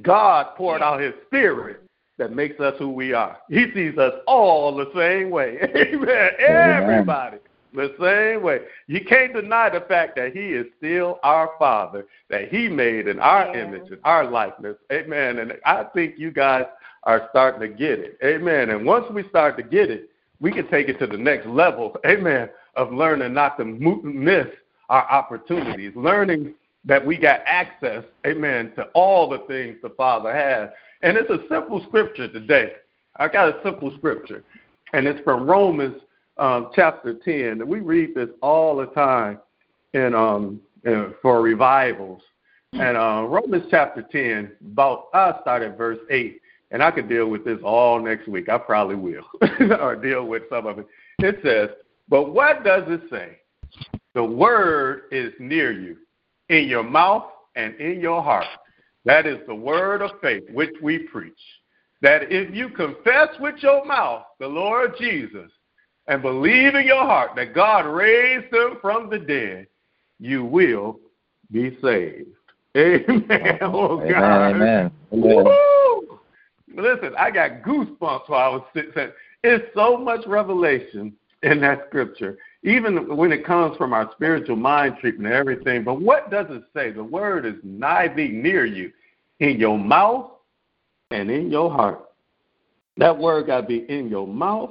God 0.00 0.54
poured 0.56 0.82
out 0.82 1.00
his 1.00 1.12
spirit 1.26 1.82
that 2.18 2.32
makes 2.32 2.58
us 2.60 2.74
who 2.78 2.88
we 2.88 3.12
are. 3.12 3.38
He 3.48 3.66
sees 3.74 3.98
us 3.98 4.14
all 4.26 4.74
the 4.74 4.90
same 4.94 5.30
way. 5.30 5.58
Amen. 5.76 6.30
Everybody 6.38 7.38
the 7.72 7.94
same 8.00 8.42
way. 8.42 8.60
You 8.86 9.04
can't 9.04 9.32
deny 9.32 9.70
the 9.70 9.80
fact 9.80 10.16
that 10.16 10.32
he 10.32 10.48
is 10.48 10.66
still 10.78 11.18
our 11.22 11.50
father, 11.58 12.06
that 12.30 12.48
he 12.48 12.68
made 12.68 13.08
in 13.08 13.18
our 13.18 13.56
image 13.56 13.90
and 13.90 14.00
our 14.04 14.28
likeness. 14.28 14.76
Amen. 14.92 15.38
And 15.38 15.54
I 15.64 15.84
think 15.94 16.14
you 16.18 16.30
guys 16.30 16.64
are 17.04 17.28
starting 17.30 17.60
to 17.60 17.68
get 17.68 17.98
it. 17.98 18.18
Amen. 18.24 18.70
And 18.70 18.86
once 18.86 19.06
we 19.12 19.28
start 19.28 19.56
to 19.56 19.62
get 19.62 19.90
it, 19.90 20.10
we 20.40 20.52
can 20.52 20.68
take 20.68 20.88
it 20.88 20.98
to 20.98 21.06
the 21.06 21.16
next 21.16 21.46
level. 21.46 21.96
Amen. 22.06 22.48
Of 22.74 22.92
learning 22.92 23.34
not 23.34 23.58
to 23.58 23.64
miss 23.64 24.46
our 24.88 25.10
opportunities, 25.10 25.92
learning 25.94 26.54
that 26.84 27.04
we 27.04 27.16
got 27.16 27.40
access, 27.46 28.04
amen, 28.26 28.72
to 28.76 28.84
all 28.94 29.28
the 29.28 29.38
things 29.48 29.76
the 29.82 29.90
Father 29.90 30.34
has. 30.34 30.70
And 31.02 31.16
it's 31.16 31.30
a 31.30 31.46
simple 31.48 31.84
scripture 31.88 32.28
today. 32.28 32.72
I 33.16 33.28
got 33.28 33.48
a 33.48 33.60
simple 33.62 33.92
scripture, 33.98 34.42
and 34.92 35.06
it's 35.06 35.20
from 35.20 35.46
Romans 35.46 35.96
um, 36.38 36.70
chapter 36.74 37.14
10. 37.14 37.60
And 37.60 37.68
we 37.68 37.80
read 37.80 38.14
this 38.14 38.28
all 38.40 38.76
the 38.76 38.86
time 38.86 39.38
in, 39.94 40.14
um, 40.14 40.60
in, 40.84 41.14
for 41.22 41.42
revivals. 41.42 42.22
And 42.72 42.96
uh, 42.96 43.26
Romans 43.28 43.64
chapter 43.70 44.02
10, 44.10 44.52
about 44.72 45.08
I'll 45.12 45.40
start 45.42 45.62
at 45.62 45.76
verse 45.76 45.98
8, 46.10 46.40
and 46.70 46.82
I 46.82 46.90
could 46.90 47.08
deal 47.08 47.26
with 47.26 47.44
this 47.44 47.58
all 47.62 48.00
next 48.00 48.28
week. 48.28 48.48
I 48.48 48.56
probably 48.56 48.96
will, 48.96 49.24
or 49.78 49.94
deal 49.94 50.24
with 50.24 50.44
some 50.48 50.66
of 50.66 50.78
it. 50.78 50.86
It 51.18 51.38
says, 51.44 51.68
But 52.08 52.32
what 52.32 52.64
does 52.64 52.84
it 52.86 53.02
say? 53.10 53.38
The 54.14 54.24
word 54.24 55.02
is 55.10 55.32
near 55.38 55.72
you, 55.72 55.98
in 56.48 56.66
your 56.66 56.82
mouth 56.82 57.24
and 57.56 57.74
in 57.76 58.00
your 58.00 58.22
heart. 58.22 58.46
That 59.04 59.26
is 59.26 59.38
the 59.46 59.54
word 59.54 60.00
of 60.00 60.12
faith 60.22 60.44
which 60.52 60.74
we 60.82 60.98
preach. 60.98 61.32
That 62.00 62.32
if 62.32 62.54
you 62.54 62.68
confess 62.70 63.28
with 63.38 63.56
your 63.58 63.84
mouth 63.84 64.24
the 64.40 64.46
Lord 64.46 64.94
Jesus 64.98 65.50
and 66.08 66.22
believe 66.22 66.74
in 66.74 66.86
your 66.86 67.04
heart 67.04 67.32
that 67.36 67.54
God 67.54 67.86
raised 67.86 68.52
him 68.52 68.78
from 68.80 69.08
the 69.08 69.18
dead, 69.18 69.66
you 70.18 70.44
will 70.44 70.98
be 71.50 71.76
saved. 71.82 72.28
Amen. 72.76 73.58
Oh, 73.60 74.00
Amen, 74.00 74.12
God. 74.12 74.54
amen, 74.54 74.90
amen. 75.12 75.44
Woo! 75.44 76.18
Listen, 76.74 77.14
I 77.18 77.30
got 77.30 77.62
goosebumps 77.62 78.28
while 78.28 78.32
I 78.32 78.48
was 78.48 78.62
sitting. 78.74 79.12
It's 79.44 79.64
so 79.74 79.96
much 79.96 80.26
revelation 80.26 81.12
in 81.42 81.60
that 81.60 81.86
scripture, 81.88 82.38
even 82.62 83.16
when 83.16 83.32
it 83.32 83.44
comes 83.44 83.76
from 83.76 83.92
our 83.92 84.10
spiritual 84.12 84.56
mind 84.56 84.96
treatment 85.00 85.26
and 85.26 85.34
everything. 85.34 85.84
But 85.84 86.00
what 86.00 86.30
does 86.30 86.46
it 86.50 86.62
say? 86.74 86.92
The 86.92 87.04
word 87.04 87.44
is 87.44 87.56
nigh 87.62 88.08
thee, 88.08 88.28
near 88.28 88.64
you, 88.64 88.92
in 89.40 89.58
your 89.58 89.78
mouth 89.78 90.30
and 91.10 91.30
in 91.30 91.50
your 91.50 91.70
heart. 91.70 92.04
That 92.96 93.18
word 93.18 93.48
got 93.48 93.62
to 93.62 93.66
be 93.66 93.84
in 93.88 94.08
your 94.08 94.26
mouth 94.26 94.70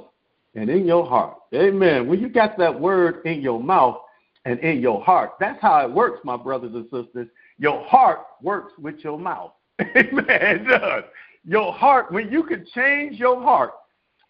and 0.54 0.68
in 0.68 0.86
your 0.86 1.06
heart. 1.06 1.36
Amen. 1.54 2.06
When 2.06 2.20
you 2.20 2.28
got 2.28 2.58
that 2.58 2.78
word 2.78 3.22
in 3.24 3.40
your 3.40 3.62
mouth 3.62 3.98
and 4.44 4.58
in 4.60 4.80
your 4.80 5.02
heart, 5.02 5.32
that's 5.40 5.60
how 5.60 5.80
it 5.80 5.90
works, 5.90 6.20
my 6.24 6.36
brothers 6.36 6.74
and 6.74 6.84
sisters. 6.84 7.28
Your 7.58 7.84
heart 7.84 8.20
works 8.42 8.72
with 8.78 8.96
your 9.00 9.18
mouth. 9.18 9.52
Amen. 9.80 10.26
It 10.28 10.68
does. 10.68 11.04
Your 11.44 11.72
heart, 11.72 12.12
when 12.12 12.30
you 12.30 12.42
can 12.44 12.66
change 12.74 13.18
your 13.18 13.40
heart 13.42 13.72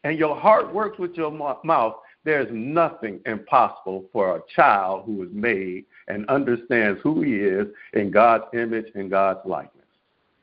and 0.04 0.18
your 0.18 0.38
heart 0.38 0.72
works 0.72 0.98
with 0.98 1.14
your 1.14 1.30
mouth, 1.64 1.96
there's 2.24 2.48
nothing 2.52 3.20
impossible 3.26 4.06
for 4.12 4.36
a 4.36 4.40
child 4.54 5.04
who 5.06 5.22
is 5.24 5.30
made 5.32 5.84
and 6.08 6.28
understands 6.28 7.00
who 7.02 7.20
he 7.22 7.34
is 7.34 7.66
in 7.94 8.10
God's 8.10 8.44
image 8.54 8.86
and 8.94 9.10
God's 9.10 9.40
likeness. 9.44 9.82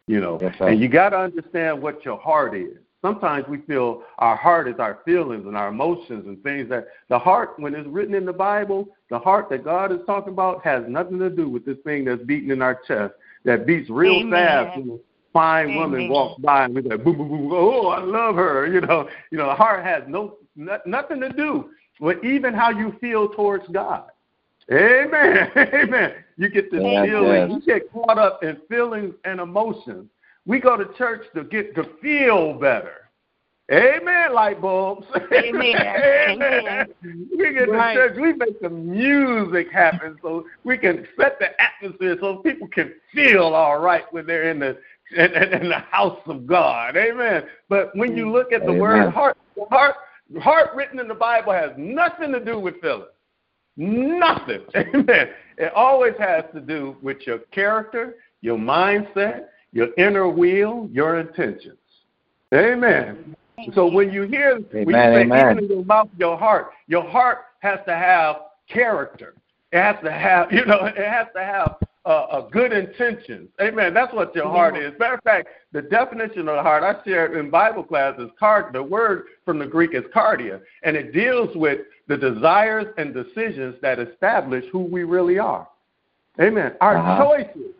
You 0.07 0.19
know, 0.19 0.39
Yes, 0.41 0.55
and 0.59 0.79
you 0.79 0.89
got 0.89 1.09
to 1.09 1.19
understand 1.19 1.81
what 1.81 2.03
your 2.03 2.17
heart 2.17 2.55
is. 2.55 2.79
Sometimes 3.01 3.47
we 3.47 3.59
feel 3.59 4.03
our 4.17 4.35
heart 4.35 4.67
is 4.67 4.75
our 4.79 4.99
feelings 5.05 5.45
and 5.45 5.55
our 5.55 5.69
emotions 5.69 6.25
and 6.27 6.41
things 6.43 6.67
that 6.69 6.87
the 7.07 7.17
heart, 7.17 7.53
when 7.57 7.73
it's 7.73 7.87
written 7.87 8.13
in 8.13 8.25
the 8.25 8.33
Bible, 8.33 8.89
the 9.09 9.17
heart 9.19 9.49
that 9.49 9.63
God 9.63 9.91
is 9.93 9.99
talking 10.05 10.33
about 10.33 10.63
has 10.65 10.83
nothing 10.87 11.17
to 11.19 11.29
do 11.29 11.47
with 11.47 11.65
this 11.65 11.77
thing 11.85 12.03
that's 12.03 12.21
beating 12.23 12.49
in 12.49 12.61
our 12.61 12.75
chest 12.87 13.13
that 13.45 13.65
beats 13.65 13.89
real 13.89 14.19
Amen. 14.19 14.31
fast 14.31 14.77
when 14.77 14.89
a 14.91 14.97
fine 15.31 15.75
woman 15.75 16.09
walks 16.09 16.41
by 16.41 16.65
and 16.65 16.75
we 16.75 16.81
like 16.81 17.03
boom, 17.03 17.17
boom, 17.17 17.29
boom. 17.29 17.49
Oh, 17.53 17.87
I 17.87 18.01
love 18.01 18.35
her. 18.35 18.67
You 18.73 18.81
know, 18.81 19.07
you 19.31 19.37
know, 19.37 19.47
the 19.47 19.55
heart 19.55 19.83
has 19.85 20.03
no, 20.07 20.37
no 20.55 20.77
nothing 20.85 21.21
to 21.21 21.29
do 21.29 21.69
with 22.01 22.23
even 22.23 22.53
how 22.53 22.69
you 22.69 22.93
feel 22.99 23.29
towards 23.29 23.67
God. 23.69 24.09
Amen. 24.71 25.51
Amen. 25.73 26.13
You 26.37 26.49
get 26.49 26.69
the 26.69 26.77
Yes, 26.77 27.07
feeling. 27.07 27.51
yes. 27.51 27.61
You 27.65 27.73
get 27.73 27.91
caught 27.91 28.17
up 28.17 28.43
in 28.43 28.57
feelings 28.69 29.15
and 29.25 29.39
emotions. 29.39 30.09
We 30.45 30.59
go 30.59 30.77
to 30.77 30.85
church 30.97 31.25
to 31.35 31.43
get 31.43 31.75
to 31.75 31.83
feel 32.01 32.53
better. 32.53 33.09
Amen, 33.71 34.33
light 34.33 34.59
bulbs. 34.59 35.05
Amen. 35.31 35.75
Amen. 35.75 36.87
We 37.37 37.53
get 37.53 37.69
Right. 37.69 37.93
to 37.93 37.99
church, 37.99 38.17
we 38.19 38.33
make 38.33 38.59
the 38.61 38.69
music 38.69 39.71
happen 39.71 40.17
so 40.23 40.45
we 40.63 40.75
can 40.77 41.07
set 41.19 41.37
the 41.37 41.49
atmosphere 41.61 42.17
so 42.19 42.37
people 42.37 42.67
can 42.67 42.93
feel 43.13 43.53
all 43.53 43.79
right 43.79 44.11
when 44.11 44.25
they're 44.25 44.49
in 44.49 44.59
the 44.59 44.77
in, 45.15 45.33
in, 45.33 45.53
in 45.61 45.69
the 45.69 45.79
house 45.79 46.19
of 46.25 46.47
God. 46.47 46.95
Amen. 46.97 47.43
But 47.67 47.95
when 47.95 48.15
you 48.17 48.31
look 48.31 48.51
at 48.51 48.61
the 48.61 48.69
Amen. 48.69 48.79
word 48.79 49.09
heart, 49.11 49.37
heart, 49.69 49.95
heart 50.39 50.69
written 50.75 50.99
in 50.99 51.07
the 51.07 51.15
Bible 51.15 51.51
has 51.53 51.71
nothing 51.77 52.31
to 52.31 52.43
do 52.43 52.59
with 52.59 52.79
feelings. 52.81 53.05
Nothing. 53.77 54.61
Amen. 54.75 55.29
It 55.57 55.73
always 55.73 56.13
has 56.19 56.43
to 56.53 56.59
do 56.59 56.97
with 57.01 57.25
your 57.25 57.39
character, 57.51 58.15
your 58.41 58.57
mindset, 58.57 59.45
your 59.71 59.87
inner 59.97 60.27
will, 60.29 60.89
your 60.91 61.19
intentions. 61.19 61.77
Amen. 62.53 63.35
So 63.73 63.85
when 63.91 64.11
you 64.11 64.23
hear 64.23 64.55
when 64.71 64.89
you 64.89 64.95
Amen, 64.95 65.13
say 65.13 65.21
amen. 65.21 65.57
even 65.57 65.69
your 65.69 65.85
mouth, 65.85 66.09
your 66.17 66.37
heart, 66.37 66.71
your 66.87 67.07
heart 67.07 67.39
has 67.59 67.79
to 67.87 67.93
have 67.93 68.37
character. 68.67 69.33
It 69.71 69.81
has 69.81 69.97
to 70.03 70.11
have, 70.11 70.47
you 70.51 70.65
know, 70.65 70.85
it 70.85 70.95
has 70.97 71.27
to 71.35 71.43
have 71.43 71.75
uh, 72.05 72.25
a 72.45 72.49
good 72.51 72.71
intentions. 72.71 73.49
Amen. 73.61 73.93
That's 73.93 74.13
what 74.13 74.33
your 74.33 74.47
heart 74.47 74.77
is. 74.77 74.93
Matter 74.97 75.15
of 75.15 75.23
fact, 75.23 75.49
the 75.73 75.81
definition 75.81 76.47
of 76.47 76.55
the 76.55 76.63
heart 76.63 76.83
I 76.83 77.03
shared 77.03 77.37
in 77.37 77.49
Bible 77.51 77.83
class 77.83 78.17
is 78.19 78.29
card. 78.39 78.73
The 78.73 78.81
word 78.81 79.25
from 79.45 79.59
the 79.59 79.67
Greek 79.67 79.93
is 79.93 80.03
cardia, 80.15 80.61
and 80.83 80.95
it 80.95 81.13
deals 81.13 81.49
with 81.55 81.81
the 82.07 82.17
desires 82.17 82.87
and 82.97 83.13
decisions 83.13 83.75
that 83.81 83.99
establish 83.99 84.65
who 84.71 84.79
we 84.79 85.03
really 85.03 85.37
are. 85.37 85.67
Amen. 86.41 86.73
Our 86.81 86.97
Uh-huh. 86.97 87.23
choices 87.23 87.73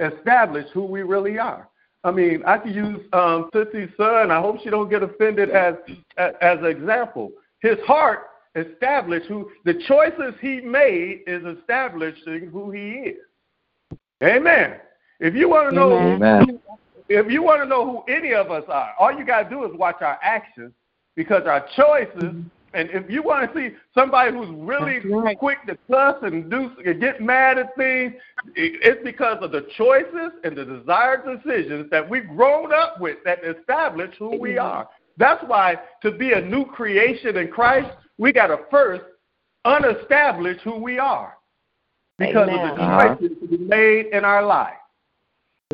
establish 0.00 0.66
who 0.72 0.84
we 0.84 1.02
really 1.02 1.38
are. 1.38 1.68
I 2.04 2.12
mean, 2.12 2.42
I 2.46 2.58
could 2.58 2.74
use 2.74 3.00
um, 3.12 3.50
Sissy's 3.52 3.90
son. 3.96 4.30
I 4.30 4.40
hope 4.40 4.58
she 4.62 4.70
don't 4.70 4.88
get 4.88 5.02
offended 5.02 5.50
as 5.50 5.74
as, 6.16 6.34
as 6.40 6.58
an 6.58 6.66
example. 6.66 7.32
His 7.60 7.78
heart 7.86 8.28
established 8.54 9.26
who 9.26 9.50
the 9.64 9.74
choices 9.86 10.34
he 10.40 10.60
made 10.60 11.22
is 11.26 11.42
establishing 11.58 12.48
who 12.52 12.70
he 12.70 12.90
is. 12.90 13.98
Amen. 14.22 14.76
If 15.20 15.34
you 15.34 15.48
want 15.48 15.70
to 15.70 15.74
know, 15.74 15.98
Amen. 15.98 16.60
if 17.08 17.30
you 17.30 17.42
want 17.42 17.62
to 17.62 17.68
know 17.68 17.84
who 17.84 18.12
any 18.12 18.34
of 18.34 18.50
us 18.50 18.64
are, 18.68 18.94
all 18.98 19.12
you 19.12 19.24
gotta 19.24 19.48
do 19.48 19.64
is 19.64 19.76
watch 19.76 19.96
our 20.00 20.18
actions 20.22 20.72
because 21.16 21.42
our 21.46 21.66
choices. 21.76 22.34
And 22.74 22.90
if 22.90 23.08
you 23.10 23.22
want 23.22 23.52
to 23.52 23.58
see 23.58 23.74
somebody 23.94 24.32
who's 24.32 24.50
really 24.50 25.00
quick 25.36 25.58
to 25.66 25.78
cuss 25.90 26.16
and 26.22 26.50
do 26.50 26.70
and 26.84 27.00
get 27.00 27.20
mad 27.20 27.58
at 27.58 27.74
things, 27.76 28.12
it's 28.54 29.02
because 29.02 29.38
of 29.40 29.52
the 29.52 29.66
choices 29.76 30.32
and 30.44 30.56
the 30.56 30.64
desired 30.64 31.22
decisions 31.24 31.88
that 31.90 32.08
we've 32.08 32.28
grown 32.28 32.72
up 32.74 33.00
with 33.00 33.18
that 33.24 33.38
establish 33.44 34.14
who 34.18 34.38
we 34.38 34.58
are. 34.58 34.88
That's 35.16 35.42
why 35.46 35.76
to 36.02 36.10
be 36.10 36.32
a 36.32 36.40
new 36.40 36.66
creation 36.66 37.36
in 37.36 37.48
Christ, 37.48 37.88
we 38.18 38.32
got 38.32 38.48
to 38.48 38.58
first 38.70 39.04
unestablish 39.64 40.58
who 40.62 40.76
we 40.76 40.98
are 40.98 41.34
because 42.18 42.48
Amen. 42.48 42.70
of 42.70 42.76
the 42.76 42.82
Uh-huh. 42.82 43.14
choices 43.16 43.38
to 43.40 43.46
be 43.48 43.58
made 43.58 44.06
in 44.06 44.24
our 44.24 44.42
life. 44.42 44.76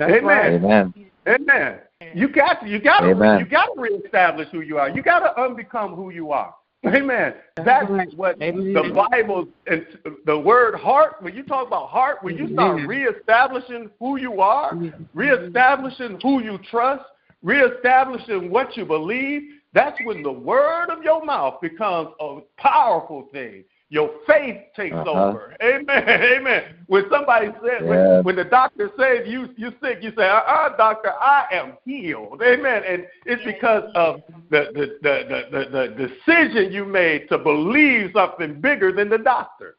Amen. 0.01 0.55
Amen. 0.55 0.95
Amen. 1.27 1.81
You 2.15 2.29
got 2.29 2.61
to, 2.61 2.69
you 2.69 2.79
got 2.81 3.01
to, 3.01 3.11
Amen. 3.11 3.39
you 3.41 3.47
got 3.47 3.75
to 3.75 3.81
reestablish 3.81 4.49
who 4.51 4.61
you 4.61 4.79
are. 4.79 4.89
You 4.89 5.03
got 5.03 5.21
to 5.21 5.41
unbecome 5.41 5.95
who 5.95 6.11
you 6.11 6.33
are. 6.33 6.55
Amen. 6.85 7.35
That 7.57 7.85
is 7.91 8.15
what 8.15 8.39
the 8.39 9.07
Bible 9.11 9.47
and 9.67 9.87
the 10.27 10.39
word 10.39 10.75
heart. 10.75 11.17
When 11.21 11.35
you 11.35 11.45
talk 11.45 11.67
about 11.67 11.89
heart, 11.91 12.19
when 12.23 12.37
you 12.37 12.53
start 12.53 12.87
reestablishing 12.87 13.91
who 14.01 14.17
you 14.19 14.41
are, 14.41 14.77
reestablishing 15.15 16.19
who 16.23 16.43
you 16.43 16.59
trust, 16.71 17.05
reestablishing 17.43 18.51
what 18.51 18.77
you 18.77 18.85
believe, 18.85 19.43
that's 19.75 19.97
when 20.05 20.23
the 20.23 20.33
word 20.33 20.91
of 20.91 21.03
your 21.03 21.25
mouth 21.25 21.61
becomes 21.61 22.11
a 22.21 22.41
powerful 22.59 23.29
thing. 23.33 23.65
Your 23.93 24.11
faith 24.27 24.57
takes 24.75 24.97
Uh-huh. 24.97 25.11
over. 25.29 25.55
Amen. 25.63 26.09
Amen. 26.09 26.63
When 26.87 27.05
somebody 27.11 27.49
says, 27.63 27.83
Yeah. 27.83 27.89
when, 27.91 28.25
when 28.25 28.37
the 28.37 28.45
doctor 28.45 28.91
says 28.99 29.29
you 29.29 29.51
you 29.59 29.71
sick, 29.83 29.99
you 30.01 30.13
say, 30.17 30.27
uh-uh, 30.27 30.77
doctor, 30.79 31.13
I 31.21 31.45
am 31.53 31.77
healed. 31.85 32.41
Amen. 32.43 32.83
And 32.89 33.07
it's 33.27 33.45
because 33.45 33.85
of 33.95 34.23
the 34.49 34.63
the, 34.73 34.85
the, 35.03 35.15
the, 35.29 35.41
the, 35.55 35.87
the 35.99 36.09
decision 36.09 36.73
you 36.73 36.87
made 36.87 37.29
to 37.29 37.37
believe 37.37 38.13
something 38.15 38.63
bigger 38.63 38.93
than 38.93 39.11
the 39.11 39.19
doctor. 39.19 39.77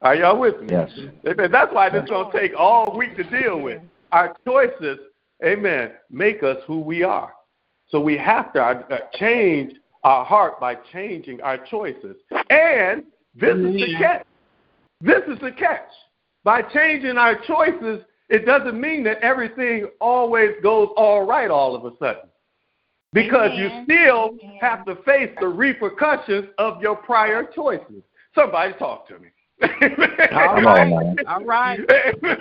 Are 0.00 0.16
y'all 0.16 0.40
with 0.40 0.58
me? 0.60 0.66
Yes. 0.70 0.90
Amen. 1.28 1.52
That's 1.52 1.72
why 1.72 1.88
this 1.88 2.02
is 2.02 2.10
going 2.10 2.32
to 2.32 2.36
take 2.40 2.54
all 2.58 2.96
week 2.98 3.16
to 3.16 3.22
deal 3.22 3.60
with. 3.60 3.80
Our 4.10 4.34
choices, 4.44 4.98
amen, 5.44 5.92
make 6.10 6.42
us 6.42 6.56
who 6.66 6.80
we 6.80 7.04
are. 7.04 7.32
So 7.90 8.00
we 8.00 8.16
have 8.16 8.52
to 8.54 8.60
uh, 8.60 8.98
change 9.14 9.74
our 10.02 10.24
heart 10.24 10.58
by 10.58 10.74
changing 10.92 11.40
our 11.42 11.58
choices. 11.58 12.16
And 12.50 13.04
this 13.34 13.56
is 13.56 13.74
the 13.74 13.94
catch. 13.98 14.26
This 15.00 15.22
is 15.28 15.38
the 15.40 15.52
catch. 15.52 15.88
By 16.44 16.62
changing 16.62 17.16
our 17.16 17.36
choices, 17.46 18.04
it 18.28 18.46
doesn't 18.46 18.80
mean 18.80 19.04
that 19.04 19.18
everything 19.18 19.86
always 20.00 20.50
goes 20.62 20.88
all 20.96 21.24
right 21.24 21.50
all 21.50 21.74
of 21.74 21.84
a 21.84 21.96
sudden. 21.98 22.28
Because 23.12 23.50
you 23.56 23.68
still 23.84 24.38
have 24.60 24.86
to 24.86 24.96
face 25.04 25.30
the 25.38 25.46
repercussions 25.46 26.46
of 26.56 26.80
your 26.80 26.96
prior 26.96 27.44
choices. 27.44 28.02
Somebody 28.34 28.72
talk 28.78 29.06
to 29.08 29.18
me. 29.18 29.28
All 29.62 30.54
Come 30.54 30.64
right. 30.64 30.92
on, 30.92 31.14
man. 31.14 31.16
All 31.26 31.44
right. 31.44 31.78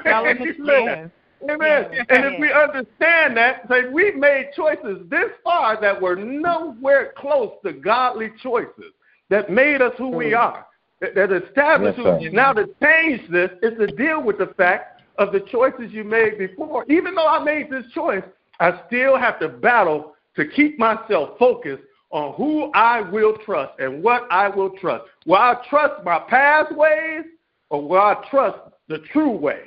Tell 0.04 0.24
them 0.24 0.40
the 0.40 0.54
Amen. 0.54 0.56
truth. 0.56 1.12
Amen. 1.50 1.88
Yes. 1.92 2.06
And 2.10 2.26
if 2.26 2.40
we 2.40 2.52
understand 2.54 3.36
that, 3.36 3.68
say 3.70 3.90
we 3.90 4.12
made 4.12 4.52
choices 4.56 5.00
this 5.10 5.30
far 5.44 5.80
that 5.82 6.00
were 6.00 6.16
nowhere 6.16 7.14
close 7.18 7.52
to 7.66 7.74
godly 7.74 8.32
choices 8.42 8.94
that 9.30 9.50
made 9.50 9.82
us 9.82 9.94
who 9.98 10.10
we 10.10 10.34
are, 10.34 10.66
that, 11.02 11.16
that 11.16 11.32
established 11.32 12.00
Yes, 12.00 12.32
Now 12.32 12.54
to 12.54 12.68
change 12.82 13.30
this 13.30 13.50
is 13.62 13.78
to 13.78 13.88
deal 13.88 14.24
with 14.24 14.38
the 14.38 14.54
fact 14.56 15.02
of 15.18 15.34
the 15.34 15.42
choices 15.52 15.92
you 15.92 16.04
made 16.04 16.38
before. 16.38 16.86
Even 16.90 17.16
though 17.16 17.28
I 17.28 17.44
made 17.44 17.70
this 17.70 17.84
choice, 17.94 18.24
I 18.60 18.80
still 18.88 19.18
have 19.18 19.40
to 19.40 19.50
battle 19.50 20.16
to 20.36 20.48
keep 20.48 20.80
myself 20.80 21.38
focused 21.38 21.84
on 22.12 22.34
who 22.36 22.72
I 22.74 23.02
will 23.02 23.38
trust 23.46 23.80
and 23.80 24.04
what 24.04 24.28
I 24.32 24.48
will 24.50 24.70
trust. 24.78 25.06
Will 25.26 25.36
I 25.36 25.56
trust 25.70 26.04
my 26.06 26.20
past 26.20 26.76
ways 26.76 27.26
or 27.70 27.88
will 27.88 28.00
I 28.00 28.16
trust 28.30 28.60
the 28.88 29.00
true 29.12 29.32
way? 29.32 29.62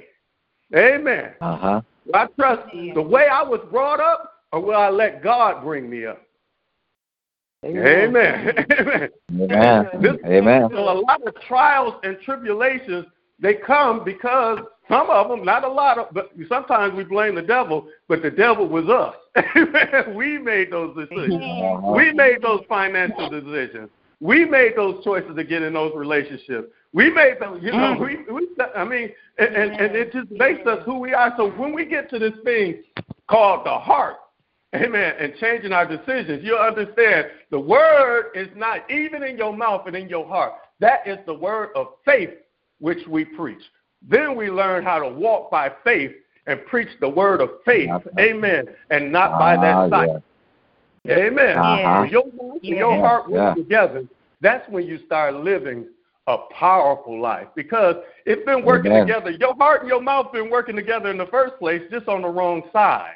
Amen. 0.74 1.32
Uh 1.40 1.56
huh. 1.56 1.80
Will 2.06 2.16
I 2.16 2.26
trust 2.38 2.62
the 2.72 3.02
way 3.02 3.26
I 3.30 3.42
was 3.42 3.60
brought 3.70 4.00
up 4.00 4.34
or 4.52 4.60
will 4.60 4.76
I 4.76 4.90
let 4.90 5.22
God 5.22 5.62
bring 5.62 5.90
me 5.90 6.06
up? 6.06 6.20
Amen. 7.64 8.16
Amen. 8.70 9.08
Amen. 9.32 9.86
This, 10.00 10.16
Amen. 10.26 10.68
So 10.70 10.78
a 10.78 10.98
lot 11.00 11.26
of 11.26 11.34
trials 11.46 11.94
and 12.02 12.18
tribulations 12.20 13.06
they 13.40 13.54
come 13.54 14.04
because 14.04 14.60
some 14.88 15.08
of 15.10 15.28
them, 15.28 15.44
not 15.44 15.64
a 15.64 15.68
lot 15.68 15.98
of, 15.98 16.12
but 16.12 16.30
sometimes 16.48 16.94
we 16.94 17.04
blame 17.04 17.34
the 17.34 17.42
devil, 17.42 17.88
but 18.08 18.22
the 18.22 18.30
devil 18.30 18.68
was 18.68 18.88
us. 18.88 19.14
we 20.14 20.38
made 20.38 20.70
those 20.70 20.96
decisions. 20.96 21.42
We 21.94 22.12
made 22.12 22.42
those 22.42 22.62
financial 22.68 23.28
decisions. 23.30 23.88
We 24.20 24.44
made 24.44 24.76
those 24.76 25.02
choices 25.04 25.34
to 25.36 25.44
get 25.44 25.62
in 25.62 25.72
those 25.72 25.92
relationships. 25.94 26.68
We 26.92 27.10
made 27.10 27.40
them, 27.40 27.60
you 27.60 27.72
know, 27.72 27.96
mm. 27.96 28.00
we, 28.00 28.32
we 28.32 28.46
I 28.76 28.84
mean, 28.84 29.10
and, 29.38 29.54
and, 29.54 29.72
and 29.72 29.96
it 29.96 30.12
just 30.12 30.30
makes 30.30 30.64
us 30.66 30.80
who 30.84 30.98
we 30.98 31.12
are. 31.12 31.34
So 31.36 31.50
when 31.50 31.74
we 31.74 31.84
get 31.84 32.08
to 32.10 32.18
this 32.18 32.34
thing 32.44 32.84
called 33.28 33.66
the 33.66 33.76
heart, 33.76 34.16
Amen. 34.74 35.14
And 35.18 35.34
changing 35.40 35.72
our 35.72 35.86
decisions. 35.86 36.42
You'll 36.42 36.58
understand 36.58 37.26
the 37.50 37.60
word 37.60 38.26
is 38.34 38.48
not 38.56 38.90
even 38.90 39.22
in 39.22 39.38
your 39.38 39.56
mouth 39.56 39.86
and 39.86 39.94
in 39.94 40.08
your 40.08 40.26
heart. 40.26 40.54
That 40.80 41.06
is 41.06 41.18
the 41.26 41.34
word 41.34 41.70
of 41.76 41.88
faith 42.04 42.30
which 42.80 43.06
we 43.08 43.24
preach. 43.24 43.62
Then 44.06 44.36
we 44.36 44.50
learn 44.50 44.84
how 44.84 44.98
to 44.98 45.08
walk 45.08 45.50
by 45.50 45.70
faith 45.84 46.12
and 46.46 46.64
preach 46.66 46.88
the 47.00 47.08
word 47.08 47.40
of 47.40 47.50
faith. 47.64 47.90
Amen. 48.18 48.66
And 48.90 49.10
not 49.12 49.38
by 49.38 49.56
Ah, 49.56 49.60
that 49.60 49.90
sight. 49.90 50.22
yeah. 51.04 51.16
Amen. 51.16 51.58
Uh-huh. 51.58 52.00
When 52.00 52.10
your 52.10 52.24
mouth 52.26 52.62
and 52.62 52.76
your 52.76 52.94
Yeah. 52.94 53.00
heart 53.00 53.30
work 53.30 53.56
Yeah. 53.56 53.62
together, 53.62 54.04
that's 54.40 54.68
when 54.68 54.86
you 54.86 54.98
start 55.06 55.34
living 55.34 55.86
a 56.26 56.38
powerful 56.50 57.20
life 57.20 57.48
because 57.54 57.96
it's 58.24 58.44
been 58.44 58.64
working 58.64 58.92
Amen. 58.92 59.06
together. 59.06 59.30
Your 59.30 59.54
heart 59.56 59.82
and 59.82 59.88
your 59.88 60.00
mouth 60.00 60.32
been 60.32 60.50
working 60.50 60.74
together 60.76 61.10
in 61.10 61.18
the 61.18 61.26
first 61.26 61.58
place, 61.58 61.82
just 61.90 62.08
on 62.08 62.22
the 62.22 62.28
wrong 62.28 62.62
side. 62.72 63.14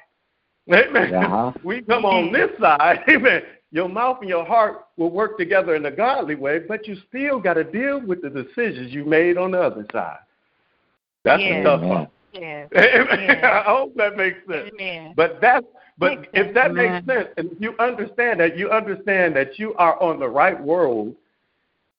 Amen. 0.73 1.15
Uh-huh. 1.15 1.53
We 1.65 1.83
come 1.83 2.05
on 2.05 2.33
this 2.33 2.51
side, 2.61 3.01
amen. 3.09 3.43
Your 3.71 3.89
mouth 3.89 4.19
and 4.21 4.29
your 4.29 4.45
heart 4.47 4.87
will 4.97 5.11
work 5.11 5.37
together 5.39 5.75
in 5.75 5.85
a 5.87 5.91
godly 5.91 6.35
way, 6.35 6.59
but 6.59 6.87
you 6.87 6.97
still 7.09 7.39
got 7.39 7.55
to 7.55 7.65
deal 7.65 8.01
with 8.01 8.23
the 8.23 8.31
decisions 8.31 8.93
you 8.93 9.05
made 9.05 9.37
on 9.37 9.51
the 9.51 9.61
other 9.61 9.87
side. 9.93 10.19
That's 11.25 11.43
Yeah. 11.43 11.59
the 11.59 11.65
tough 11.65 11.81
Amen. 11.81 11.91
part. 11.97 12.11
Yes. 12.33 12.69
Amen. 12.77 13.45
I 13.45 13.63
hope 13.67 13.95
that 13.97 14.17
makes 14.17 14.39
sense. 14.49 14.71
Amen. 14.75 15.13
But 15.17 15.41
that's 15.41 15.67
but 15.99 16.21
Makes 16.21 16.29
if 16.33 16.55
that 16.55 16.69
sense, 16.69 16.77
makes 16.77 17.07
sense, 17.07 17.29
and 17.37 17.57
you 17.59 17.75
understand 17.81 18.39
that, 18.39 18.57
you 18.57 18.71
understand 18.71 19.35
that 19.35 19.59
you 19.59 19.75
are 19.75 20.01
on 20.01 20.21
the 20.21 20.29
right 20.29 20.59
road, 20.65 21.17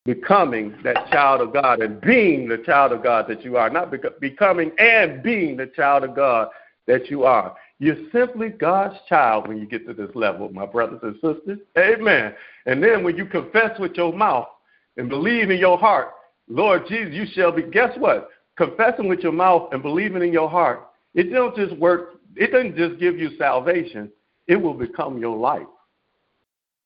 becoming 0.05 0.74
that 0.84 1.09
child 1.11 1.41
of 1.41 1.51
God 1.51 1.82
and 1.82 1.99
being 1.99 2.47
the 2.47 2.59
child 2.59 2.93
of 2.93 3.03
God 3.03 3.28
that 3.28 3.43
you 3.43 3.57
are. 3.57 3.70
Not 3.70 3.91
bec- 3.91 4.20
becoming 4.22 4.72
and 4.80 5.22
being 5.22 5.57
the 5.57 5.67
child 5.67 6.05
of 6.05 6.15
God 6.15 6.47
that 6.88 7.09
you 7.09 7.26
are. 7.26 7.55
You're 7.80 8.09
simply 8.11 8.49
God's 8.49 8.95
child 9.07 9.47
when 9.47 9.57
you 9.57 9.65
get 9.65 9.88
to 9.88 9.93
this 9.93 10.13
level, 10.13 10.49
my 10.49 10.65
brothers 10.65 10.99
and 11.01 11.15
sisters. 11.15 11.59
Amen. 11.77 12.34
And 12.65 12.84
then 12.84 13.03
when 13.03 13.15
you 13.15 13.25
confess 13.25 13.80
with 13.80 13.93
your 13.93 14.11
mouth 14.11 14.49
and 14.97 15.07
believe 15.07 15.49
in 15.49 15.57
your 15.57 15.77
heart, 15.77 16.09
Lord 16.49 16.84
Jesus, 16.89 17.13
you 17.13 17.25
shall 17.34 17.53
be. 17.53 17.63
Guess 17.63 17.97
what? 17.97 18.30
Confessing 18.57 19.07
with 19.07 19.19
your 19.19 19.32
mouth 19.32 19.69
and 19.71 19.82
believing 19.82 20.21
in 20.21 20.34
your 20.34 20.49
heart, 20.49 20.89
it 21.13 21.32
don't 21.32 21.55
just 21.55 21.75
work. 21.77 22.15
It 22.36 22.51
doesn't 22.51 22.75
just 22.75 22.99
give 22.99 23.17
you 23.17 23.38
salvation. 23.38 24.11
It 24.47 24.57
will 24.57 24.73
become 24.73 25.17
your 25.17 25.38
life. 25.38 25.67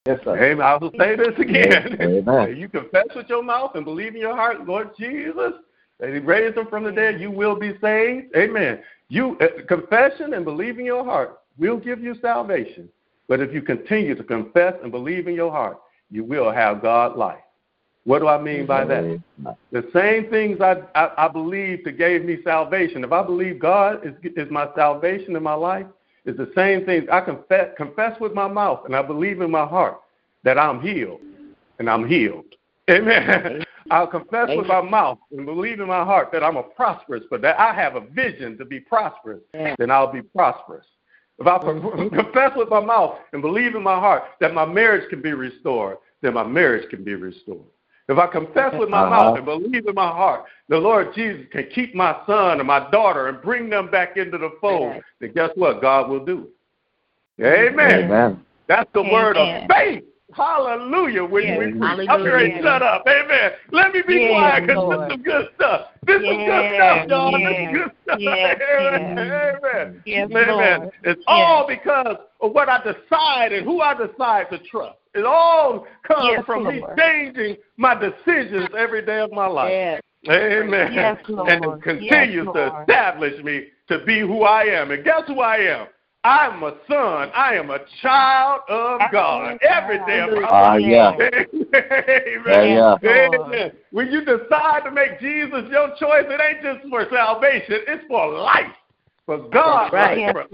Yes, 0.05 0.19
sir. 0.23 0.37
Amen. 0.37 0.65
I 0.65 0.75
will 0.75 0.91
say 0.99 1.15
this 1.15 1.33
again. 1.39 1.97
Amen. 1.99 2.57
you 2.57 2.69
confess 2.69 3.07
with 3.15 3.29
your 3.29 3.41
mouth 3.41 3.71
and 3.75 3.85
believe 3.85 4.15
in 4.15 4.21
your 4.21 4.35
heart, 4.35 4.67
Lord 4.67 4.89
Jesus, 4.99 5.53
that 5.99 6.09
He 6.13 6.19
raised 6.19 6.57
Him 6.57 6.67
from 6.67 6.83
the 6.83 6.91
dead, 6.91 7.19
you 7.19 7.31
will 7.31 7.55
be 7.55 7.77
saved. 7.81 8.35
Amen. 8.35 8.81
You 9.09 9.37
uh, 9.39 9.65
confession 9.67 10.33
and 10.33 10.43
believe 10.45 10.79
in 10.79 10.85
your 10.85 11.03
heart 11.03 11.39
will 11.57 11.77
give 11.77 12.01
you 12.01 12.15
salvation. 12.21 12.89
But 13.27 13.39
if 13.39 13.53
you 13.53 13.61
continue 13.61 14.15
to 14.15 14.23
confess 14.23 14.73
and 14.81 14.91
believe 14.91 15.27
in 15.27 15.35
your 15.35 15.51
heart, 15.51 15.77
you 16.11 16.23
will 16.23 16.51
have 16.51 16.81
God 16.81 17.17
life. 17.17 17.39
What 18.05 18.19
do 18.19 18.27
I 18.27 18.41
mean 18.41 18.65
by 18.65 18.83
that? 18.83 19.21
The 19.71 19.89
same 19.93 20.29
things 20.29 20.59
I, 20.59 20.81
I, 20.93 21.25
I 21.25 21.27
believe 21.29 21.85
that 21.85 21.97
gave 21.97 22.25
me 22.25 22.39
salvation. 22.43 23.03
If 23.03 23.13
I 23.13 23.23
believe 23.23 23.59
God 23.59 24.05
is, 24.05 24.13
is 24.35 24.51
my 24.51 24.67
salvation 24.75 25.35
in 25.35 25.43
my 25.43 25.53
life, 25.53 25.85
it's 26.25 26.37
the 26.37 26.51
same 26.55 26.85
thing. 26.85 27.07
I 27.11 27.21
confess, 27.21 27.69
confess 27.77 28.19
with 28.19 28.33
my 28.33 28.47
mouth 28.47 28.81
and 28.85 28.95
I 28.95 29.01
believe 29.01 29.41
in 29.41 29.51
my 29.51 29.65
heart 29.65 29.99
that 30.43 30.57
I'm 30.57 30.81
healed 30.81 31.21
and 31.79 31.89
I'm 31.89 32.07
healed. 32.07 32.45
Amen. 32.89 33.62
I'll 33.91 34.07
confess 34.07 34.49
with 34.55 34.67
my 34.67 34.81
mouth 34.81 35.19
and 35.31 35.45
believe 35.45 35.79
in 35.79 35.88
my 35.88 36.03
heart 36.03 36.29
that 36.31 36.43
I'm 36.43 36.57
a 36.57 36.63
prosperous, 36.63 37.23
but 37.29 37.41
that 37.41 37.59
I 37.59 37.73
have 37.73 37.95
a 37.95 38.01
vision 38.01 38.57
to 38.57 38.65
be 38.65 38.79
prosperous, 38.79 39.41
then 39.77 39.91
I'll 39.91 40.11
be 40.11 40.21
prosperous. 40.21 40.86
If 41.39 41.47
I 41.47 41.57
confess 42.09 42.51
with 42.55 42.69
my 42.69 42.79
mouth 42.79 43.17
and 43.34 43.41
believe 43.41 43.75
in 43.75 43.84
my 43.84 43.99
heart 43.99 44.23
that 44.39 44.53
my 44.53 44.65
marriage 44.65 45.09
can 45.09 45.21
be 45.21 45.34
restored, 45.34 45.97
then 46.21 46.34
my 46.34 46.43
marriage 46.43 46.89
can 46.89 47.03
be 47.03 47.15
restored. 47.15 47.65
If 48.09 48.17
I 48.17 48.27
confess 48.27 48.73
with 48.77 48.89
my 48.89 49.01
Uh-huh. 49.01 49.09
mouth 49.09 49.38
and 49.38 49.45
believe 49.45 49.88
in 49.88 49.95
my 49.95 50.09
heart, 50.09 50.45
the 50.67 50.77
Lord 50.77 51.13
Jesus 51.15 51.45
can 51.51 51.67
keep 51.73 51.95
my 51.95 52.17
son 52.27 52.59
and 52.59 52.67
my 52.67 52.89
daughter 52.91 53.27
and 53.27 53.41
bring 53.41 53.69
them 53.69 53.89
back 53.89 54.17
into 54.17 54.38
the 54.38 54.51
fold, 54.59 55.01
then 55.19 55.31
guess 55.34 55.51
what? 55.55 55.81
God 55.81 56.09
will 56.09 56.25
do 56.25 56.49
it. 57.39 57.43
Amen. 57.45 58.05
Amen. 58.05 58.45
That's 58.67 58.89
the 58.93 59.03
word 59.03 59.38
of 59.38 59.47
faith. 59.69 60.03
Hallelujah. 60.36 61.23
When 61.23 61.43
Yes. 61.43 61.59
we, 61.59 61.73
we, 61.73 62.07
I'm 62.07 62.23
ready 62.23 62.53
to 62.53 62.61
shut 62.61 62.81
up. 62.81 63.03
Amen. 63.07 63.51
Let 63.71 63.93
me 63.93 64.01
be 64.07 64.15
Yes, 64.15 64.31
quiet 64.31 64.67
because 64.67 64.89
this 64.89 64.99
is 64.99 65.11
some 65.11 65.21
good 65.23 65.49
stuff. 65.55 65.81
This 66.05 66.15
is 66.17 66.21
good 66.21 66.75
stuff, 66.75 67.07
y'all. 67.09 67.31
This 67.31 67.57
is 67.57 67.67
good 67.73 67.91
stuff. 68.03 68.19
yes, 68.19 68.61
Amen. 68.79 69.17
yes. 69.17 69.55
Amen. 69.63 70.03
Yes, 70.05 70.29
Amen. 70.31 70.79
Lord. 70.79 70.91
It's 71.03 71.19
Yes. 71.19 71.25
all 71.27 71.67
because 71.67 72.17
of 72.41 72.51
what 72.53 72.69
I 72.69 72.77
decide 72.79 73.53
and 73.53 73.65
who 73.65 73.81
I 73.81 73.93
decide 73.93 74.49
to 74.51 74.59
trust. 74.59 74.97
It 75.15 75.25
all 75.25 75.86
comes 76.07 76.29
Yes, 76.31 76.43
from 76.45 76.67
me 76.67 76.84
changing 76.97 77.57
my 77.77 77.93
decisions 77.95 78.69
every 78.77 79.05
day 79.05 79.19
of 79.19 79.31
my 79.31 79.45
life. 79.47 79.69
Yes. 79.71 80.01
Amen. 80.29 80.93
Yes, 80.93 81.17
Lord. 81.27 81.49
And 81.49 81.65
it 81.65 81.81
continues 81.84 82.45
Yes, 82.45 82.45
to 82.45 82.51
Lord. 82.51 82.81
establish 82.81 83.43
me 83.43 83.65
to 83.89 83.99
be 84.05 84.21
who 84.21 84.43
I 84.43 84.63
am. 84.63 84.91
And 84.91 85.03
guess 85.03 85.21
who 85.27 85.41
I 85.41 85.57
am? 85.57 85.88
I'm 86.26 86.63
a 86.63 86.71
son. 86.88 87.32
I 87.36 87.55
am 87.55 87.69
a 87.69 87.80
child 88.01 88.61
of 88.69 89.01
God. 89.11 89.57
Every 89.61 89.97
day 90.05 90.21
of 90.21 90.32
my 90.32 90.49
Ah, 90.49 90.76
life. 90.76 90.82
yeah. 90.82 91.11
Amen. 91.11 92.45
Yeah, 92.47 92.95
Amen. 93.03 93.71
When 93.91 94.07
you 94.09 94.24
decide 94.24 94.84
to 94.86 94.91
make 94.91 95.19
Jesus 95.19 95.65
your 95.69 95.89
choice, 95.99 96.26
it 96.30 96.39
ain't 96.41 96.63
just 96.63 96.89
for 96.89 97.05
salvation, 97.11 97.80
it's 97.88 98.05
for 98.07 98.28
life. 98.39 98.71
For 99.26 99.38
God, 99.49 99.93
Right. 99.93 100.17
Yes, 100.19 100.34
for, 100.34 100.45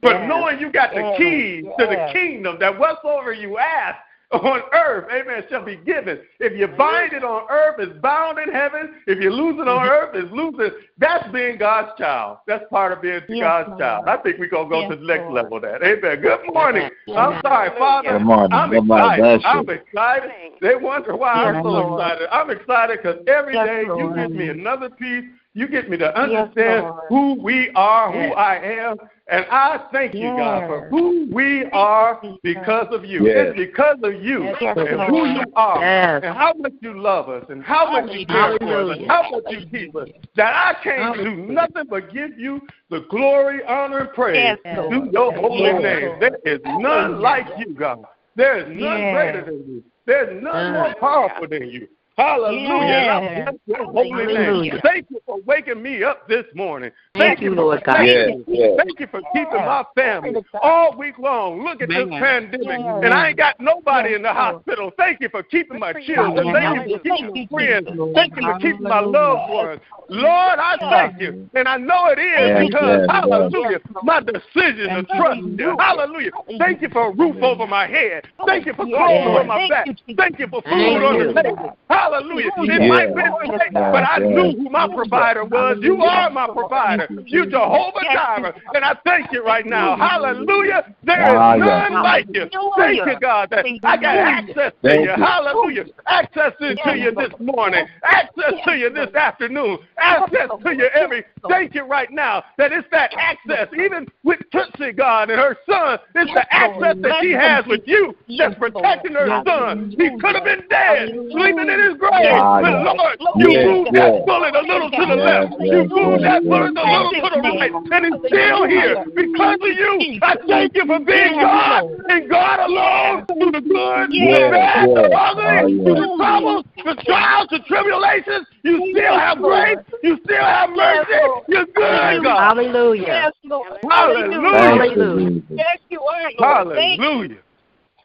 for 0.00 0.12
Yes. 0.12 0.28
knowing 0.28 0.58
you 0.58 0.70
got 0.72 0.90
the 0.94 1.00
Yes. 1.00 1.16
keys 1.18 1.64
to 1.78 1.86
the 1.86 2.08
kingdom, 2.12 2.56
that 2.60 2.78
whatsoever 2.78 3.32
you 3.32 3.58
ask 3.58 3.96
on 4.32 4.60
earth, 4.72 5.06
amen, 5.12 5.42
shall 5.50 5.64
be 5.64 5.76
given. 5.76 6.20
If 6.38 6.56
you 6.56 6.68
bind 6.68 7.12
it 7.12 7.24
on 7.24 7.50
earth, 7.50 7.76
it's 7.80 7.98
bound 8.00 8.38
in 8.38 8.52
heaven. 8.52 8.94
If 9.06 9.20
you 9.20 9.30
lose 9.30 9.56
it 9.60 9.66
on 9.66 9.86
mm-hmm. 9.86 9.88
earth, 9.88 10.10
it's 10.14 10.32
losing. 10.32 10.70
That's 10.98 11.30
being 11.32 11.58
God's 11.58 11.98
child. 11.98 12.38
That's 12.46 12.64
part 12.70 12.92
of 12.92 13.02
being 13.02 13.20
Yes, 13.28 13.40
God's 13.40 13.68
Lord. 13.70 13.80
child. 13.80 14.04
I 14.08 14.16
think 14.18 14.38
we're 14.38 14.48
going 14.48 14.68
to 14.68 14.70
go 14.70 14.80
Yes, 14.82 14.90
to 14.90 14.96
the 14.96 15.06
next 15.06 15.22
Lord. 15.22 15.34
level 15.34 15.56
of 15.56 15.62
that. 15.62 15.82
Amen. 15.82 16.20
Good 16.20 16.54
morning. 16.54 16.90
Yes. 17.06 17.16
I'm 17.18 17.40
sorry, 17.42 17.70
Father. 17.76 18.18
Good 18.18 18.24
morning. 18.24 18.52
I'm 18.52 18.70
Good 18.70 18.84
morning. 18.84 19.24
excited. 19.24 19.44
I'm 19.44 19.68
excited. 19.68 20.30
They 20.60 20.76
wonder 20.76 21.16
why 21.16 21.32
I'm 21.32 21.62
so 21.64 21.68
Lord. 21.68 22.00
excited. 22.00 22.28
I'm 22.30 22.50
excited 22.50 22.98
because 23.02 23.18
every 23.26 23.54
Yes, 23.54 23.66
day 23.66 23.82
you 23.82 24.12
give 24.14 24.30
me 24.30 24.48
another 24.48 24.90
piece. 24.90 25.24
You 25.52 25.66
get 25.66 25.90
me 25.90 25.96
to 25.96 26.16
understand 26.16 26.84
Lord. 26.84 27.04
who 27.08 27.34
we 27.42 27.70
are, 27.74 28.12
who 28.12 28.18
Yes. 28.18 28.34
I 28.36 28.56
am. 28.56 28.96
And 29.26 29.44
I 29.50 29.84
thank 29.92 30.14
you, 30.14 30.28
God, 30.36 30.68
for 30.68 30.88
who 30.90 31.26
we 31.30 31.64
are 31.72 32.20
because 32.44 32.86
of 32.92 33.04
you. 33.04 33.26
Yes. 33.26 33.48
It's 33.48 33.56
because 33.56 33.98
of 34.04 34.22
you 34.22 34.44
Yes, 34.44 34.56
and 34.76 35.00
who 35.02 35.26
you 35.26 35.52
are 35.56 35.80
Yes. 35.80 36.22
and 36.24 36.36
how 36.36 36.52
much 36.54 36.72
you 36.80 37.00
love 37.00 37.28
us 37.28 37.44
and 37.48 37.64
how 37.64 37.90
much 37.90 38.12
you 38.12 38.26
care 38.26 38.56
for 38.58 38.90
us 38.92 38.98
and 38.98 39.10
how 39.10 39.28
much 39.30 39.42
you 39.48 39.66
keep 39.70 39.96
us 39.96 40.08
that 40.36 40.54
I 40.54 40.82
can't 40.84 41.16
do 41.16 41.34
nothing 41.34 41.84
but 41.88 42.12
give 42.12 42.38
you 42.38 42.60
the 42.88 43.00
glory, 43.10 43.64
honor, 43.64 44.00
and 44.00 44.12
praise 44.12 44.56
Yes, 44.64 44.88
to 44.88 45.08
your 45.12 45.32
holy 45.32 45.62
Yes, 45.62 45.82
name. 45.82 46.20
There 46.20 46.38
is 46.44 46.60
none 46.64 47.20
like 47.20 47.46
you, 47.58 47.74
God. 47.74 48.04
There 48.36 48.56
is 48.56 48.66
none 48.68 49.00
Yes. 49.00 49.12
greater 49.14 49.44
than 49.44 49.58
you. 49.66 49.84
There's 50.06 50.42
none 50.42 50.72
more 50.72 50.94
powerful 50.94 51.48
than 51.48 51.68
you. 51.68 51.88
Hallelujah. 52.20 52.94
And 52.96 53.10
I 53.10 53.20
Yes. 53.20 53.44
bless 53.44 53.54
your 53.66 53.86
holy 53.86 54.10
name. 54.10 54.36
Hallelujah. 54.36 54.80
Thank 54.82 55.06
you 55.10 55.20
for 55.26 55.38
waking 55.46 55.82
me 55.82 56.04
up 56.04 56.28
this 56.28 56.44
morning. 56.54 56.92
Thank 57.14 57.40
you, 57.40 57.50
for 57.50 57.62
Lord 57.62 57.82
God. 57.84 57.96
protecting 57.96 58.38
Yes, 58.38 58.46
me. 58.48 58.58
yes. 58.58 58.76
Thank 58.76 59.00
you 59.00 59.06
for 59.06 59.20
keeping 59.32 59.60
my 59.64 59.84
family 59.94 60.44
all 60.62 60.96
week 60.96 61.18
long. 61.18 61.64
Look 61.64 61.80
at 61.82 61.88
this 61.88 62.08
pandemic. 62.10 62.80
Yes. 62.80 63.00
And 63.02 63.14
I 63.14 63.28
ain't 63.28 63.38
got 63.38 63.58
nobody 63.58 64.10
Yes, 64.10 64.16
in 64.16 64.22
the 64.22 64.32
hospital. 64.32 64.90
Thank 64.96 65.20
you 65.20 65.28
for 65.28 65.42
keeping 65.42 65.78
my 65.78 65.92
children. 65.92 66.46
Yes. 66.46 66.54
Thank 66.54 66.86
you 66.86 66.96
for 66.96 67.02
keeping 67.02 67.34
my 67.34 67.46
friends. 67.50 67.88
Jesus. 67.88 68.14
Thank 68.14 68.36
you 68.36 68.42
for 68.42 68.58
keeping 68.58 68.82
my 68.82 69.00
loved 69.00 69.50
ones. 69.50 69.80
Lord, 70.08 70.58
I 70.58 70.76
thank 70.90 71.20
you. 71.20 71.48
And 71.54 71.68
I 71.68 71.76
know 71.76 72.06
it 72.08 72.18
is 72.18 72.50
Yes, 72.50 72.66
because, 72.66 73.00
yes, 73.00 73.08
yes. 73.08 73.08
hallelujah, 73.08 73.80
my 74.02 74.20
decision 74.20 74.88
to 74.96 75.02
trust 75.16 75.40
you. 75.40 75.76
Hallelujah. 75.78 76.30
Thank 76.58 76.82
you 76.82 76.88
for 76.88 77.08
a 77.08 77.12
roof 77.12 77.36
over 77.42 77.66
my 77.66 77.86
head. 77.86 78.24
Thank 78.44 78.66
you 78.66 78.74
for 78.74 78.86
Yes, 78.86 78.98
clothes 78.98 79.26
Lord. 79.26 79.40
on 79.42 79.46
my 79.46 79.68
back. 79.68 79.86
Thank 80.16 80.38
you 80.38 80.48
for 80.48 80.62
food 80.62 80.70
Thank 80.70 81.02
on 81.04 81.14
you. 81.14 81.32
the 81.32 81.42
table. 81.42 81.76
Hallelujah. 81.88 82.09
It 82.12 82.82
Yes. 82.82 82.88
might 82.88 83.14
be 83.14 83.50
late, 83.50 83.72
but 83.74 84.04
I 84.04 84.18
knew 84.18 84.52
who 84.52 84.70
my 84.70 84.88
provider 84.88 85.44
was. 85.44 85.78
You 85.82 86.02
are 86.02 86.30
my 86.30 86.48
provider. 86.48 87.08
You 87.24 87.46
Jehovah 87.46 88.00
Jireh. 88.12 88.54
And 88.74 88.84
I 88.84 88.94
thank 89.04 89.32
you 89.32 89.44
right 89.44 89.66
now. 89.66 89.96
Hallelujah. 89.96 90.94
There 91.04 91.20
is 91.22 91.38
Ah, 91.38 91.56
none 91.56 92.02
like 92.02 92.26
you. 92.32 92.48
Thank 92.76 93.06
you, 93.06 93.18
God, 93.20 93.50
that 93.50 93.64
I 93.84 93.96
got 93.96 94.16
access 94.16 94.72
to 94.82 94.94
you. 94.94 95.02
you. 95.02 95.10
Hallelujah. 95.10 95.84
Access 96.06 96.52
into 96.60 96.98
you 96.98 97.12
this 97.12 97.32
morning. 97.38 97.86
Access 98.04 98.54
to 98.64 98.76
you 98.76 98.90
this 98.90 99.14
afternoon. 99.14 99.78
Access 99.98 100.50
to 100.62 100.74
you 100.74 100.86
every. 100.94 101.24
Thank 101.48 101.74
you 101.74 101.84
right 101.84 102.10
now 102.10 102.44
that 102.58 102.72
it's 102.72 102.86
that 102.90 103.12
access, 103.18 103.68
even 103.74 104.06
with 104.22 104.40
Tootsie 104.52 104.92
God 104.92 105.30
and 105.30 105.40
her 105.40 105.56
son, 105.66 105.98
it's 106.14 106.32
the 106.32 106.46
access 106.54 106.96
that 107.02 107.14
she 107.22 107.32
has 107.32 107.64
with 107.66 107.82
you 107.86 108.14
that's 108.38 108.54
protecting 108.56 109.14
her 109.14 109.42
son. 109.46 109.94
He 109.98 110.10
could 110.18 110.34
have 110.34 110.44
been 110.44 110.62
dead, 110.68 111.08
sleeping 111.30 111.68
in 111.68 111.80
his 111.80 111.99
grave. 112.00 112.32
Ah, 112.32 112.60
But 112.60 112.72
yes. 112.72 112.96
Lord, 112.96 113.16
you 113.36 113.48
Yes, 113.52 113.66
moved 113.68 113.92
yes. 113.92 114.00
that 114.00 114.26
bullet 114.26 114.54
a 114.56 114.62
little 114.64 114.90
to 114.90 115.04
the 115.06 115.16
Yes, 115.20 115.20
left. 115.20 115.52
yes, 115.60 115.70
You 115.70 115.80
moved 115.92 116.24
yes, 116.24 116.32
that 116.32 116.42
bullet 116.48 116.72
yes, 116.72 116.80
a 116.80 116.86
little 116.90 117.12
to 117.12 117.28
the 117.30 117.40
right. 117.60 117.72
And 117.92 118.02
it's 118.08 118.20
still 118.26 118.60
here 118.66 119.04
because 119.14 119.58
of 119.60 119.72
you. 119.76 120.18
I 120.22 120.34
thank 120.48 120.74
you 120.74 120.84
for 120.86 120.98
being 121.00 121.36
God 121.40 121.82
and 122.08 122.30
God 122.30 122.58
alone 122.64 123.26
through 123.26 123.52
the 123.52 123.60
good, 123.60 124.10
the 124.10 124.16
Yes, 124.16 124.50
bad, 124.50 124.88
the 124.88 125.00
yes. 125.00 125.12
ugly, 125.12 125.84
through 125.84 125.94
the 125.94 126.08
troubles, 126.16 126.64
the 126.84 126.94
trials, 127.04 127.48
the 127.50 127.60
tribulations. 127.68 128.46
You 128.64 128.90
still 128.92 129.18
have 129.18 129.38
grace. 129.38 129.78
You 130.02 130.18
still 130.24 130.44
have 130.44 130.70
mercy. 130.70 131.12
You're 131.48 131.66
good, 131.66 132.24
God. 132.24 132.56
Hallelujah. 132.56 133.06
Yes, 133.06 133.32
Lord. 133.44 133.78
Hallelujah. 133.90 134.40
Thank 134.52 134.82
you, 134.82 134.96
Hallelujah. 134.96 135.30
Jesus. 135.30 135.42
Yes, 135.56 135.78
you 135.90 136.00
are, 136.00 136.30
Lord. 136.38 136.76
Thank 136.76 137.00
you. 137.00 137.06
Hallelujah. 137.06 137.36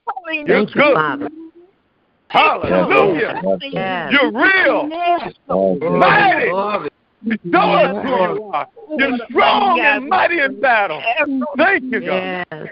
Hallelujah. 0.07 0.47
You're 0.47 0.65
Thank 0.65 0.75
you, 0.75 0.81
good. 0.81 1.31
Father. 2.35 2.67
Hallelujah. 2.67 3.41
Yes, 3.43 3.59
Yes. 3.71 4.11
You're 4.11 4.31
real. 4.31 4.89
Yes, 4.89 5.33
you. 5.49 5.79
Mighty. 5.89 6.49
Glory. 6.49 6.89
Show 7.51 7.59
us 7.59 8.05
who 8.05 8.09
you 8.09 8.43
are. 8.53 8.67
You're 8.97 9.17
strong 9.29 9.79
and 9.79 10.09
mighty 10.09 10.39
in 10.41 10.59
battle. 10.59 11.01
Thank 11.57 11.83
you, 11.91 11.99
God, 12.01 12.45
Yes. 12.51 12.67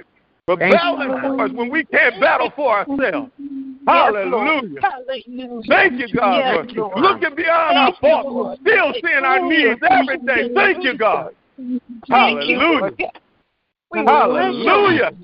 for 0.45 0.57
battling 0.57 1.09
for 1.21 1.41
us 1.45 1.51
when 1.53 1.69
we 1.69 1.85
can't 1.85 2.19
battle 2.19 2.51
for 2.55 2.77
ourselves. 2.77 3.31
Hallelujah. 3.87 4.79
Hallelujah. 4.81 5.61
Thank 5.67 5.99
you, 5.99 6.07
God, 6.13 6.69
for 6.75 6.91
looking 6.99 7.35
beyond 7.35 7.77
our 7.77 7.93
faults, 7.99 8.59
still 8.61 8.93
seeing 8.93 9.25
our 9.25 9.39
needs 9.41 9.79
every 9.89 10.17
day. 10.19 10.49
Thank 10.53 10.83
you, 10.83 10.97
God. 10.97 11.31
Thank 11.57 12.47
you, 12.47 12.59
Hallelujah. 12.59 12.71
Lord. 13.91 15.15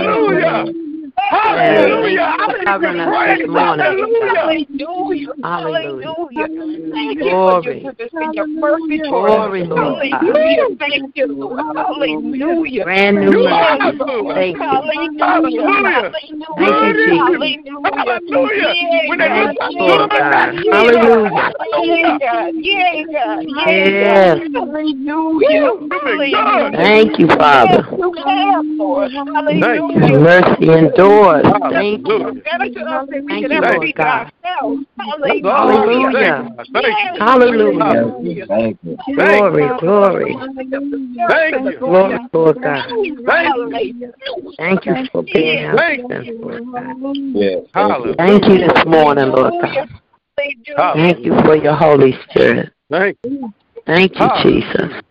Spirit, 0.08 0.87
Lord 1.18 1.32
God. 1.32 1.58
Hallelujah. 1.58 2.22
Hallelujah. 2.22 2.36
for 2.46 2.64
covering 2.64 3.00
us 3.00 3.38
this 3.40 3.50
morning. 3.50 4.66
Hallelujah. 5.44 6.48
Glory. 7.20 7.86
Glory, 8.60 9.00
Glory, 9.10 9.64
Lord 9.66 10.04
God. 10.12 10.22
Hallelujah. 10.22 10.78
Thank 10.80 11.16
you, 11.16 11.28
Lord. 11.28 11.60
Hallelujah. 11.76 12.84
Brand 12.84 13.16
new 13.18 13.32
mercy. 13.32 13.98
Hallelujah. 13.98 14.34
Thank 14.34 14.58
you. 14.58 14.68
Hallelujah. 15.20 16.12
Thank 16.58 16.82
you, 16.82 16.94
Jesus. 17.06 17.58
Hallelujah. 17.84 18.74
Thank 19.18 19.58
you, 19.62 19.70
Lord 19.78 20.10
God. 20.10 20.54
Hallelujah. 20.72 21.52
Yeah, 21.84 22.18
God. 22.20 22.54
Yeah, 22.56 23.04
God. 23.12 23.46
Yes. 23.58 24.40
Hallelujah. 24.56 25.72
Thank 26.74 27.20
you, 27.20 27.28
Father. 27.28 27.84
You 27.98 28.14
have, 28.26 28.66
Lord. 28.78 29.12
Your 29.12 29.26
Hallelujah. 29.26 30.20
mercy 30.20 30.70
endures. 30.70 31.07
Thank 31.72 32.08
you. 32.08 32.42
Better 32.44 32.70
to 32.74 32.82
us 32.82 33.08
than 33.10 33.26
we 33.26 33.32
Thank 33.32 33.52
you, 33.52 33.62
Lord 33.62 33.96
God. 33.96 34.32
Hallelujah. 35.44 36.56
Hallelujah. 37.20 38.46
Thank 38.48 38.78
you. 38.84 38.98
Glory, 39.16 39.70
glory. 39.80 40.36
Thank 41.30 41.66
you. 41.66 41.80
Glory, 41.80 42.20
Lord 42.34 42.58
God. 42.62 42.90
Thank 43.26 43.56
you. 43.56 44.54
Thank 44.58 44.86
you 44.86 44.96
for 45.12 45.24
being 45.24 45.66
our 45.66 45.78
Thank 45.78 46.12
strength, 46.12 46.42
Lord 46.42 46.64
God. 46.74 47.68
Hallelujah. 47.74 48.16
Thank 48.18 48.46
you 48.48 48.58
this 48.58 48.86
morning, 48.86 49.30
Lord 49.30 49.54
God. 49.62 49.90
Thank 50.76 51.26
you 51.26 51.34
for 51.42 51.56
your 51.56 51.76
Holy 51.76 52.14
Spirit. 52.30 52.74
Thank 52.90 53.18
you. 53.24 53.54
Thank 53.86 54.20
you, 54.20 54.28
Jesus. 54.44 55.02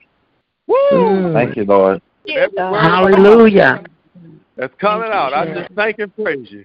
Mm. 0.68 1.32
Thank 1.32 1.57
you, 1.57 1.64
Lord. 1.64 2.03
Hallelujah. 2.26 3.84
That's 4.57 4.74
coming 4.80 5.11
out, 5.12 5.32
I 5.32 5.52
just 5.54 5.72
thank 5.74 5.98
and 5.98 6.14
praise 6.14 6.50
you. 6.50 6.64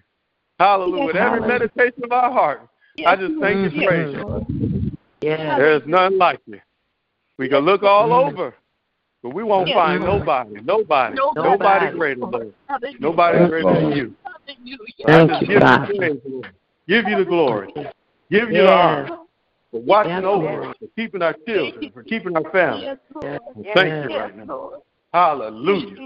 Hallelujah. 0.60 1.06
With 1.06 1.16
every 1.16 1.42
meditation 1.42 2.04
of 2.04 2.12
our 2.12 2.32
heart, 2.32 2.68
I 3.06 3.16
just 3.16 3.34
thank 3.39 3.74
and 3.74 3.84
praise 3.86 4.14
you. 4.14 4.46
Yes. 5.22 5.58
There's 5.58 5.82
none 5.86 6.18
like 6.18 6.39
you. 6.46 6.60
We 7.38 7.50
can 7.50 7.60
look 7.60 7.84
all 7.84 8.14
over, 8.14 8.56
but 9.24 9.34
we 9.34 9.44
won't 9.44 9.70
find 9.74 10.04
nobody, 10.04 10.62
nobody, 10.64 11.16
nobody 11.16 11.36
Nobody. 11.36 11.98
greater, 11.98 12.22
Lord. 12.22 12.54
Nobody 13.00 13.48
greater 13.48 13.82
than 13.82 13.92
you. 13.92 14.16
I 15.08 15.08
Thank 15.08 15.32
just 15.32 15.42
you, 15.42 15.48
give 15.48 15.64
you 15.64 15.88
the 15.88 15.94
praise, 15.98 16.22
Lord. 16.26 16.54
Give 16.88 17.08
you 17.08 17.18
the 17.18 17.26
glory. 17.26 17.68
Give 18.30 18.52
you 18.52 18.58
the 18.58 18.64
Yes. 18.64 18.70
honor 18.70 19.18
for 19.72 19.82
watching 19.82 20.12
Yes, 20.12 20.24
over 20.24 20.46
Lord. 20.46 20.66
us, 20.68 20.76
for 20.80 20.88
keeping 20.96 21.22
our 21.22 21.34
children, 21.48 21.92
for 21.92 22.04
keeping 22.04 22.36
our 22.36 22.52
family. 22.52 22.86
Yes. 23.24 23.39
Thank 23.74 24.12
you 24.12 24.18
right 24.18 24.36
now. 24.36 24.74
Hallelujah. 25.14 25.98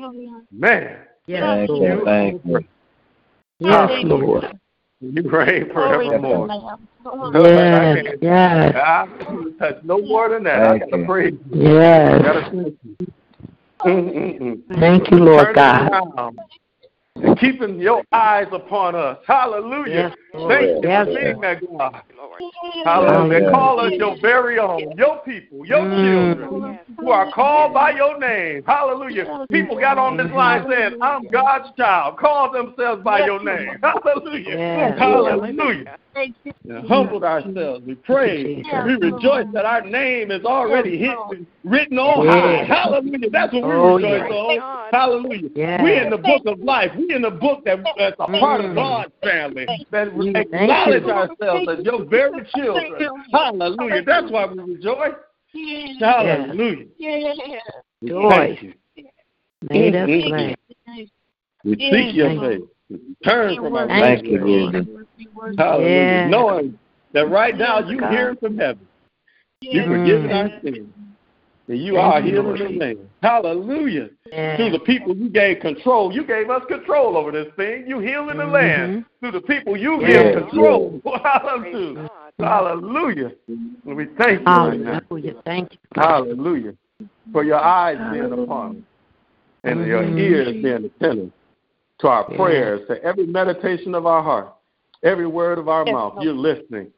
Man, 0.52 1.00
Yes, 1.28 1.42
Thank 1.42 1.70
you. 1.70 1.76
Lord. 1.76 2.06
Thank 2.06 2.46
you. 2.46 2.60
Yes, 3.60 4.04
Lord. 4.04 4.60
you 5.00 5.30
reign 5.30 5.70
forevermore. 5.72 6.48
Yes, 7.34 8.18
yes, 8.22 8.76
I 8.76 9.08
touch 9.60 9.84
no 9.84 10.00
more 10.02 10.30
than 10.30 10.44
that. 10.44 10.62
I 10.62 10.80
Thank 10.80 10.92
gotta 10.92 10.98
you. 10.98 11.06
praise 11.06 11.34
you. 11.52 11.68
I 11.68 11.82
yes. 11.82 12.22
gotta 12.22 12.42
thank 14.80 15.12
you. 15.12 15.18
Lord 15.18 15.56
Turning 15.56 15.90
God. 15.90 16.36
Around 17.16 17.28
and 17.30 17.40
keeping 17.40 17.80
your 17.80 18.04
eyes 18.12 18.48
upon 18.52 18.96
us. 18.96 19.18
Hallelujah. 19.28 20.14
Yes, 20.34 20.50
Thank 20.50 20.84
you 20.84 20.90
Yes, 20.90 21.08
for 21.08 21.14
being 21.14 21.42
that 21.42 21.62
God. 21.62 22.02
Hallelujah. 22.86 22.86
Hallelujah. 22.86 23.52
Call 23.52 23.80
us 23.80 23.94
your 23.98 24.18
very 24.22 24.60
own, 24.60 24.96
your 24.98 25.20
people, 25.20 25.66
your 25.66 25.86
Mm. 25.86 26.38
children 26.38 26.80
who 27.00 27.10
are 27.10 27.32
called 27.32 27.74
by 27.74 27.92
your 27.92 28.20
name. 28.20 28.64
Hallelujah. 28.66 29.46
People 29.52 29.80
got 29.80 29.98
on 29.98 30.18
this 30.18 30.32
line 30.32 30.66
saying, 30.70 30.98
I'm 31.02 31.28
God's 31.32 31.72
child. 31.78 32.18
Call 32.18 32.52
themselves 32.52 33.04
by 33.04 33.26
your 33.26 33.44
name. 33.44 33.80
Hallelujah. 33.82 34.58
Yes. 34.58 35.00
Hallelujah. 35.00 35.98
And 36.16 36.36
humbled 36.88 37.24
ourselves. 37.24 37.86
We 37.86 37.96
praise. 37.96 38.66
We 38.86 38.96
rejoice 38.96 39.48
that 39.54 39.66
our 39.66 39.82
name 39.82 40.32
is 40.32 40.44
already 40.46 40.98
hit, 40.98 41.16
written 41.64 41.98
on 42.00 42.28
high. 42.28 42.64
Hallelujah. 42.64 43.30
That's 43.30 43.54
what 43.54 43.64
we 43.64 43.70
Oh, 43.70 43.96
rejoice 43.98 44.32
yes. 44.32 44.32
on. 44.32 44.90
Hallelujah. 44.92 45.50
Yes. 45.56 45.82
We 45.84 45.98
in 45.98 46.10
the 46.10 46.18
book 46.18 46.44
of 46.46 46.60
life. 46.60 46.92
We 46.98 47.05
in 47.10 47.22
the 47.22 47.32
book 47.32 47.64
that, 47.66 47.80
that's 47.98 48.16
a 48.20 48.26
part 48.26 48.62
of 48.62 48.72
Mm. 48.72 48.76
God's 48.76 49.14
family. 49.24 49.68
That 49.92 50.14
we 50.14 50.30
acknowledge 50.30 51.04
you. 51.04 51.12
ourselves 51.12 51.68
as 51.70 51.86
your 51.86 52.06
very 52.06 52.44
children. 52.54 53.10
Hallelujah. 53.32 54.04
That's 54.06 54.32
why 54.32 54.46
we 54.46 54.60
rejoice. 54.60 55.14
Hallelujah. 56.00 56.86
We 58.02 58.10
Joy. 58.10 58.30
thank. 58.30 58.78
Made 59.70 59.96
us 59.96 60.10
glad. 60.28 60.58
We 61.64 61.76
seek 61.76 62.16
your 62.16 62.30
Thank 62.30 62.42
face. 62.42 62.62
Turn 63.24 63.56
from 63.56 63.76
our 63.76 63.88
Thank 63.88 64.22
Thank 64.22 64.26
you, 64.26 64.32
wicked 64.34 64.46
ways. 64.46 64.86
Jesus. 64.86 65.58
Hallelujah. 65.58 66.06
Yes. 66.12 66.30
Knowing 66.30 66.80
that 67.14 67.30
right 67.30 67.58
now 67.58 67.80
you 67.80 68.00
God. 68.00 68.12
hearing 68.12 68.38
from 68.38 68.58
heaven. 68.58 68.88
You 69.62 69.82
Mm. 69.82 69.88
forgiving 69.88 70.32
our 70.32 70.50
sins. 70.62 70.94
And 71.68 71.80
you 71.80 71.96
Thank 71.96 72.06
are 72.06 72.22
you, 72.22 72.32
healing 72.32 72.46
Lord. 72.46 72.60
the 72.60 72.80
land. 72.80 73.10
Hallelujah. 73.24 74.10
Yes. 74.32 74.58
Through 74.58 74.72
the 74.72 74.80
people 74.80 75.16
you 75.16 75.30
gave 75.30 75.60
control. 75.60 76.12
You 76.12 76.26
gave 76.26 76.50
us 76.50 76.64
control 76.68 77.16
over 77.16 77.32
this 77.32 77.48
thing. 77.56 77.86
You 77.88 78.00
healing 78.00 78.38
the 78.38 78.46
land. 78.46 78.92
Mm-hmm. 78.92 79.02
Through 79.20 79.40
the 79.40 79.46
people 79.46 79.78
you 79.78 80.02
Yes. 80.02 80.34
give 80.36 80.44
control. 80.48 81.02
Hallelujah. 81.24 82.10
Hallelujah. 82.40 83.32
And 83.48 83.96
we 83.96 84.06
thank 84.18 84.40
you 84.40 84.46
right. 84.46 84.80
Hallelujah. 84.82 85.34
Thank 85.46 85.74
you. 85.74 85.78
Hallelujah. 85.96 86.74
For 87.32 87.44
your 87.44 87.60
eyes 87.60 87.98
being 88.12 88.32
upon 88.32 88.78
us 88.78 88.84
and 89.64 89.86
your 89.86 90.02
Mhm. 90.02 90.20
ears 90.20 90.54
being 90.54 90.86
attentive 90.86 91.32
to 92.00 92.08
our 92.08 92.26
Yes. 92.30 92.38
prayers, 92.38 92.88
to 92.88 93.04
every 93.04 93.28
meditation 93.28 93.94
of 93.94 94.06
our 94.06 94.24
heart, 94.24 94.54
every 95.04 95.28
word 95.28 95.60
of 95.60 95.70
our 95.70 95.86
Yes, 95.86 95.94
mouth. 95.94 96.22
You're 96.22 96.34
listening. 96.34 96.92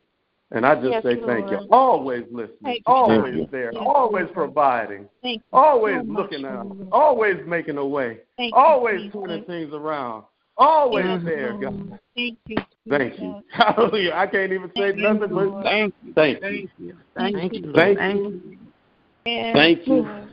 And 0.52 0.66
I 0.66 0.76
just 0.76 0.88
Yes, 0.88 1.04
say 1.04 1.16
thank 1.26 1.52
you. 1.52 1.68
Always 1.72 2.24
listening, 2.32 2.58
Thank 2.64 2.78
you. 2.80 2.84
always 2.86 3.34
Thank 3.34 3.52
there, 3.52 3.74
Yes, 3.74 3.84
always 3.86 4.24
Lord. 4.26 4.34
providing, 4.34 5.10
Thank 5.22 5.44
always 5.52 5.98
so 5.98 6.04
much, 6.04 6.32
looking 6.32 6.46
out, 6.46 6.68
Lord. 6.68 6.88
always 6.94 7.36
making 7.46 7.78
a 7.78 7.86
way, 7.86 8.20
Thank 8.38 8.54
always 8.56 9.02
Jesus. 9.02 9.14
turning 9.14 9.44
things 9.44 9.74
around, 9.74 10.24
always 10.56 11.06
Yes, 11.06 11.22
there, 11.26 11.52
Lord. 11.52 11.62
God. 11.62 12.00
Thank 12.16 12.38
you. 12.48 12.58
Thank 12.90 13.20
you. 13.20 13.34
Jesus. 13.34 13.44
Hallelujah. 13.52 14.14
I 14.16 14.28
can't 14.28 14.54
even 14.54 14.70
say 14.70 14.92
Thank 14.92 14.98
you, 14.98 15.04
nothing 15.04 15.20
but 15.20 15.32
Lord. 15.32 15.64
thank 15.66 15.94
you. 16.02 16.14
Thank 16.14 16.42
you. 16.42 16.70
Thank 17.18 17.54
you. 17.54 17.62
Lord. 17.64 17.76
Thank 17.76 17.98
Thank 18.00 18.20
you. 18.20 18.30
you. 18.30 18.58
Yes, 19.26 19.54
Thank 19.54 19.88
you. 19.88 20.28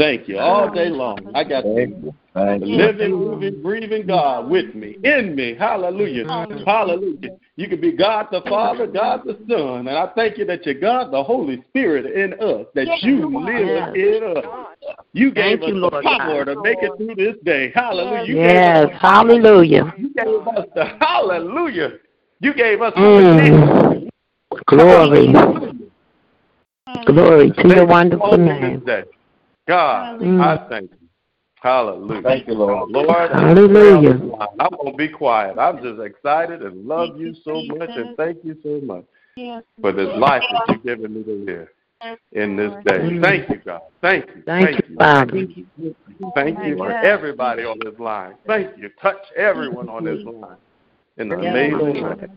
Lord. 0.00 0.18
Thank 0.18 0.28
you. 0.28 0.38
All 0.38 0.70
day 0.70 0.88
long. 0.88 1.30
I 1.34 1.44
got 1.44 1.64
Thank 1.64 2.02
you. 2.02 2.14
Thank 2.32 2.64
you. 2.64 2.76
living, 2.76 3.12
moving, 3.12 3.62
breathing 3.62 4.06
God 4.06 4.48
with 4.48 4.74
me, 4.74 4.96
in 5.02 5.34
me. 5.34 5.54
Hallelujah. 5.54 6.24
Hallelujah. 6.64 7.36
You 7.56 7.68
can 7.68 7.80
be 7.80 7.92
God 7.92 8.28
the 8.30 8.40
Father, 8.42 8.86
God 8.86 9.22
the 9.24 9.36
Son. 9.48 9.88
And 9.88 9.90
I 9.90 10.06
thank 10.14 10.38
you 10.38 10.44
that 10.46 10.64
you're 10.64 10.74
God 10.74 11.12
the 11.12 11.22
Holy 11.22 11.62
Spirit 11.68 12.06
in 12.06 12.34
us, 12.34 12.66
that 12.74 12.86
Yes, 12.86 13.02
you 13.02 13.28
Lord. 13.28 13.44
live 13.44 13.94
in 13.96 14.22
us. 14.24 14.44
You 15.12 15.32
gave 15.32 15.60
Thank 15.60 15.74
you, 15.74 15.84
us 15.84 15.90
the 15.90 15.96
Lord 15.96 16.04
power 16.04 16.44
God. 16.44 16.54
to 16.54 16.62
make 16.62 16.78
it 16.80 16.92
through 16.96 17.14
this 17.16 17.36
day. 17.44 17.72
Hallelujah. 17.74 18.24
You 18.24 18.36
Yes. 18.36 18.86
gave 18.86 18.94
us, 18.94 19.00
Hallelujah. 19.00 19.94
you 19.98 20.14
gave 20.14 20.46
us 20.46 20.66
the 20.74 20.84
hallelujah. 21.00 21.90
You 22.40 22.54
gave 22.54 22.80
us 22.80 22.94
the 22.94 23.00
Mm. 23.00 24.08
Glory. 24.66 25.32
Glory 27.06 27.50
to 27.50 27.68
your 27.68 27.86
wonderful 27.86 28.38
name. 28.38 28.82
God, 29.70 30.20
Mm. 30.20 30.40
I 30.40 30.68
thank 30.68 30.90
you. 30.90 31.08
Hallelujah. 31.62 32.22
Thank 32.22 32.48
you, 32.48 32.54
Lord. 32.54 32.90
Lord, 32.90 33.30
Hallelujah. 33.32 34.18
I'm 34.58 34.70
going 34.70 34.90
to 34.90 34.96
be 34.96 35.08
quiet. 35.08 35.58
I'm 35.58 35.80
just 35.80 36.00
excited 36.00 36.62
and 36.62 36.86
love 36.86 37.20
you 37.20 37.34
so 37.44 37.62
much 37.62 37.90
and 37.94 38.16
thank 38.16 38.38
you 38.42 38.56
so 38.64 38.80
much 38.84 39.04
Yes, 39.36 39.62
for 39.80 39.92
this 39.92 40.08
life 40.16 40.42
that 40.50 40.62
you've 40.66 40.82
given 40.82 41.14
me 41.14 41.22
to 41.22 41.44
live 41.44 41.68
in 42.32 42.56
this 42.56 42.72
day. 42.84 42.98
Mm. 42.98 43.22
Thank 43.22 43.48
you, 43.48 43.58
God. 43.64 43.82
Thank 44.00 44.26
you. 44.34 44.42
Thank 44.44 44.88
you, 44.88 44.96
Father. 44.96 45.46
Thank 46.34 46.58
you 46.64 46.76
for 46.76 46.90
everybody 46.90 47.62
on 47.62 47.78
this 47.78 47.98
line. 48.00 48.34
Thank 48.48 48.76
you. 48.76 48.90
Touch 49.00 49.22
everyone 49.36 49.88
on 49.88 50.04
this 50.04 50.24
line 50.24 50.56
in 51.18 51.28
the 51.28 51.36
Yes, 51.36 51.54
amazing 51.54 52.02
Lord. 52.02 52.30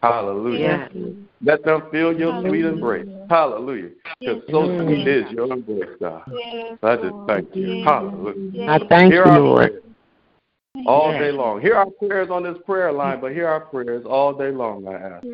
Hallelujah. 0.00 0.88
Yes. 0.94 1.27
Let 1.42 1.64
them 1.64 1.82
feel 1.90 2.12
your 2.12 2.40
sweet 2.42 2.64
embrace. 2.64 3.06
Hallelujah. 3.28 3.90
Because 4.20 4.42
so 4.50 4.68
Mm. 4.68 4.84
sweet 4.84 5.06
is 5.06 5.30
your 5.32 5.52
embrace, 5.52 5.96
God. 6.00 6.22
yes, 6.32 6.78
I 6.82 6.96
just 6.96 7.14
thank 7.26 7.54
you. 7.54 7.82
Hallelujah. 7.84 8.68
I 8.68 8.78
thank 8.88 9.12
Hear 9.12 9.26
you, 9.26 9.38
Lord. 9.40 9.68
prayers 9.70 9.82
all 10.86 11.10
Yes. 11.10 11.20
day 11.20 11.32
long. 11.32 11.60
Hear 11.60 11.76
our 11.76 11.90
prayers 11.90 12.30
on 12.30 12.42
this 12.42 12.58
prayer 12.64 12.92
line, 12.92 13.20
but 13.20 13.32
hear 13.32 13.46
our 13.48 13.60
prayers 13.60 14.04
all 14.04 14.32
day 14.32 14.50
long, 14.50 14.86
I 14.88 14.94
ask. 14.94 15.24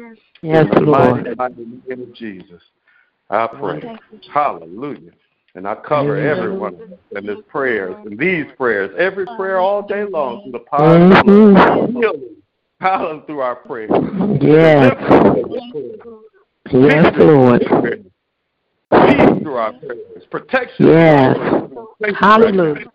Yes, 0.42 0.66
in 0.66 0.68
the 0.74 0.80
mighty, 0.80 1.30
Lord. 1.30 1.38
mighty 1.38 1.66
name 1.88 2.02
of 2.02 2.12
Jesus, 2.14 2.62
I 3.30 3.46
pray. 3.46 3.80
Hallelujah. 4.32 5.12
And 5.54 5.68
I 5.68 5.74
cover 5.76 6.16
Amen. 6.16 6.26
everyone 6.36 6.82
in 7.14 7.26
this 7.26 7.38
prayers, 7.48 7.96
in 8.04 8.16
these 8.16 8.46
prayers, 8.56 8.90
every 8.98 9.24
prayer 9.24 9.58
all 9.58 9.82
day 9.82 10.04
long 10.04 10.42
through 10.42 10.52
the 10.52 10.58
power 10.58 10.96
of 10.96 11.10
the 11.10 11.32
Mhm. 11.32 11.92
Healing. 11.92 12.36
Hallelujah 12.80 13.22
through 13.26 13.40
our 13.40 13.56
prayers. 13.56 13.90
Yes. 14.40 14.94
Deliverance 15.08 15.72
through 15.72 15.98
our 16.00 16.00
prayers. 16.00 16.30
Yes, 16.72 17.14
Lord. 17.18 17.62
through 17.62 17.74
our 17.74 17.80
prayers. 17.80 18.04
Peace 18.90 19.42
through 19.42 19.54
our 19.54 19.72
prayers, 19.72 20.24
protection. 20.30 20.86
Yes. 20.88 21.36
Thank 22.00 22.16
Hallelujah. 22.16 22.86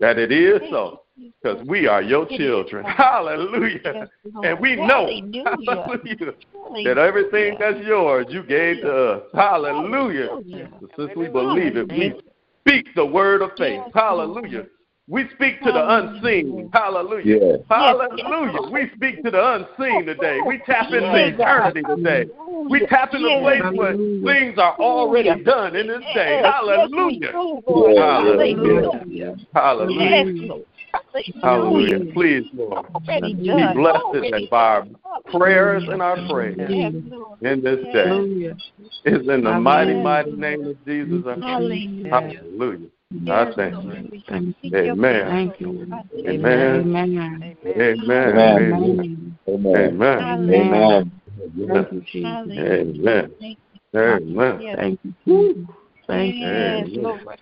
That 0.00 0.18
it 0.18 0.32
is 0.32 0.60
so. 0.70 1.02
Because 1.42 1.64
we 1.66 1.86
are 1.86 2.02
your 2.02 2.26
children. 2.26 2.84
Hallelujah. 2.84 4.08
And 4.42 4.58
we 4.60 4.76
know 4.76 5.06
hallelujah, 5.06 6.34
that 6.84 6.98
everything 6.98 7.56
that's 7.58 7.78
yours 7.84 8.26
you 8.30 8.42
gave 8.42 8.80
to 8.82 8.92
us. 8.92 9.22
Hallelujah. 9.34 10.28
Since 10.96 11.10
we 11.16 11.28
believe 11.28 11.76
it, 11.76 11.88
we 11.90 12.14
speak 12.60 12.86
the 12.96 13.04
word 13.04 13.42
of 13.42 13.50
faith. 13.58 13.82
Hallelujah. 13.94 14.66
We 15.08 15.28
speak 15.34 15.60
to 15.62 15.72
the 15.72 15.94
unseen. 15.96 16.70
Hallelujah. 16.72 17.38
Yes. 17.40 17.60
Hallelujah. 17.68 18.70
We 18.70 18.88
speak 18.94 19.22
to 19.24 19.30
the 19.30 19.54
unseen 19.54 20.06
today. 20.06 20.38
We 20.46 20.58
tap 20.64 20.92
into 20.92 21.14
eternity 21.14 21.82
today. 21.82 22.30
We 22.70 22.86
tap 22.86 23.12
into 23.12 23.26
a 23.26 23.40
place 23.40 23.62
where 23.74 23.94
things 23.94 24.58
are 24.58 24.76
already 24.78 25.42
done 25.42 25.74
in 25.74 25.88
this 25.88 26.02
day. 26.14 26.40
Hallelujah. 26.44 27.32
Hallelujah. 27.66 29.36
Hallelujah. 29.54 30.64
Hallelujah. 31.42 32.12
Please, 32.14 32.46
Lord, 32.54 32.86
be 33.08 33.34
blessed 33.74 34.04
today 34.12 34.46
by 34.50 34.58
our 34.58 34.86
prayers 35.26 35.82
and 35.88 36.00
our 36.00 36.16
praise 36.28 36.58
in 36.58 37.60
this 37.62 37.80
day. 37.92 38.54
It's 39.04 39.28
in 39.28 39.42
the 39.42 39.52
mighty, 39.60 39.94
mighty 39.94 40.30
name 40.30 40.64
of 40.68 40.84
Jesus. 40.86 41.24
I. 41.26 41.88
Hallelujah. 42.08 42.88
I 43.28 43.52
thank 43.54 43.74
you. 43.84 44.74
Amen. 44.74 45.26
Thank 45.26 45.60
you. 45.60 45.86
Amen. 46.26 46.94
Amen. 46.94 47.56
Amen. 47.74 49.28
Amen. 49.48 49.48
Amen. 49.48 50.50
Amen. 50.50 51.12
Thank 51.68 51.92
you, 51.92 52.02
Jesus. 52.12 52.50
Amen. 52.50 53.34
Amen. 53.94 54.76
Thank 54.76 55.00
you. 55.24 55.66
Thank 56.06 56.36
you. 56.36 56.48
Yes, 56.48 56.88
Lord. 56.92 57.40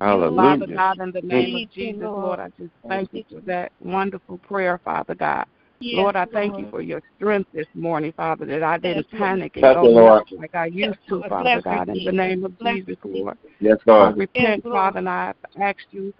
Hallelujah. 0.00 0.36
Father 0.36 0.66
God, 0.74 1.00
in 1.00 1.12
the 1.12 1.22
name 1.22 1.56
of 1.56 1.70
Jesus, 1.72 2.02
Lord, 2.02 2.40
I 2.40 2.48
just 2.58 2.72
thank 2.88 3.12
you 3.12 3.24
for 3.30 3.40
that 3.42 3.72
wonderful 3.80 4.38
prayer, 4.38 4.80
Father 4.84 5.14
God. 5.14 5.46
Lord, 5.82 6.14
I 6.14 6.26
thank 6.26 6.58
you 6.58 6.68
for 6.70 6.82
your 6.82 7.00
strength 7.16 7.50
this 7.54 7.66
morning, 7.74 8.12
Father, 8.16 8.44
that 8.46 8.62
I 8.62 8.76
didn't 8.76 9.10
panic 9.10 9.52
and 9.56 9.64
Thank 9.64 9.76
go 9.76 9.84
Lord. 9.84 10.24
like 10.36 10.54
I 10.54 10.66
used 10.66 10.98
to, 11.08 11.22
Father 11.28 11.62
God, 11.62 11.88
in 11.88 12.04
the 12.04 12.12
name 12.12 12.44
of 12.44 12.58
Jesus, 12.58 12.96
Lord. 13.02 13.38
Yes, 13.60 13.78
I 13.86 13.92
Lord. 13.92 14.18
repent, 14.18 14.62
Father, 14.64 14.98
and 14.98 15.08
I 15.08 15.32
ask 15.58 15.78
you 15.90 16.12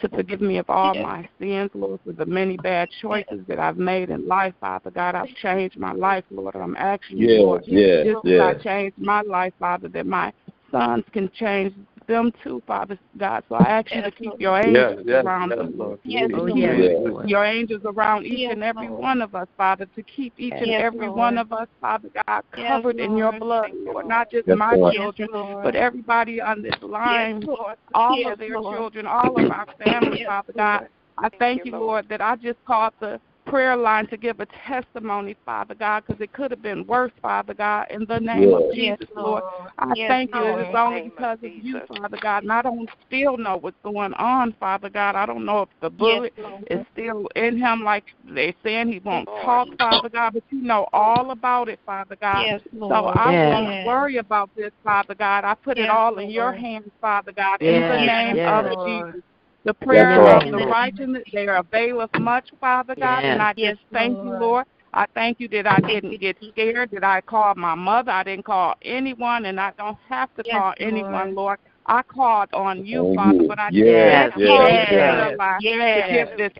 to 0.00 0.08
forgive 0.08 0.40
me 0.40 0.56
of 0.56 0.68
all 0.70 0.94
my 0.94 1.28
sins, 1.38 1.70
Lord, 1.74 2.00
for 2.04 2.12
the 2.12 2.24
many 2.24 2.56
bad 2.56 2.88
choices 3.02 3.44
that 3.48 3.58
I've 3.58 3.76
made 3.76 4.08
in 4.08 4.26
life, 4.26 4.54
Father 4.60 4.90
God. 4.90 5.14
I've 5.14 5.34
changed 5.42 5.78
my 5.78 5.92
life, 5.92 6.24
Lord. 6.30 6.56
I'm 6.56 6.76
asking 6.76 7.18
you, 7.18 7.28
Yes, 7.28 7.40
Lord, 7.42 7.64
yes, 7.66 8.04
just 8.06 8.24
as 8.26 8.30
yes. 8.30 8.40
I 8.40 8.62
changed 8.62 8.98
my 8.98 9.20
life, 9.20 9.52
Father, 9.58 9.88
that 9.88 10.06
my 10.06 10.32
sons 10.70 11.04
can 11.12 11.30
change 11.34 11.74
them 12.06 12.32
too, 12.42 12.62
Father 12.66 12.98
God. 13.16 13.44
So 13.48 13.54
I 13.56 13.68
ask 13.68 13.94
you 13.94 14.02
to 14.02 14.10
keep 14.10 14.32
your 14.38 14.58
angels 14.58 15.04
yes, 15.06 15.24
around 15.24 15.50
yes, 15.50 15.58
them, 15.58 15.72
Lord. 15.76 15.98
Yes, 16.04 16.30
Please, 16.30 16.54
Lord. 16.54 17.24
please. 17.24 17.30
Your 17.30 17.44
angels 17.44 17.82
around 17.84 18.26
each 18.26 18.50
and 18.50 18.62
every 18.62 18.88
one 18.88 19.22
of 19.22 19.34
us, 19.34 19.48
Father, 19.56 19.86
to 19.94 20.02
keep 20.02 20.34
each 20.38 20.52
and 20.52 20.70
every 20.72 21.06
Lord. 21.06 21.18
one 21.18 21.38
of 21.38 21.52
us, 21.52 21.68
Father 21.80 22.08
God, 22.26 22.42
Yes, 22.56 22.66
covered 22.66 22.98
in 23.00 23.16
your 23.16 23.32
blood, 23.32 23.70
Lord. 23.84 24.06
Not 24.06 24.30
just 24.30 24.46
Yes, 24.46 24.58
my 24.58 24.74
Lord. 24.76 24.94
children, 24.94 25.28
Yes, 25.32 25.56
but 25.62 25.74
everybody 25.74 26.40
on 26.40 26.62
this 26.62 26.80
line, 26.82 27.40
Lord. 27.42 27.76
all 27.94 28.18
Yes, 28.18 28.32
of 28.32 28.38
their 28.38 28.60
Lord. 28.60 28.76
children, 28.76 29.06
all 29.06 29.36
of 29.36 29.50
our 29.50 29.66
family, 29.78 30.18
Yes, 30.20 30.28
Father 30.28 30.52
God. 30.56 30.88
I 31.18 31.28
thank 31.38 31.64
you, 31.64 31.72
Lord, 31.72 32.08
that 32.08 32.20
I 32.20 32.36
just 32.36 32.58
called 32.66 32.94
the 33.00 33.20
prayer 33.46 33.76
line 33.76 34.06
to 34.08 34.16
give 34.16 34.40
a 34.40 34.46
testimony, 34.66 35.36
Father 35.44 35.74
God, 35.74 36.04
because 36.06 36.20
it 36.20 36.32
could 36.32 36.50
have 36.50 36.62
been 36.62 36.86
worse, 36.86 37.12
Father 37.20 37.54
God, 37.54 37.86
in 37.90 38.04
the 38.06 38.20
name 38.20 38.54
of 38.54 38.62
Yes. 38.72 38.98
Jesus, 38.98 39.14
Lord. 39.16 39.42
I 39.78 39.94
Yes, 39.94 40.08
thank 40.08 40.34
you 40.34 40.40
that 40.40 40.48
Lord. 40.50 40.60
it's 40.60 40.74
only 40.76 41.02
because 41.02 41.38
of 41.42 41.52
you, 41.52 41.80
Father 41.88 42.18
God, 42.20 42.42
and 42.44 42.52
I 42.52 42.62
don't 42.62 42.88
still 43.06 43.36
know 43.36 43.56
what's 43.56 43.76
going 43.82 44.14
on, 44.14 44.52
Father 44.54 44.88
God. 44.88 45.16
I 45.16 45.26
don't 45.26 45.44
know 45.44 45.62
if 45.62 45.68
the 45.80 45.90
bullet 45.90 46.34
Lord. 46.38 46.64
is 46.70 46.86
still 46.92 47.28
in 47.36 47.58
him, 47.58 47.82
like 47.82 48.04
they're 48.24 48.54
saying 48.62 48.92
he 48.92 49.00
won't 49.00 49.26
talk, 49.26 49.68
Father 49.78 50.08
God, 50.08 50.34
but 50.34 50.44
you 50.50 50.62
know 50.62 50.86
all 50.92 51.30
about 51.30 51.68
it, 51.68 51.80
Father 51.84 52.16
God. 52.20 52.46
Yes, 52.46 52.60
So 52.72 52.78
Lord. 52.78 53.16
I 53.16 53.32
Yes. 53.32 53.52
won't 53.52 53.86
worry 53.86 54.16
about 54.18 54.50
this, 54.54 54.72
Father 54.82 55.14
God. 55.14 55.44
I 55.44 55.54
put 55.54 55.78
it 55.78 55.88
all 55.88 56.18
in 56.18 56.30
your 56.30 56.52
hands, 56.52 56.90
Father 57.00 57.32
God, 57.32 57.60
in 57.60 57.80
the 57.80 58.06
name 58.06 58.36
yes. 58.36 58.48
of 58.48 58.78
Lord. 58.78 59.14
Jesus. 59.14 59.24
The 59.64 59.74
prayers 59.74 60.18
Lord. 60.18 60.44
of 60.44 60.50
the 60.50 60.66
righteous, 60.66 61.08
they 61.32 61.46
are 61.46 61.56
availeth 61.58 62.10
much, 62.18 62.48
Father 62.60 62.96
God, 62.96 63.24
and 63.24 63.40
I 63.40 63.54
Yes, 63.56 63.76
just 63.76 63.82
thank 63.92 64.18
you, 64.22 64.30
Lord. 64.30 64.40
Lord. 64.40 64.66
I 64.94 65.06
thank 65.14 65.40
you 65.40 65.48
that 65.48 65.66
I 65.66 65.80
didn't 65.80 66.20
get 66.20 66.36
scared, 66.50 66.90
that 66.90 67.04
I 67.04 67.20
called 67.22 67.56
my 67.56 67.74
mother, 67.74 68.10
I 68.10 68.24
didn't 68.24 68.44
call 68.44 68.74
anyone, 68.82 69.46
and 69.46 69.58
I 69.58 69.72
don't 69.78 69.96
have 70.08 70.28
to 70.34 70.42
Yes, 70.44 70.52
call 70.54 70.64
Lord. 70.64 70.76
anyone, 70.80 71.34
Lord. 71.34 71.58
I 71.86 72.02
called 72.02 72.48
on 72.52 72.84
you, 72.84 73.06
On 73.06 73.14
Father, 73.16 73.44
but 73.48 73.58
I 73.58 73.70
Yes, 73.70 74.32
just 74.32 74.36
yes, 74.38 74.48
called 74.48 74.70
yes. 74.90 75.38
the 75.38 75.60
Yes. 75.60 76.28
to 76.28 76.38
give 76.38 76.38
this 76.38 76.52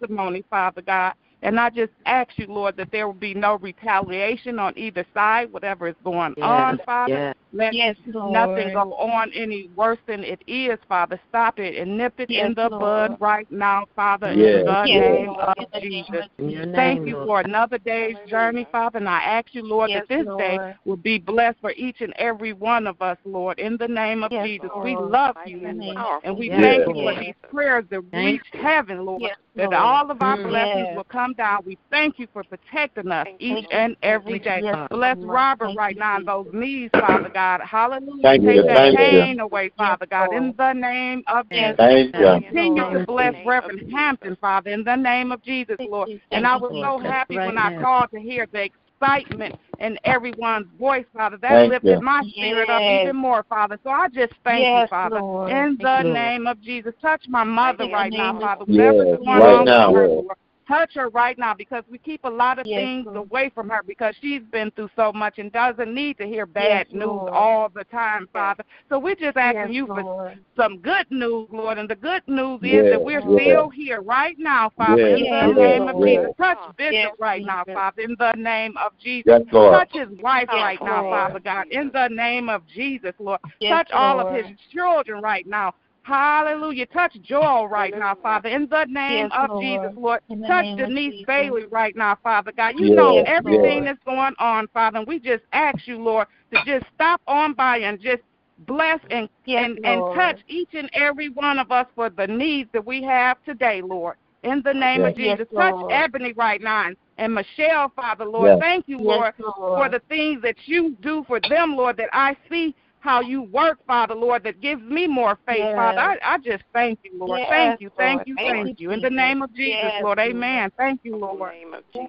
testimony, 0.00 0.44
Father 0.50 0.82
God. 0.82 1.14
And 1.42 1.58
I 1.60 1.70
just 1.70 1.92
ask 2.06 2.36
you, 2.38 2.46
Lord, 2.48 2.76
that 2.76 2.90
there 2.90 3.06
will 3.06 3.14
be 3.14 3.34
no 3.34 3.56
retaliation 3.56 4.58
on 4.58 4.76
either 4.76 5.06
side, 5.14 5.50
whatever 5.52 5.86
is 5.88 5.96
going 6.04 6.34
on, 6.42 6.78
Father. 6.84 7.14
yes. 7.14 7.34
Let 7.52 7.74
Yes, 7.74 7.96
Lord. 8.06 8.32
nothing 8.32 8.72
go 8.72 8.94
on 8.94 9.32
any 9.34 9.68
worse 9.74 9.98
than 10.06 10.22
it 10.22 10.42
is, 10.46 10.78
Father. 10.88 11.20
Stop 11.28 11.58
it 11.58 11.76
and 11.76 11.98
nip 11.98 12.14
it 12.18 12.30
Yes, 12.30 12.46
in 12.46 12.54
the 12.54 12.68
Lord. 12.68 12.80
bud 12.80 13.16
right 13.20 13.50
now, 13.50 13.86
Father, 13.96 14.32
Yes, 14.32 14.60
in 14.60 14.64
the 14.66 14.84
yes. 14.86 15.00
name 15.00 15.26
Lord. 15.26 15.48
of 15.48 15.54
In 15.58 15.66
the 15.72 15.88
name 15.88 16.04
Jesus. 16.04 16.24
of 16.38 16.44
In 16.44 16.50
your 16.50 16.72
Thank 16.72 17.06
you 17.06 17.24
for 17.24 17.40
another 17.40 17.78
day's 17.78 18.16
journey, 18.28 18.66
Father, 18.70 18.98
and 18.98 19.08
I 19.08 19.20
ask 19.22 19.48
you, 19.52 19.62
Lord, 19.62 19.90
Yes, 19.90 20.04
that 20.08 20.24
this 20.24 20.36
day 20.38 20.58
will 20.84 20.96
be 20.96 21.18
blessed 21.18 21.58
for 21.60 21.72
each 21.72 22.00
and 22.00 22.12
every 22.16 22.52
one 22.52 22.86
of 22.86 23.02
us, 23.02 23.18
Lord, 23.24 23.58
in 23.58 23.76
the 23.76 23.88
name 23.88 24.22
of 24.22 24.30
Yes, 24.30 24.46
Jesus. 24.46 24.70
We 24.84 24.94
love 24.96 25.36
you, 25.46 25.60
Lord, 25.60 26.22
and 26.24 26.38
we 26.38 26.48
Yes, 26.48 26.60
thank 26.60 26.86
you 26.86 26.94
for 26.94 27.18
these 27.18 27.34
prayers 27.50 27.84
that 27.90 28.02
Thank 28.12 28.24
reach 28.24 28.42
you. 28.52 28.60
heaven, 28.60 29.04
Lord, 29.04 29.22
Yes, 29.22 29.36
that 29.56 29.72
all 29.72 30.10
of 30.10 30.22
our 30.22 30.36
Mm. 30.36 30.48
blessings 30.48 30.86
Yes. 30.88 30.96
will 30.96 31.04
come 31.04 31.32
down. 31.34 31.62
We 31.64 31.78
thank 31.90 32.18
you 32.18 32.28
for 32.32 32.44
protecting 32.44 33.10
us 33.10 33.26
each 33.38 33.66
and 33.70 33.96
every 34.02 34.38
day. 34.38 34.60
Yes, 34.62 34.88
Bless 34.90 35.16
Lord. 35.16 35.34
Robert 35.34 35.66
Thank 35.66 35.78
right 35.78 35.94
you, 35.96 36.00
now 36.00 36.18
in 36.18 36.24
those 36.24 36.46
knees, 36.52 36.90
Father 36.92 37.28
God. 37.28 37.39
Hallelujah. 37.64 38.22
Thank 38.22 38.42
Take 38.44 38.56
you, 38.56 38.62
that 38.66 38.76
thank 38.76 38.98
you. 38.98 39.20
pain 39.20 39.40
away, 39.40 39.70
Father 39.76 40.06
God, 40.06 40.30
Lord. 40.30 40.42
in 40.42 40.54
the 40.56 40.72
name 40.72 41.22
of 41.26 41.46
Yes. 41.50 41.76
Jesus. 41.76 41.76
Thank 41.78 42.14
you. 42.16 42.50
Continue 42.50 42.74
to 42.76 42.90
Lord. 42.90 43.06
bless 43.06 43.46
Reverend 43.46 43.92
Hampton, 43.92 44.36
Father, 44.40 44.70
in 44.70 44.84
the 44.84 44.96
name 44.96 45.32
of 45.32 45.42
Jesus, 45.42 45.76
Lord. 45.80 46.10
And 46.32 46.46
I 46.46 46.56
was 46.56 46.72
so 46.72 46.98
happy 46.98 47.36
when 47.36 47.58
I 47.58 47.80
called 47.80 48.10
to 48.12 48.20
hear 48.20 48.46
the 48.52 48.68
excitement 49.00 49.54
in 49.78 49.98
everyone's 50.04 50.66
voice, 50.78 51.06
Father. 51.12 51.38
That 51.38 51.52
Thank 51.52 51.72
lifted 51.72 51.98
you. 51.98 52.04
my 52.04 52.22
spirit 52.30 52.68
up 52.68 52.82
Yes. 52.82 53.02
even 53.02 53.16
more, 53.16 53.44
Father. 53.48 53.78
So 53.82 53.90
I 53.90 54.08
just 54.08 54.32
thank 54.44 54.66
you, 54.66 54.72
Yes, 54.80 54.90
Father. 54.90 55.20
Lord. 55.20 55.50
In 55.50 55.56
Thank 55.56 55.80
the 55.80 56.02
you, 56.02 56.08
Lord. 56.08 56.14
name 56.14 56.46
of 56.46 56.60
Jesus. 56.60 56.94
Touch 57.00 57.24
my 57.28 57.44
mother 57.44 57.84
In 57.84 57.90
the 57.90 57.94
right 57.96 58.12
now, 58.12 58.32
name 58.32 58.36
of 58.36 58.42
Father. 58.42 58.64
Yes, 58.68 58.94
Whatever's 58.94 59.18
going 59.18 59.28
right 59.28 59.54
on 59.60 59.64
now, 59.64 59.92
with 59.92 59.96
her, 59.96 60.08
Lord. 60.08 60.24
Lord. 60.26 60.36
Touch 60.70 60.94
her 60.94 61.08
right 61.08 61.36
now 61.36 61.52
because 61.52 61.82
we 61.90 61.98
keep 61.98 62.22
a 62.22 62.28
lot 62.28 62.60
of 62.60 62.66
Yes, 62.66 62.78
things 62.78 63.06
Lord. 63.06 63.16
away 63.16 63.50
from 63.52 63.68
her 63.70 63.82
because 63.84 64.14
she's 64.20 64.42
been 64.52 64.70
through 64.70 64.90
so 64.94 65.12
much 65.12 65.38
and 65.38 65.50
doesn't 65.50 65.92
need 65.92 66.16
to 66.18 66.26
hear 66.26 66.46
bad 66.46 66.86
Yes, 66.86 66.94
news 66.94 67.06
Lord. 67.06 67.30
all 67.32 67.68
the 67.68 67.82
time, 67.84 68.28
Father. 68.32 68.62
So 68.88 68.96
we're 68.96 69.16
just 69.16 69.36
asking 69.36 69.62
Yes, 69.62 69.70
you 69.74 69.86
for 69.88 70.02
Lord. 70.04 70.38
some 70.56 70.78
good 70.78 71.10
news, 71.10 71.48
Lord. 71.50 71.78
And 71.78 71.90
the 71.90 71.96
good 71.96 72.22
news 72.28 72.60
is 72.62 72.88
that 72.88 73.02
we're 73.02 73.20
yes. 73.20 73.40
still 73.40 73.68
here 73.68 74.00
right 74.00 74.36
now, 74.38 74.70
Father, 74.76 75.08
Yes, 75.08 75.18
in 75.18 75.24
the 75.24 75.46
yes, 75.48 75.58
name 75.58 75.88
of 75.88 75.96
Jesus. 75.96 76.30
Touch 76.38 76.58
Bishop 76.76 76.94
Yes, 76.94 77.12
right 77.18 77.44
now, 77.44 77.64
Father, 77.64 78.02
in 78.02 78.14
the 78.16 78.32
name 78.36 78.76
of 78.76 78.92
Jesus. 79.02 79.24
Yes, 79.26 79.42
Touch 79.50 79.90
his 79.92 80.08
wife 80.20 80.48
Yes, 80.52 80.62
right 80.62 80.78
now, 80.84 81.10
Father 81.10 81.40
God, 81.40 81.66
in 81.72 81.90
the 81.92 82.06
name 82.08 82.48
of 82.48 82.62
Jesus, 82.68 83.12
Lord. 83.18 83.40
Yes, 83.58 83.72
Touch 83.72 83.90
all 83.92 84.20
of 84.20 84.28
his 84.28 84.46
children 84.72 85.20
right 85.20 85.46
now. 85.48 85.74
Hallelujah. 86.02 86.86
Touch 86.86 87.16
Joel 87.20 87.68
right 87.68 87.96
now, 87.96 88.14
Father, 88.14 88.48
in 88.48 88.66
the 88.68 88.86
name 88.86 89.28
Yes, 89.30 89.32
of 89.36 89.50
Lord. 89.50 89.62
Jesus, 89.62 89.92
Lord. 89.96 90.20
Touch 90.46 90.66
Denise 90.76 91.12
Jesus. 91.12 91.26
Bailey 91.26 91.66
right 91.70 91.94
now, 91.94 92.16
Father 92.22 92.52
God. 92.52 92.74
You 92.76 92.88
Yes, 92.88 92.96
know 92.96 93.14
yes. 93.16 93.24
everything 93.28 93.84
that's 93.84 94.02
going 94.04 94.34
on, 94.38 94.66
Father, 94.68 94.98
and 94.98 95.06
we 95.06 95.18
just 95.18 95.44
ask 95.52 95.86
you, 95.86 95.98
Lord, 95.98 96.26
to 96.52 96.64
just 96.64 96.86
stop 96.94 97.20
on 97.26 97.52
by 97.52 97.78
and 97.78 98.00
just 98.00 98.22
bless 98.66 99.00
and 99.10 99.28
Yes, 99.46 99.64
and, 99.64 99.84
and 99.84 100.04
touch 100.14 100.38
each 100.48 100.70
and 100.74 100.88
every 100.92 101.28
one 101.28 101.58
of 101.58 101.72
us 101.72 101.86
for 101.94 102.08
the 102.08 102.26
needs 102.26 102.70
that 102.72 102.84
we 102.84 103.02
have 103.02 103.42
today, 103.44 103.82
Lord. 103.82 104.16
In 104.42 104.62
the 104.64 104.72
name 104.72 105.04
of 105.04 105.16
Jesus. 105.16 105.46
Lord. 105.50 105.74
touch 105.74 105.92
Ebony 105.92 106.32
right 106.34 106.62
now 106.62 106.86
and, 106.86 106.96
and 107.18 107.34
Michelle, 107.34 107.92
Father, 107.94 108.24
Lord. 108.24 108.52
Yes. 108.52 108.58
Thank 108.60 108.88
you, 108.88 108.98
Yes, 108.98 109.06
Lord, 109.06 109.34
Lord. 109.38 109.78
for 109.78 109.88
the 109.88 110.00
things 110.08 110.40
that 110.42 110.56
you 110.66 110.96
do 111.02 111.24
for 111.26 111.40
them, 111.40 111.76
Lord, 111.76 111.96
that 111.96 112.08
I 112.12 112.36
see 112.50 112.74
how 113.00 113.20
you 113.20 113.42
work, 113.42 113.78
Father, 113.86 114.14
Lord, 114.14 114.44
that 114.44 114.60
gives 114.60 114.82
me 114.82 115.06
more 115.06 115.38
faith, 115.46 115.58
Yes. 115.58 115.76
Father. 115.76 116.00
I, 116.00 116.16
I 116.22 116.38
just 116.38 116.62
thank 116.72 116.98
you, 117.02 117.12
Lord. 117.18 117.40
Yes, 117.40 117.48
thank 117.50 117.80
you, 117.80 117.90
thank 117.96 118.16
Lord. 118.18 118.28
you, 118.28 118.34
Thank 118.36 118.66
thank 118.66 118.80
you, 118.80 118.90
you. 118.90 118.94
In 118.94 119.00
the 119.00 119.10
name 119.10 119.42
of 119.42 119.52
Jesus, 119.54 119.80
Yes, 119.82 120.02
Lord. 120.02 120.18
Lord. 120.18 120.30
Amen. 120.30 120.70
Thank 120.76 121.00
you, 121.02 121.16
Lord. 121.16 121.52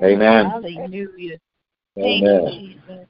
Amen. 0.04 0.46
Hallelujah. 0.46 1.38
Amen. 1.98 3.08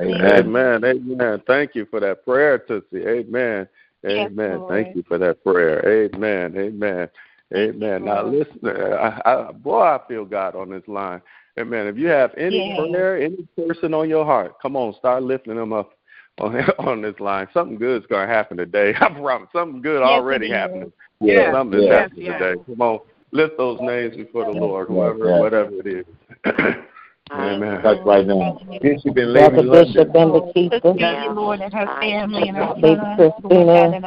Amen. 0.00 0.46
Amen. 0.46 0.84
Amen. 0.84 1.42
Thank 1.46 1.74
you 1.74 1.86
for 1.86 2.00
that 2.00 2.24
prayer, 2.24 2.58
Tootsie. 2.58 3.06
Amen. 3.06 3.68
Amen. 4.06 4.58
Lord. 4.58 4.68
Thank 4.70 4.96
you 4.96 5.02
for 5.08 5.18
that 5.18 5.42
prayer. 5.42 5.86
Amen. 5.88 6.56
Amen. 6.56 7.08
Amen. 7.54 8.04
Now 8.04 8.22
Lord. 8.22 8.34
listen, 8.34 8.58
uh, 8.64 9.20
I, 9.24 9.48
I, 9.48 9.52
boy, 9.52 9.80
I 9.80 10.00
feel 10.06 10.24
God 10.24 10.54
on 10.54 10.70
this 10.70 10.86
line. 10.86 11.20
Amen. 11.58 11.86
If 11.88 11.96
you 11.96 12.06
have 12.08 12.32
any 12.36 12.58
Yes. 12.58 12.78
prayer, 12.78 13.20
any 13.20 13.48
person 13.56 13.94
on 13.94 14.08
your 14.08 14.24
heart, 14.24 14.54
come 14.62 14.76
on, 14.76 14.94
start 14.94 15.22
lifting 15.24 15.56
them 15.56 15.72
up 15.72 15.97
on 16.40 16.56
on 16.78 17.02
this 17.02 17.18
line. 17.20 17.48
Something 17.52 17.78
good's 17.78 18.06
gonna 18.06 18.26
happen 18.26 18.56
today. 18.56 18.94
I 19.00 19.08
promise. 19.08 19.48
Something 19.52 19.82
good 19.82 20.00
yes, 20.00 20.08
already 20.08 20.50
happened. 20.50 20.92
Yeah, 21.20 21.34
yeah. 21.34 21.52
something's 21.52 21.88
happening 21.88 22.26
today. 22.26 22.54
Come 22.66 22.80
on, 22.80 23.00
lift 23.32 23.56
those 23.56 23.78
names 23.80 24.16
before 24.16 24.44
the 24.44 24.58
Lord, 24.58 24.88
whoever, 24.88 25.40
whatever 25.40 25.70
it 25.80 25.86
is. 25.86 26.04
Amen. 27.30 27.82
Right 28.04 28.26
now. 28.26 28.58
Bishop 28.80 29.16
and 29.16 29.32
Lady 29.32 29.62
Brother 29.62 29.84
Bishop 29.84 30.14
and 30.14 30.30
Lakeitha. 30.32 30.80
Baby 32.80 33.06
Christina, 33.16 34.00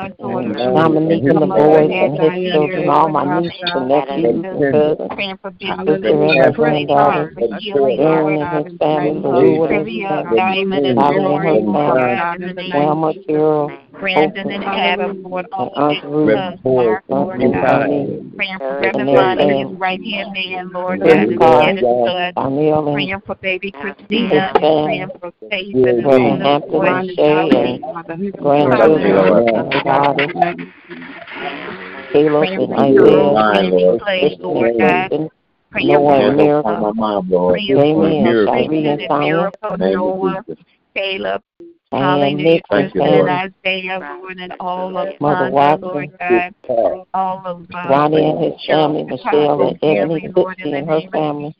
Dominique 0.74 1.26
and 1.30 1.42
the 1.42 1.46
boys 1.46 1.90
and 1.92 2.18
his 2.18 2.34
children, 2.52 2.90
all 2.90 3.10
my 3.10 3.42
nieces 3.42 3.62
and 3.64 3.88
nephews 3.88 4.26
and 4.26 4.44
cousins, 4.44 5.62
sister 5.86 6.12
and 6.12 6.56
granddaughter, 6.56 7.34
Aaron 8.00 8.42
and 8.42 8.68
his 8.68 8.78
family, 8.80 9.22
Louis 9.22 9.70
and 9.70 9.88
his 9.88 10.00
family, 10.40 10.94
Bobby 10.96 11.20
and 11.22 11.30
his 12.50 12.72
family, 12.72 12.72
Wilma, 12.74 13.14
Carol, 13.28 13.72
Brandon 14.02 14.52
and 14.52 14.64
Adam, 14.64 15.24
Lord, 15.24 15.46
all 15.52 15.72
of 15.76 16.02
them, 16.02 16.12
Lord 16.12 17.42
God. 17.54 17.88
Praying 18.36 18.58
for 18.58 18.80
Reverend 18.82 19.12
Lonnie, 19.12 19.60
his 19.64 19.80
right 19.80 20.02
hand 20.04 20.34
man, 20.34 20.72
Lord 20.74 21.00
God, 21.00 21.30
his 21.30 21.40
hand 21.40 21.78
is 21.78 21.86
good. 21.86 22.36
Praying 22.36 23.22
for 23.26 23.36
baby 23.36 23.72
Christina, 23.72 24.52
praying 24.56 25.12
for 25.20 25.32
Faith 25.50 25.76
and 25.76 26.04
the 26.04 26.48
Lord 26.70 26.70
God. 26.82 27.06
Praying 32.40 32.66
for 32.70 32.84
you, 32.84 34.00
Faith, 34.06 34.40
Lord 34.42 34.78
God 34.78 35.32
praying 35.72 35.88
no 35.88 36.02
one 36.02 36.36
miracle, 36.36 36.78
my 36.78 36.92
mom, 36.92 37.30
Lord. 37.30 37.60
Amen. 37.60 38.48
Amen. 38.48 38.48
Amen. 38.50 39.00
Amen. 39.14 39.52
Amen. 39.64 39.90
Amen. 39.90 39.90
Amen. 39.94 40.10
Amen. 40.14 40.44
Caleb, 40.94 41.42
Oh, 41.94 42.00
Hallelujah. 42.00 42.62
Thank 42.70 42.96
you, 42.96 43.02
And 43.02 43.30
Isaiah, 43.30 44.00
Lord, 44.00 44.38
and 44.38 44.54
all 44.62 44.98
of 44.98 45.10
Mother 45.20 45.52
Watson, 45.52 45.82
Lord 45.82 46.12
God, 46.18 46.54
all 47.14 47.42
of 47.46 47.68
Ronnie 47.74 48.30
and 48.30 48.40
his 48.40 48.66
family, 48.66 49.04
Michelle 49.04 49.62
and 49.62 49.80
Emily, 49.84 50.22
Dixie 50.22 50.74
and 50.74 50.88
her 50.88 51.02
family. 51.12 51.56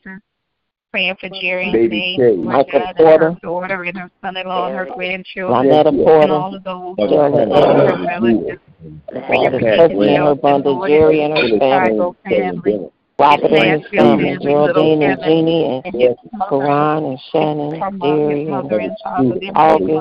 Praying 0.90 1.16
for 1.20 1.28
Jerry's 1.40 1.72
Baby 1.72 2.16
name, 2.18 2.44
my 2.44 2.64
God, 2.70 2.96
Porter, 2.96 3.26
and 3.26 3.34
her 3.34 3.40
daughter 3.42 3.84
and 3.84 3.98
her 3.98 4.10
son-in-law 4.22 4.68
and 4.68 4.76
her 4.76 4.94
grandchildren, 4.94 5.72
and 6.06 6.30
all 6.30 6.54
of 6.54 6.64
those 6.64 6.96
Jerry 6.96 7.42
and 7.42 7.52
her 7.52 8.06
relatives. 8.06 8.60
Praying 9.26 9.50
for 9.50 10.88
Jerry 10.88 11.22
and 11.22 11.38
her 11.38 12.12
family. 12.28 12.90
Robert 13.22 13.52
and 13.52 13.84
Stephen, 13.86 14.38
Geraldine 14.42 15.02
and 15.02 15.22
Jeannie, 15.22 15.82
and 15.84 16.16
Karan 16.48 17.04
and 17.04 17.20
Shannon, 17.30 17.98
Derry 18.00 18.50
and 18.50 18.96
August, 19.54 19.94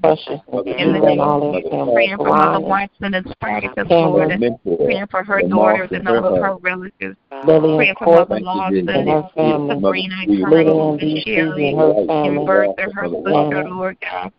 Precious, 0.00 0.40
and 0.48 1.20
all 1.20 1.52
their 1.52 1.62
family. 1.70 1.92
Praying 1.92 2.16
for 2.16 2.26
Mother 2.28 2.60
Watson 2.60 3.14
and 3.14 3.26
Spartacus, 3.32 3.86
Lord, 3.90 4.30
and 4.30 4.58
praying 4.64 5.06
for 5.10 5.24
her 5.24 5.42
daughters 5.42 5.88
and 5.90 6.06
all 6.08 6.24
of 6.24 6.40
her 6.40 6.56
relatives. 6.58 7.16
Praying 7.30 7.94
for 7.98 8.06
Mother 8.06 8.40
Lawson 8.40 8.88
and 8.88 9.08
her 9.08 9.28
family. 9.34 9.74
Sabrina 9.74 10.14
and 10.22 10.44
Carl 10.44 10.98
and 11.00 11.18
Sherry 11.24 11.68
and 11.70 11.78
her 11.80 12.06
family. 12.06 12.46
Bertha, 12.46 12.90
her 12.94 13.08
sister, 13.08 13.64
Lord 13.68 13.96
God. 14.00 14.32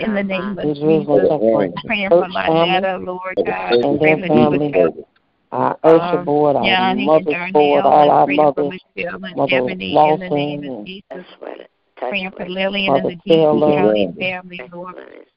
In 0.00 0.14
the 0.14 0.22
name 0.24 0.58
of 0.58 0.74
Jesus. 0.74 1.28
Praying 1.86 2.08
for 2.08 2.28
my 2.28 2.48
dad, 2.48 3.02
Lord 3.02 3.38
God. 3.46 3.72
And 3.74 4.00
their 4.00 4.18
family 4.26 4.74
our 5.54 5.78
Ursha 5.84 6.18
um, 6.18 6.24
board, 6.24 6.56
our 6.56 6.64
yeah, 6.64 6.94
mothers 6.94 7.52
board, 7.52 7.84
all 7.84 8.10
our 8.10 8.26
mothers, 8.26 8.80
Mother 9.36 9.60
Lawson, 9.78 11.00
praying 11.96 12.30
for 12.32 12.48
Lillian 12.48 12.96
and 12.96 13.06
the 13.06 13.14
D.C. 13.24 13.60
County 13.60 14.14
family, 14.18 14.60
Lord. 14.72 14.96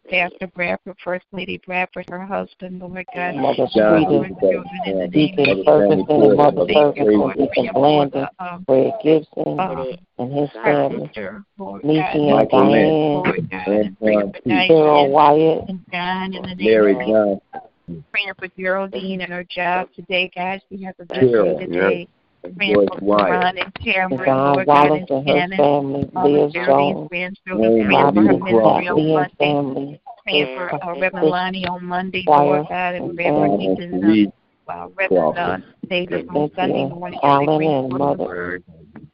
Pastor 0.09 0.47
Bradford, 0.55 0.95
First 1.03 1.25
Lady 1.33 1.61
Bradford, 1.65 2.09
her 2.09 2.25
husband, 2.25 2.79
Lord 2.79 3.05
God. 3.13 3.35
Mother 3.35 3.67
Sweden, 3.69 4.35
Deacon 5.11 5.63
Ferguson, 5.65 6.35
Mother 6.35 6.65
Ferguson, 6.73 7.33
Deacon 7.37 7.67
Blandon, 7.75 8.27
Fred 8.65 8.93
Gibson, 9.03 9.99
and 10.17 10.33
his 10.33 10.49
family. 10.63 11.11
Niecy 11.83 12.31
and 12.31 12.49
Diane, 13.99 14.67
Carol 14.67 15.11
Wyatt, 15.11 15.69
Mary 16.57 16.95
Johnson. 16.95 17.41
Praying 17.87 18.33
for 18.37 18.47
Geraldine 18.59 19.21
and 19.21 19.31
her 19.31 19.45
job 19.45 19.87
today, 19.95 20.29
God. 20.35 20.59
She 20.69 20.83
has 20.83 20.93
a 20.99 21.05
good 21.05 21.31
day 21.31 21.65
today. 21.65 22.07
Yeah. 22.43 22.49
Praying 22.57 22.87
for 22.89 22.99
wife. 23.01 23.31
Ron 23.31 23.57
and 23.57 23.73
Tamara, 23.75 24.53
Lord 24.53 24.67
God, 24.67 24.91
and 24.91 25.07
Shannon. 25.07 26.09
All 26.15 26.45
of 26.45 26.53
Geraldine's 26.53 27.07
grandchildren. 27.07 27.87
Praying 27.87 27.87
for 27.87 28.03
her 28.03 28.11
ministry 28.11 28.87
on 28.89 29.07
Monday. 29.07 29.95
Praying 30.23 30.57
for 30.57 30.83
uh, 30.83 30.99
Reverend 30.99 31.29
Lonnie 31.29 31.65
on 31.65 31.85
Monday, 31.85 32.23
Lord 32.27 32.67
God, 32.67 32.95
and 32.95 33.17
Reverend 33.17 33.61
Ethan. 33.61 34.31
Uh, 34.67 34.87
Reverend 34.97 35.37
uh, 35.37 35.57
David 35.89 36.27
on 36.27 36.51
Sunday 36.57 36.85
morning. 36.89 37.19
Alan 37.23 37.63
and 37.63 37.89
Mother 37.89 38.61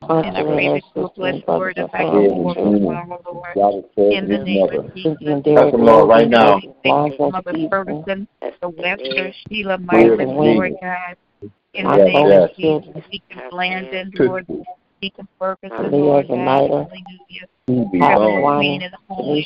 in 0.09 0.35
agreement 0.35 0.83
to 0.95 1.09
bless 1.15 1.35
word 1.47 1.77
of 1.77 1.91
fact 1.91 2.11
before 2.11 2.55
the 2.55 2.61
Lord. 2.61 3.57
In 3.97 4.27
the 4.27 4.37
name 4.39 4.69
of 4.69 4.93
Jesus, 4.95 5.17
Lord, 5.45 5.73
Lord, 5.73 6.09
right 6.09 6.29
now. 6.29 6.59
Thank 6.83 7.19
you, 7.19 7.31
Mother 7.31 7.53
Ferguson, 7.69 8.27
the 8.61 8.69
Webster, 8.69 9.33
name 9.49 9.77
Myers, 9.77 10.19
Lord 10.21 10.73
God. 10.81 11.15
In 11.73 11.85
the 11.87 11.97
name 11.97 12.31
of 12.31 12.55
Jesus, 12.55 13.03
Deacon 13.11 13.41
Landon, 13.51 14.11
Lord, 14.15 14.47
Deacon 15.01 15.27
Ferguson, 15.39 15.91
Lord 15.91 16.27
God. 16.27 16.37
Hallelujah 16.37 17.47
who 17.67 17.89
belongs 17.91 18.43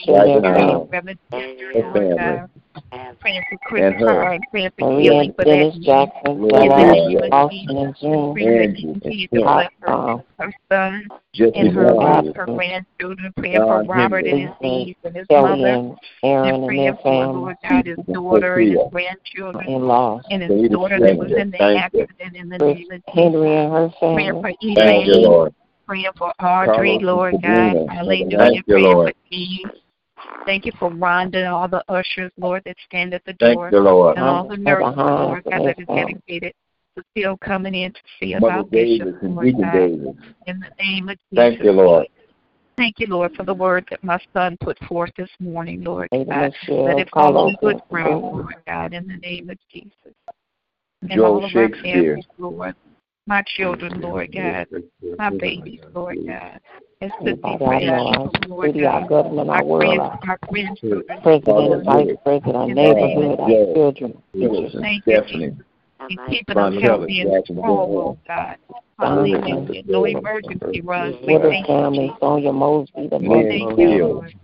right 0.09 0.41
now. 0.45 0.87
To 1.31 2.49
Praying 3.19 3.43
for 3.49 3.57
Chris 3.65 3.95
Hart, 3.99 4.41
praying 4.51 4.71
for 4.77 4.99
healing 4.99 5.33
for 5.35 5.43
Dennis 5.43 5.75
that. 5.75 5.81
Jackson, 5.81 6.41
Lord, 6.41 6.71
Austin 7.31 7.77
and 7.77 7.95
June, 7.99 8.37
Angie, 8.39 9.27
and 9.31 9.43
her, 9.81 10.23
her 10.39 10.53
son, 10.71 11.07
and 11.53 11.73
her, 11.73 11.93
God, 11.93 12.33
grandchildren, 12.45 13.33
praying 13.37 13.59
for 13.59 13.83
Robert 13.83 14.25
and 14.25 14.39
his 14.41 14.51
niece 14.61 14.95
and 15.03 15.15
his 15.15 15.27
mother, 15.29 15.91
and 16.23 16.67
praying 16.67 16.97
for 17.03 17.27
Lord 17.27 17.57
God, 17.67 17.85
his 17.85 17.97
daughter 18.13 18.57
and 18.57 18.71
his 18.71 18.81
grandchildren, 18.91 19.67
and 20.29 20.43
his 20.43 20.71
daughter 20.71 20.99
that 20.99 21.17
was 21.17 21.31
in 21.37 21.51
the 21.51 21.61
accident 21.61 22.35
in 22.35 22.49
the 22.49 22.57
name 22.57 22.91
of 22.91 23.01
Jesus. 23.05 23.47
Praying 24.15 24.41
for 24.41 24.53
Elaine 24.61 25.51
praying 25.87 26.11
for 26.17 26.33
Audrey, 26.39 26.99
Lord 27.01 27.35
God. 27.41 27.89
Hallelujah. 27.89 28.37
Thank 28.37 28.67
you, 28.67 28.79
Lord. 28.79 29.13
Thank 30.45 30.65
you 30.65 30.71
for 30.79 30.89
Rhonda 30.89 31.37
and 31.37 31.47
all 31.47 31.67
the 31.67 31.83
ushers, 31.89 32.31
Lord, 32.37 32.63
that 32.65 32.77
stand 32.85 33.13
at 33.13 33.23
the 33.25 33.33
door. 33.33 33.71
Thank 33.71 33.71
you, 33.73 33.79
Lord. 33.79 34.17
And 34.17 34.25
all 34.25 34.47
the 34.47 34.57
nurses, 34.57 34.95
Lord 34.95 35.43
God, 35.43 35.61
that 35.63 35.79
is 35.79 35.87
dedicated 35.87 36.53
to 36.95 37.03
still 37.11 37.37
coming 37.37 37.75
in 37.75 37.91
to 37.93 37.99
see 38.19 38.33
about 38.33 38.69
Bishop, 38.71 39.07
Lord 39.23 39.53
God. 39.59 39.89
In 40.47 40.59
the 40.59 40.71
name 40.79 41.09
of 41.09 41.17
Jesus. 41.17 41.35
Thank 41.35 41.59
you, 41.59 41.71
Lord. 41.71 42.07
Thank 42.77 42.99
you, 42.99 43.07
Lord, 43.07 43.33
for 43.35 43.43
the 43.43 43.53
word 43.53 43.87
that 43.89 44.03
my 44.03 44.19
son 44.33 44.55
put 44.61 44.77
forth 44.87 45.11
this 45.17 45.29
morning, 45.39 45.83
Lord 45.83 46.09
God. 46.29 46.51
Let 46.69 46.99
it 46.99 47.09
fall 47.11 47.37
on 47.37 47.57
good 47.61 47.81
ground, 47.89 48.23
Lord 48.23 48.55
God, 48.67 48.93
in 48.93 49.07
the 49.07 49.17
name 49.17 49.49
of 49.49 49.57
Jesus. 49.71 49.91
And 51.01 51.11
Joel 51.11 51.25
all 51.25 51.45
of 51.45 51.51
Shakespeare. 51.51 51.95
Our 51.95 52.03
families, 52.03 52.25
Lord, 52.37 52.75
my 53.27 53.43
children, 53.45 54.01
Lord 54.01 54.33
God, 54.33 54.67
my 55.17 55.29
babies, 55.29 55.81
Lord 55.93 56.17
God. 56.25 56.59
It's 56.99 57.13
the 57.23 57.33
deep 57.33 57.43
oh, 57.43 57.65
Lord 58.47 58.73
God. 58.73 59.11
Our, 59.11 59.63
world, 59.63 59.99
our 60.27 60.39
grandchildren, 60.49 61.03
president, 61.21 61.85
vice 61.85 62.07
president, 62.23 62.55
our 62.55 62.67
neighborhood, 62.67 63.39
our 63.39 63.49
children, 63.73 64.23
teachers. 64.33 64.75
Thank 64.81 65.03
you, 65.05 65.21
Jesus. 65.27 65.53
He's 66.07 66.19
keeping 66.29 66.57
us 66.57 66.73
healthy 66.81 67.21
and 67.21 67.43
strong, 67.43 67.65
Lord 67.65 68.17
oh, 68.17 68.19
God. 68.27 68.57
Hallelujah. 68.97 69.83
No 69.85 70.05
emergency 70.05 70.81
runs. 70.81 71.15
Thank 71.25 71.67
you. 71.67 72.15
Sonia 72.19 72.53
Mosby, 72.53 73.09
the 73.09 73.19
Thank 73.19 73.77
you, 73.77 74.03
Lord. 74.05 74.35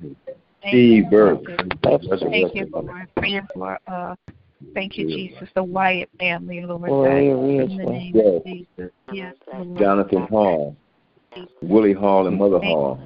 Thank 0.62 0.74
you, 0.74 1.08
Lord. 1.12 1.48
Thank 1.82 2.56
you, 2.56 2.70
Lord, 2.72 3.08
for 3.54 3.80
uh, 3.88 4.16
Thank 4.74 4.98
you, 4.98 5.08
Jesus. 5.08 5.50
The 5.56 5.64
Wyatt 5.64 6.10
family, 6.20 6.62
Lord 6.66 6.90
oh, 6.90 7.04
God. 7.04 7.18
In 7.18 7.78
the 7.78 7.84
name 7.84 8.12
yes. 8.16 8.26
of 8.36 8.46
Jesus. 8.46 8.92
Yes. 9.12 9.36
Jonathan 9.78 10.24
Hall, 10.24 10.76
Willie 11.62 11.94
Hall, 11.94 12.28
and 12.28 12.38
Mother 12.38 12.60
Hall. 12.60 13.00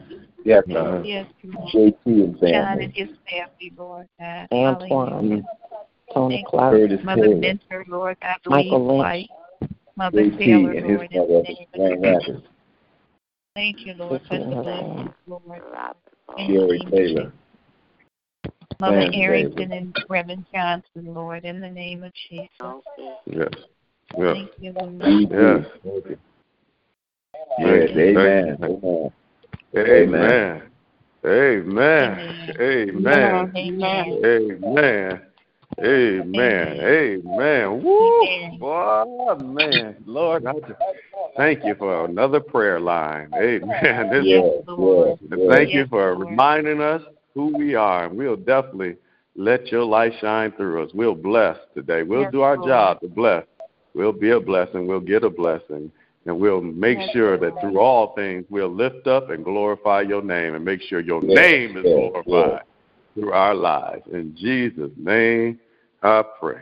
Yes, 0.46 0.64
uh, 0.74 1.02
yes, 1.04 1.28
JT 1.44 1.98
and 2.06 2.40
family. 2.40 2.52
John 2.52 2.82
and 2.82 2.94
his 2.94 3.10
family, 3.30 3.74
Lord 3.78 4.08
God. 4.20 4.48
Antoine. 4.52 5.12
Mm-hmm. 5.12 6.14
Tony 6.14 6.46
Clark. 6.48 6.74
Curtis 6.74 7.00
Mother 7.04 7.22
Taylor. 7.24 7.36
Mentor, 7.36 7.86
Lord 7.90 8.18
God. 8.22 8.38
Michael 8.46 8.88
Lynch. 8.88 9.00
White. 9.00 9.30
Mother 9.98 10.24
JT 10.24 10.38
Taylor, 10.38 10.72
and 10.72 10.90
his 11.12 11.22
Lord, 11.76 12.02
mother, 12.02 12.42
Thank 13.56 13.86
you, 13.86 13.94
Lord, 13.96 14.22
for 14.28 14.38
the 14.38 14.46
Lord. 14.46 15.94
Sherry 16.38 16.80
Taylor. 16.92 17.34
Mother 18.80 18.98
and 18.98 19.16
Arrington 19.16 19.70
David. 19.70 19.72
and 19.72 19.98
Reverend 20.08 20.45
Johnson, 20.54 21.14
Lord, 21.14 21.45
in 21.45 21.60
the 21.60 21.70
name 21.70 22.04
of 22.04 22.12
Jesus. 22.30 22.49
Yes. 23.26 23.49
Yes. 24.18 24.34
Thank 24.34 24.52
you, 24.60 24.74
Lord. 24.80 25.02
Yes. 25.02 25.66
Yes. 25.84 26.18
Amen. 27.60 28.58
Amen. 28.64 29.12
Amen. 29.76 30.62
Amen. 31.26 31.82
Amen. 32.60 33.52
Amen. 34.26 35.22
Amen. 35.80 36.80
Amen. 36.80 37.84
Woo! 37.84 38.58
Boy, 38.60 39.36
man. 39.36 39.95
Lord, 40.06 40.45
I 40.48 40.54
just 40.54 40.80
thank 41.36 41.64
you 41.64 41.76
for 41.76 42.06
another 42.06 42.40
prayer 42.40 42.80
line. 42.80 43.32
Amen. 43.36 44.10
This 44.12 44.26
yes, 44.26 44.64
Lord. 44.68 45.20
Thank 45.49 45.74
you 45.74 45.86
for 45.88 46.16
reminding 46.16 46.82
us 46.82 47.02
who 47.38 47.55
we 47.55 47.76
are. 47.76 48.05
And 48.05 48.18
we'll 48.18 48.35
definitely 48.35 48.95
let 49.35 49.68
your 49.68 49.84
light 49.84 50.14
shine 50.19 50.51
through 50.53 50.84
us. 50.84 50.91
We'll 50.93 51.14
bless 51.14 51.55
today. 51.76 52.01
We'll 52.01 52.23
Yes, 52.23 52.31
do 52.31 52.41
our 52.41 52.57
Lord. 52.57 52.68
job 52.68 53.01
to 53.01 53.07
bless. 53.07 53.45
We'll 53.93 54.11
be 54.11 54.31
a 54.31 54.39
blessing. 54.39 54.88
We'll 54.88 54.99
get 54.99 55.23
a 55.23 55.30
blessing. 55.30 55.91
And 56.26 56.39
we'll 56.39 56.61
make 56.61 56.97
Yes, 56.97 57.11
sure 57.11 57.38
that 57.38 57.61
through 57.61 57.80
all 57.80 58.15
things 58.15 58.45
we'll 58.49 58.73
lift 58.73 59.05
up 59.07 59.30
and 59.30 59.45
glorify 59.45 60.01
your 60.01 60.23
name 60.23 60.55
and 60.55 60.65
make 60.65 60.81
sure 60.81 60.99
your 60.99 61.22
Yes, 61.23 61.35
name 61.35 61.77
is 61.77 61.85
yes, 61.85 61.93
glorified 61.93 62.64
through 63.14 63.31
our 63.31 63.53
lives. 63.53 64.03
In 64.11 64.35
Jesus' 64.35 64.91
name 64.97 65.59
I 66.01 66.23
pray. 66.39 66.61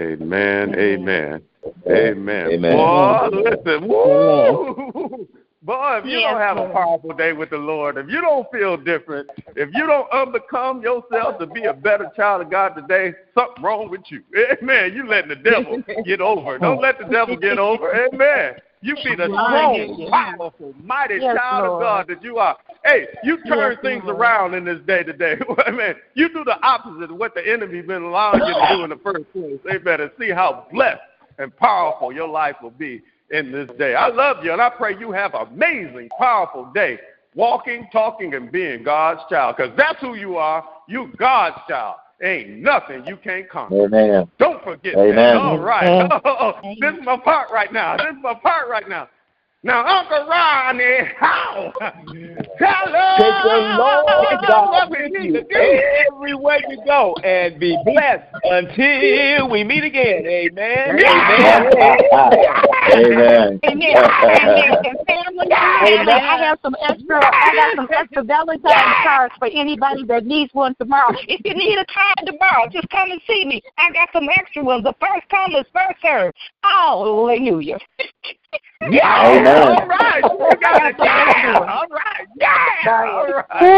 Amen. 0.00 0.74
Amen. 0.78 1.42
Amen. 1.90 2.52
Amen. 2.52 2.76
Boy, 2.76 3.28
listen. 3.32 3.88
Woo! 3.88 5.28
Boy, 5.68 5.98
if 5.98 6.06
you 6.06 6.12
Yes, 6.12 6.30
don't 6.32 6.40
have 6.40 6.56
a 6.56 6.72
powerful 6.72 7.12
day 7.12 7.34
with 7.34 7.50
the 7.50 7.58
Lord, 7.58 7.98
if 7.98 8.08
you 8.08 8.22
don't 8.22 8.50
feel 8.50 8.78
different, 8.78 9.28
if 9.54 9.68
you 9.74 9.86
don't 9.86 10.10
unbecome 10.12 10.82
yourself 10.82 11.38
to 11.40 11.46
be 11.46 11.64
a 11.64 11.74
better 11.74 12.10
child 12.16 12.40
of 12.40 12.50
God 12.50 12.70
today, 12.70 13.12
something 13.34 13.62
wrong 13.62 13.90
with 13.90 14.00
you. 14.08 14.22
Amen. 14.62 14.94
You 14.94 15.06
letting 15.06 15.28
the 15.28 15.36
devil 15.36 15.82
get 16.06 16.22
over. 16.22 16.58
Don't 16.58 16.80
let 16.80 16.98
the 16.98 17.04
devil 17.04 17.36
get 17.36 17.58
over. 17.58 17.92
Amen. 17.94 18.54
You 18.80 18.94
be 19.04 19.14
the 19.14 19.26
strong, 19.26 20.08
powerful, 20.10 20.72
mighty 20.82 21.18
Yes, 21.18 21.36
child 21.36 21.66
Lord. 21.66 21.72
of 21.74 21.80
God 21.80 22.06
that 22.08 22.24
you 22.24 22.38
are. 22.38 22.56
Hey, 22.82 23.06
you 23.22 23.36
turn 23.44 23.72
Yes, 23.72 23.78
things 23.82 24.04
Lord. 24.06 24.16
around 24.16 24.54
in 24.54 24.64
this 24.64 24.80
day 24.86 25.02
today. 25.02 25.36
Amen. 25.68 25.96
You 26.14 26.30
do 26.30 26.44
the 26.44 26.58
opposite 26.62 27.10
of 27.10 27.18
what 27.18 27.34
the 27.34 27.46
enemy 27.46 27.82
been 27.82 28.04
allowing 28.04 28.40
you 28.46 28.54
to 28.54 28.74
do 28.74 28.84
in 28.84 28.88
the 28.88 29.00
first 29.04 29.30
place. 29.34 29.58
Amen. 29.70 30.00
And 30.00 30.10
see 30.18 30.30
how 30.30 30.66
blessed 30.72 31.02
and 31.36 31.54
powerful 31.54 32.10
your 32.10 32.28
life 32.28 32.56
will 32.62 32.70
be 32.70 33.02
in 33.30 33.52
this 33.52 33.68
day. 33.78 33.94
I 33.94 34.08
love 34.08 34.44
you, 34.44 34.52
and 34.52 34.60
I 34.60 34.70
pray 34.70 34.98
you 34.98 35.12
have 35.12 35.34
an 35.34 35.48
amazing, 35.52 36.08
powerful 36.18 36.70
day 36.74 36.98
walking, 37.34 37.88
talking, 37.92 38.34
and 38.34 38.50
being 38.50 38.82
God's 38.82 39.20
child, 39.30 39.56
because 39.56 39.72
that's 39.76 40.00
who 40.00 40.14
you 40.14 40.36
are. 40.36 40.64
You 40.88 41.12
God's 41.18 41.58
child. 41.68 41.96
Ain't 42.20 42.58
nothing 42.58 43.04
you 43.06 43.16
can't 43.16 43.48
conquer. 43.48 43.84
Amen. 43.84 44.28
Don't 44.38 44.62
forget 44.64 44.94
Amen. 44.94 45.14
that. 45.14 45.36
All 45.36 45.58
right. 45.58 45.86
Amen. 45.86 46.78
this 46.80 46.94
is 46.94 47.04
my 47.04 47.16
part 47.16 47.50
right 47.52 47.72
now. 47.72 47.96
This 47.96 48.06
is 48.08 48.22
my 48.22 48.34
part 48.34 48.68
right 48.68 48.88
now. 48.88 49.08
Now, 49.62 49.86
Uncle 49.86 50.26
Ronnie, 50.28 51.10
how? 51.16 51.72
Hello. 51.80 53.16
Take 53.18 53.34
the 53.42 53.76
Lord 53.76 54.48
God 54.48 54.70
what 54.70 54.90
with 54.90 55.12
need 55.12 55.34
you 55.34 55.82
everywhere 56.12 56.60
you 56.68 56.80
go 56.84 57.14
and 57.24 57.58
be 57.58 57.76
blessed 57.84 58.22
until 58.44 59.50
we 59.50 59.64
meet 59.64 59.84
again. 59.84 60.26
Amen. 60.26 60.98
Yeah. 60.98 61.70
Amen. 61.72 62.62
Amen. 62.94 63.60
Amen. 63.68 63.88
And 64.84 64.98
family, 65.06 65.46
and 65.50 66.10
I 66.10 66.38
have 66.44 66.58
some 66.62 66.76
extra. 66.80 67.24
I 67.24 67.52
got 67.54 67.76
some 67.76 67.88
extra 67.92 68.22
Valentine's 68.24 68.96
cards 69.02 69.34
for 69.38 69.48
anybody 69.48 70.04
that 70.04 70.24
needs 70.26 70.52
one 70.54 70.74
tomorrow. 70.76 71.16
If 71.28 71.40
you 71.44 71.54
need 71.54 71.78
a 71.78 71.84
card 71.86 72.26
tomorrow, 72.26 72.68
just 72.70 72.88
come 72.88 73.10
and 73.10 73.20
see 73.26 73.44
me. 73.44 73.62
I 73.76 73.92
got 73.92 74.08
some 74.12 74.28
extra 74.34 74.64
ones. 74.64 74.84
The 74.84 74.94
first 75.00 75.28
come 75.30 75.54
is 75.54 75.66
first 75.72 76.00
served. 76.00 76.36
Hallelujah. 76.62 77.78
Yeah. 78.90 79.26
Amen. 79.26 79.62
All 79.62 79.86
right. 79.86 80.22
You 80.22 80.50
got 80.60 80.90
it. 80.90 80.96
Yeah. 80.98 81.58
All 81.58 81.86
right. 81.90 82.26
Yeah. 82.36 82.56
All 82.88 83.26
right. 83.26 83.72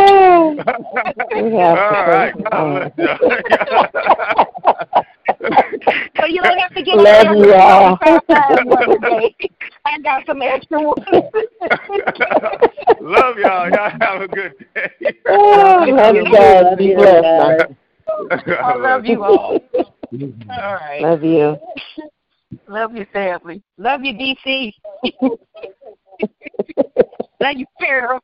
All 2.53 2.70
right. 2.70 2.97
God 2.97 3.19
bless 3.20 3.91
you. 4.97 5.03
So 5.41 6.27
you 6.27 6.43
don't 6.43 6.59
have 6.59 6.75
to 6.75 6.83
get 6.83 6.97
Love 6.97 7.37
you 7.37 7.55
all. 7.55 7.99
extra. 8.03 8.37
I 9.87 9.99
got 10.03 10.27
some 10.27 10.43
extra 10.43 10.83
ones. 10.83 10.99
Love 13.01 13.39
y'all. 13.39 13.71
Y'all 13.71 13.91
have 14.01 14.21
a 14.21 14.29
good 14.29 14.55
day. 14.75 14.91
Oh, 15.29 15.85
love 15.89 16.15
you 16.15 16.25
guys. 16.33 16.77
Be 16.77 16.95
blessed. 16.95 17.73
I 18.49 18.75
love 18.77 19.07
you 19.07 19.23
all. 19.25 19.59
All 19.73 20.75
right. 20.75 21.01
Love 21.01 21.23
you. 21.23 21.57
Love 22.69 22.95
your 22.95 23.07
family. 23.07 23.62
Love 23.79 24.03
you, 24.03 24.12
DC. 24.15 24.73
Love 27.41 27.57
you, 27.57 27.67
Farrell. 27.79 28.21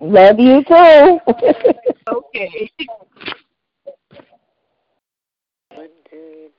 Love 0.00 0.38
you 0.40 0.64
too. 0.64 1.20
Okay. 2.08 2.70
What 5.74 5.90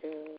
do 0.02 0.39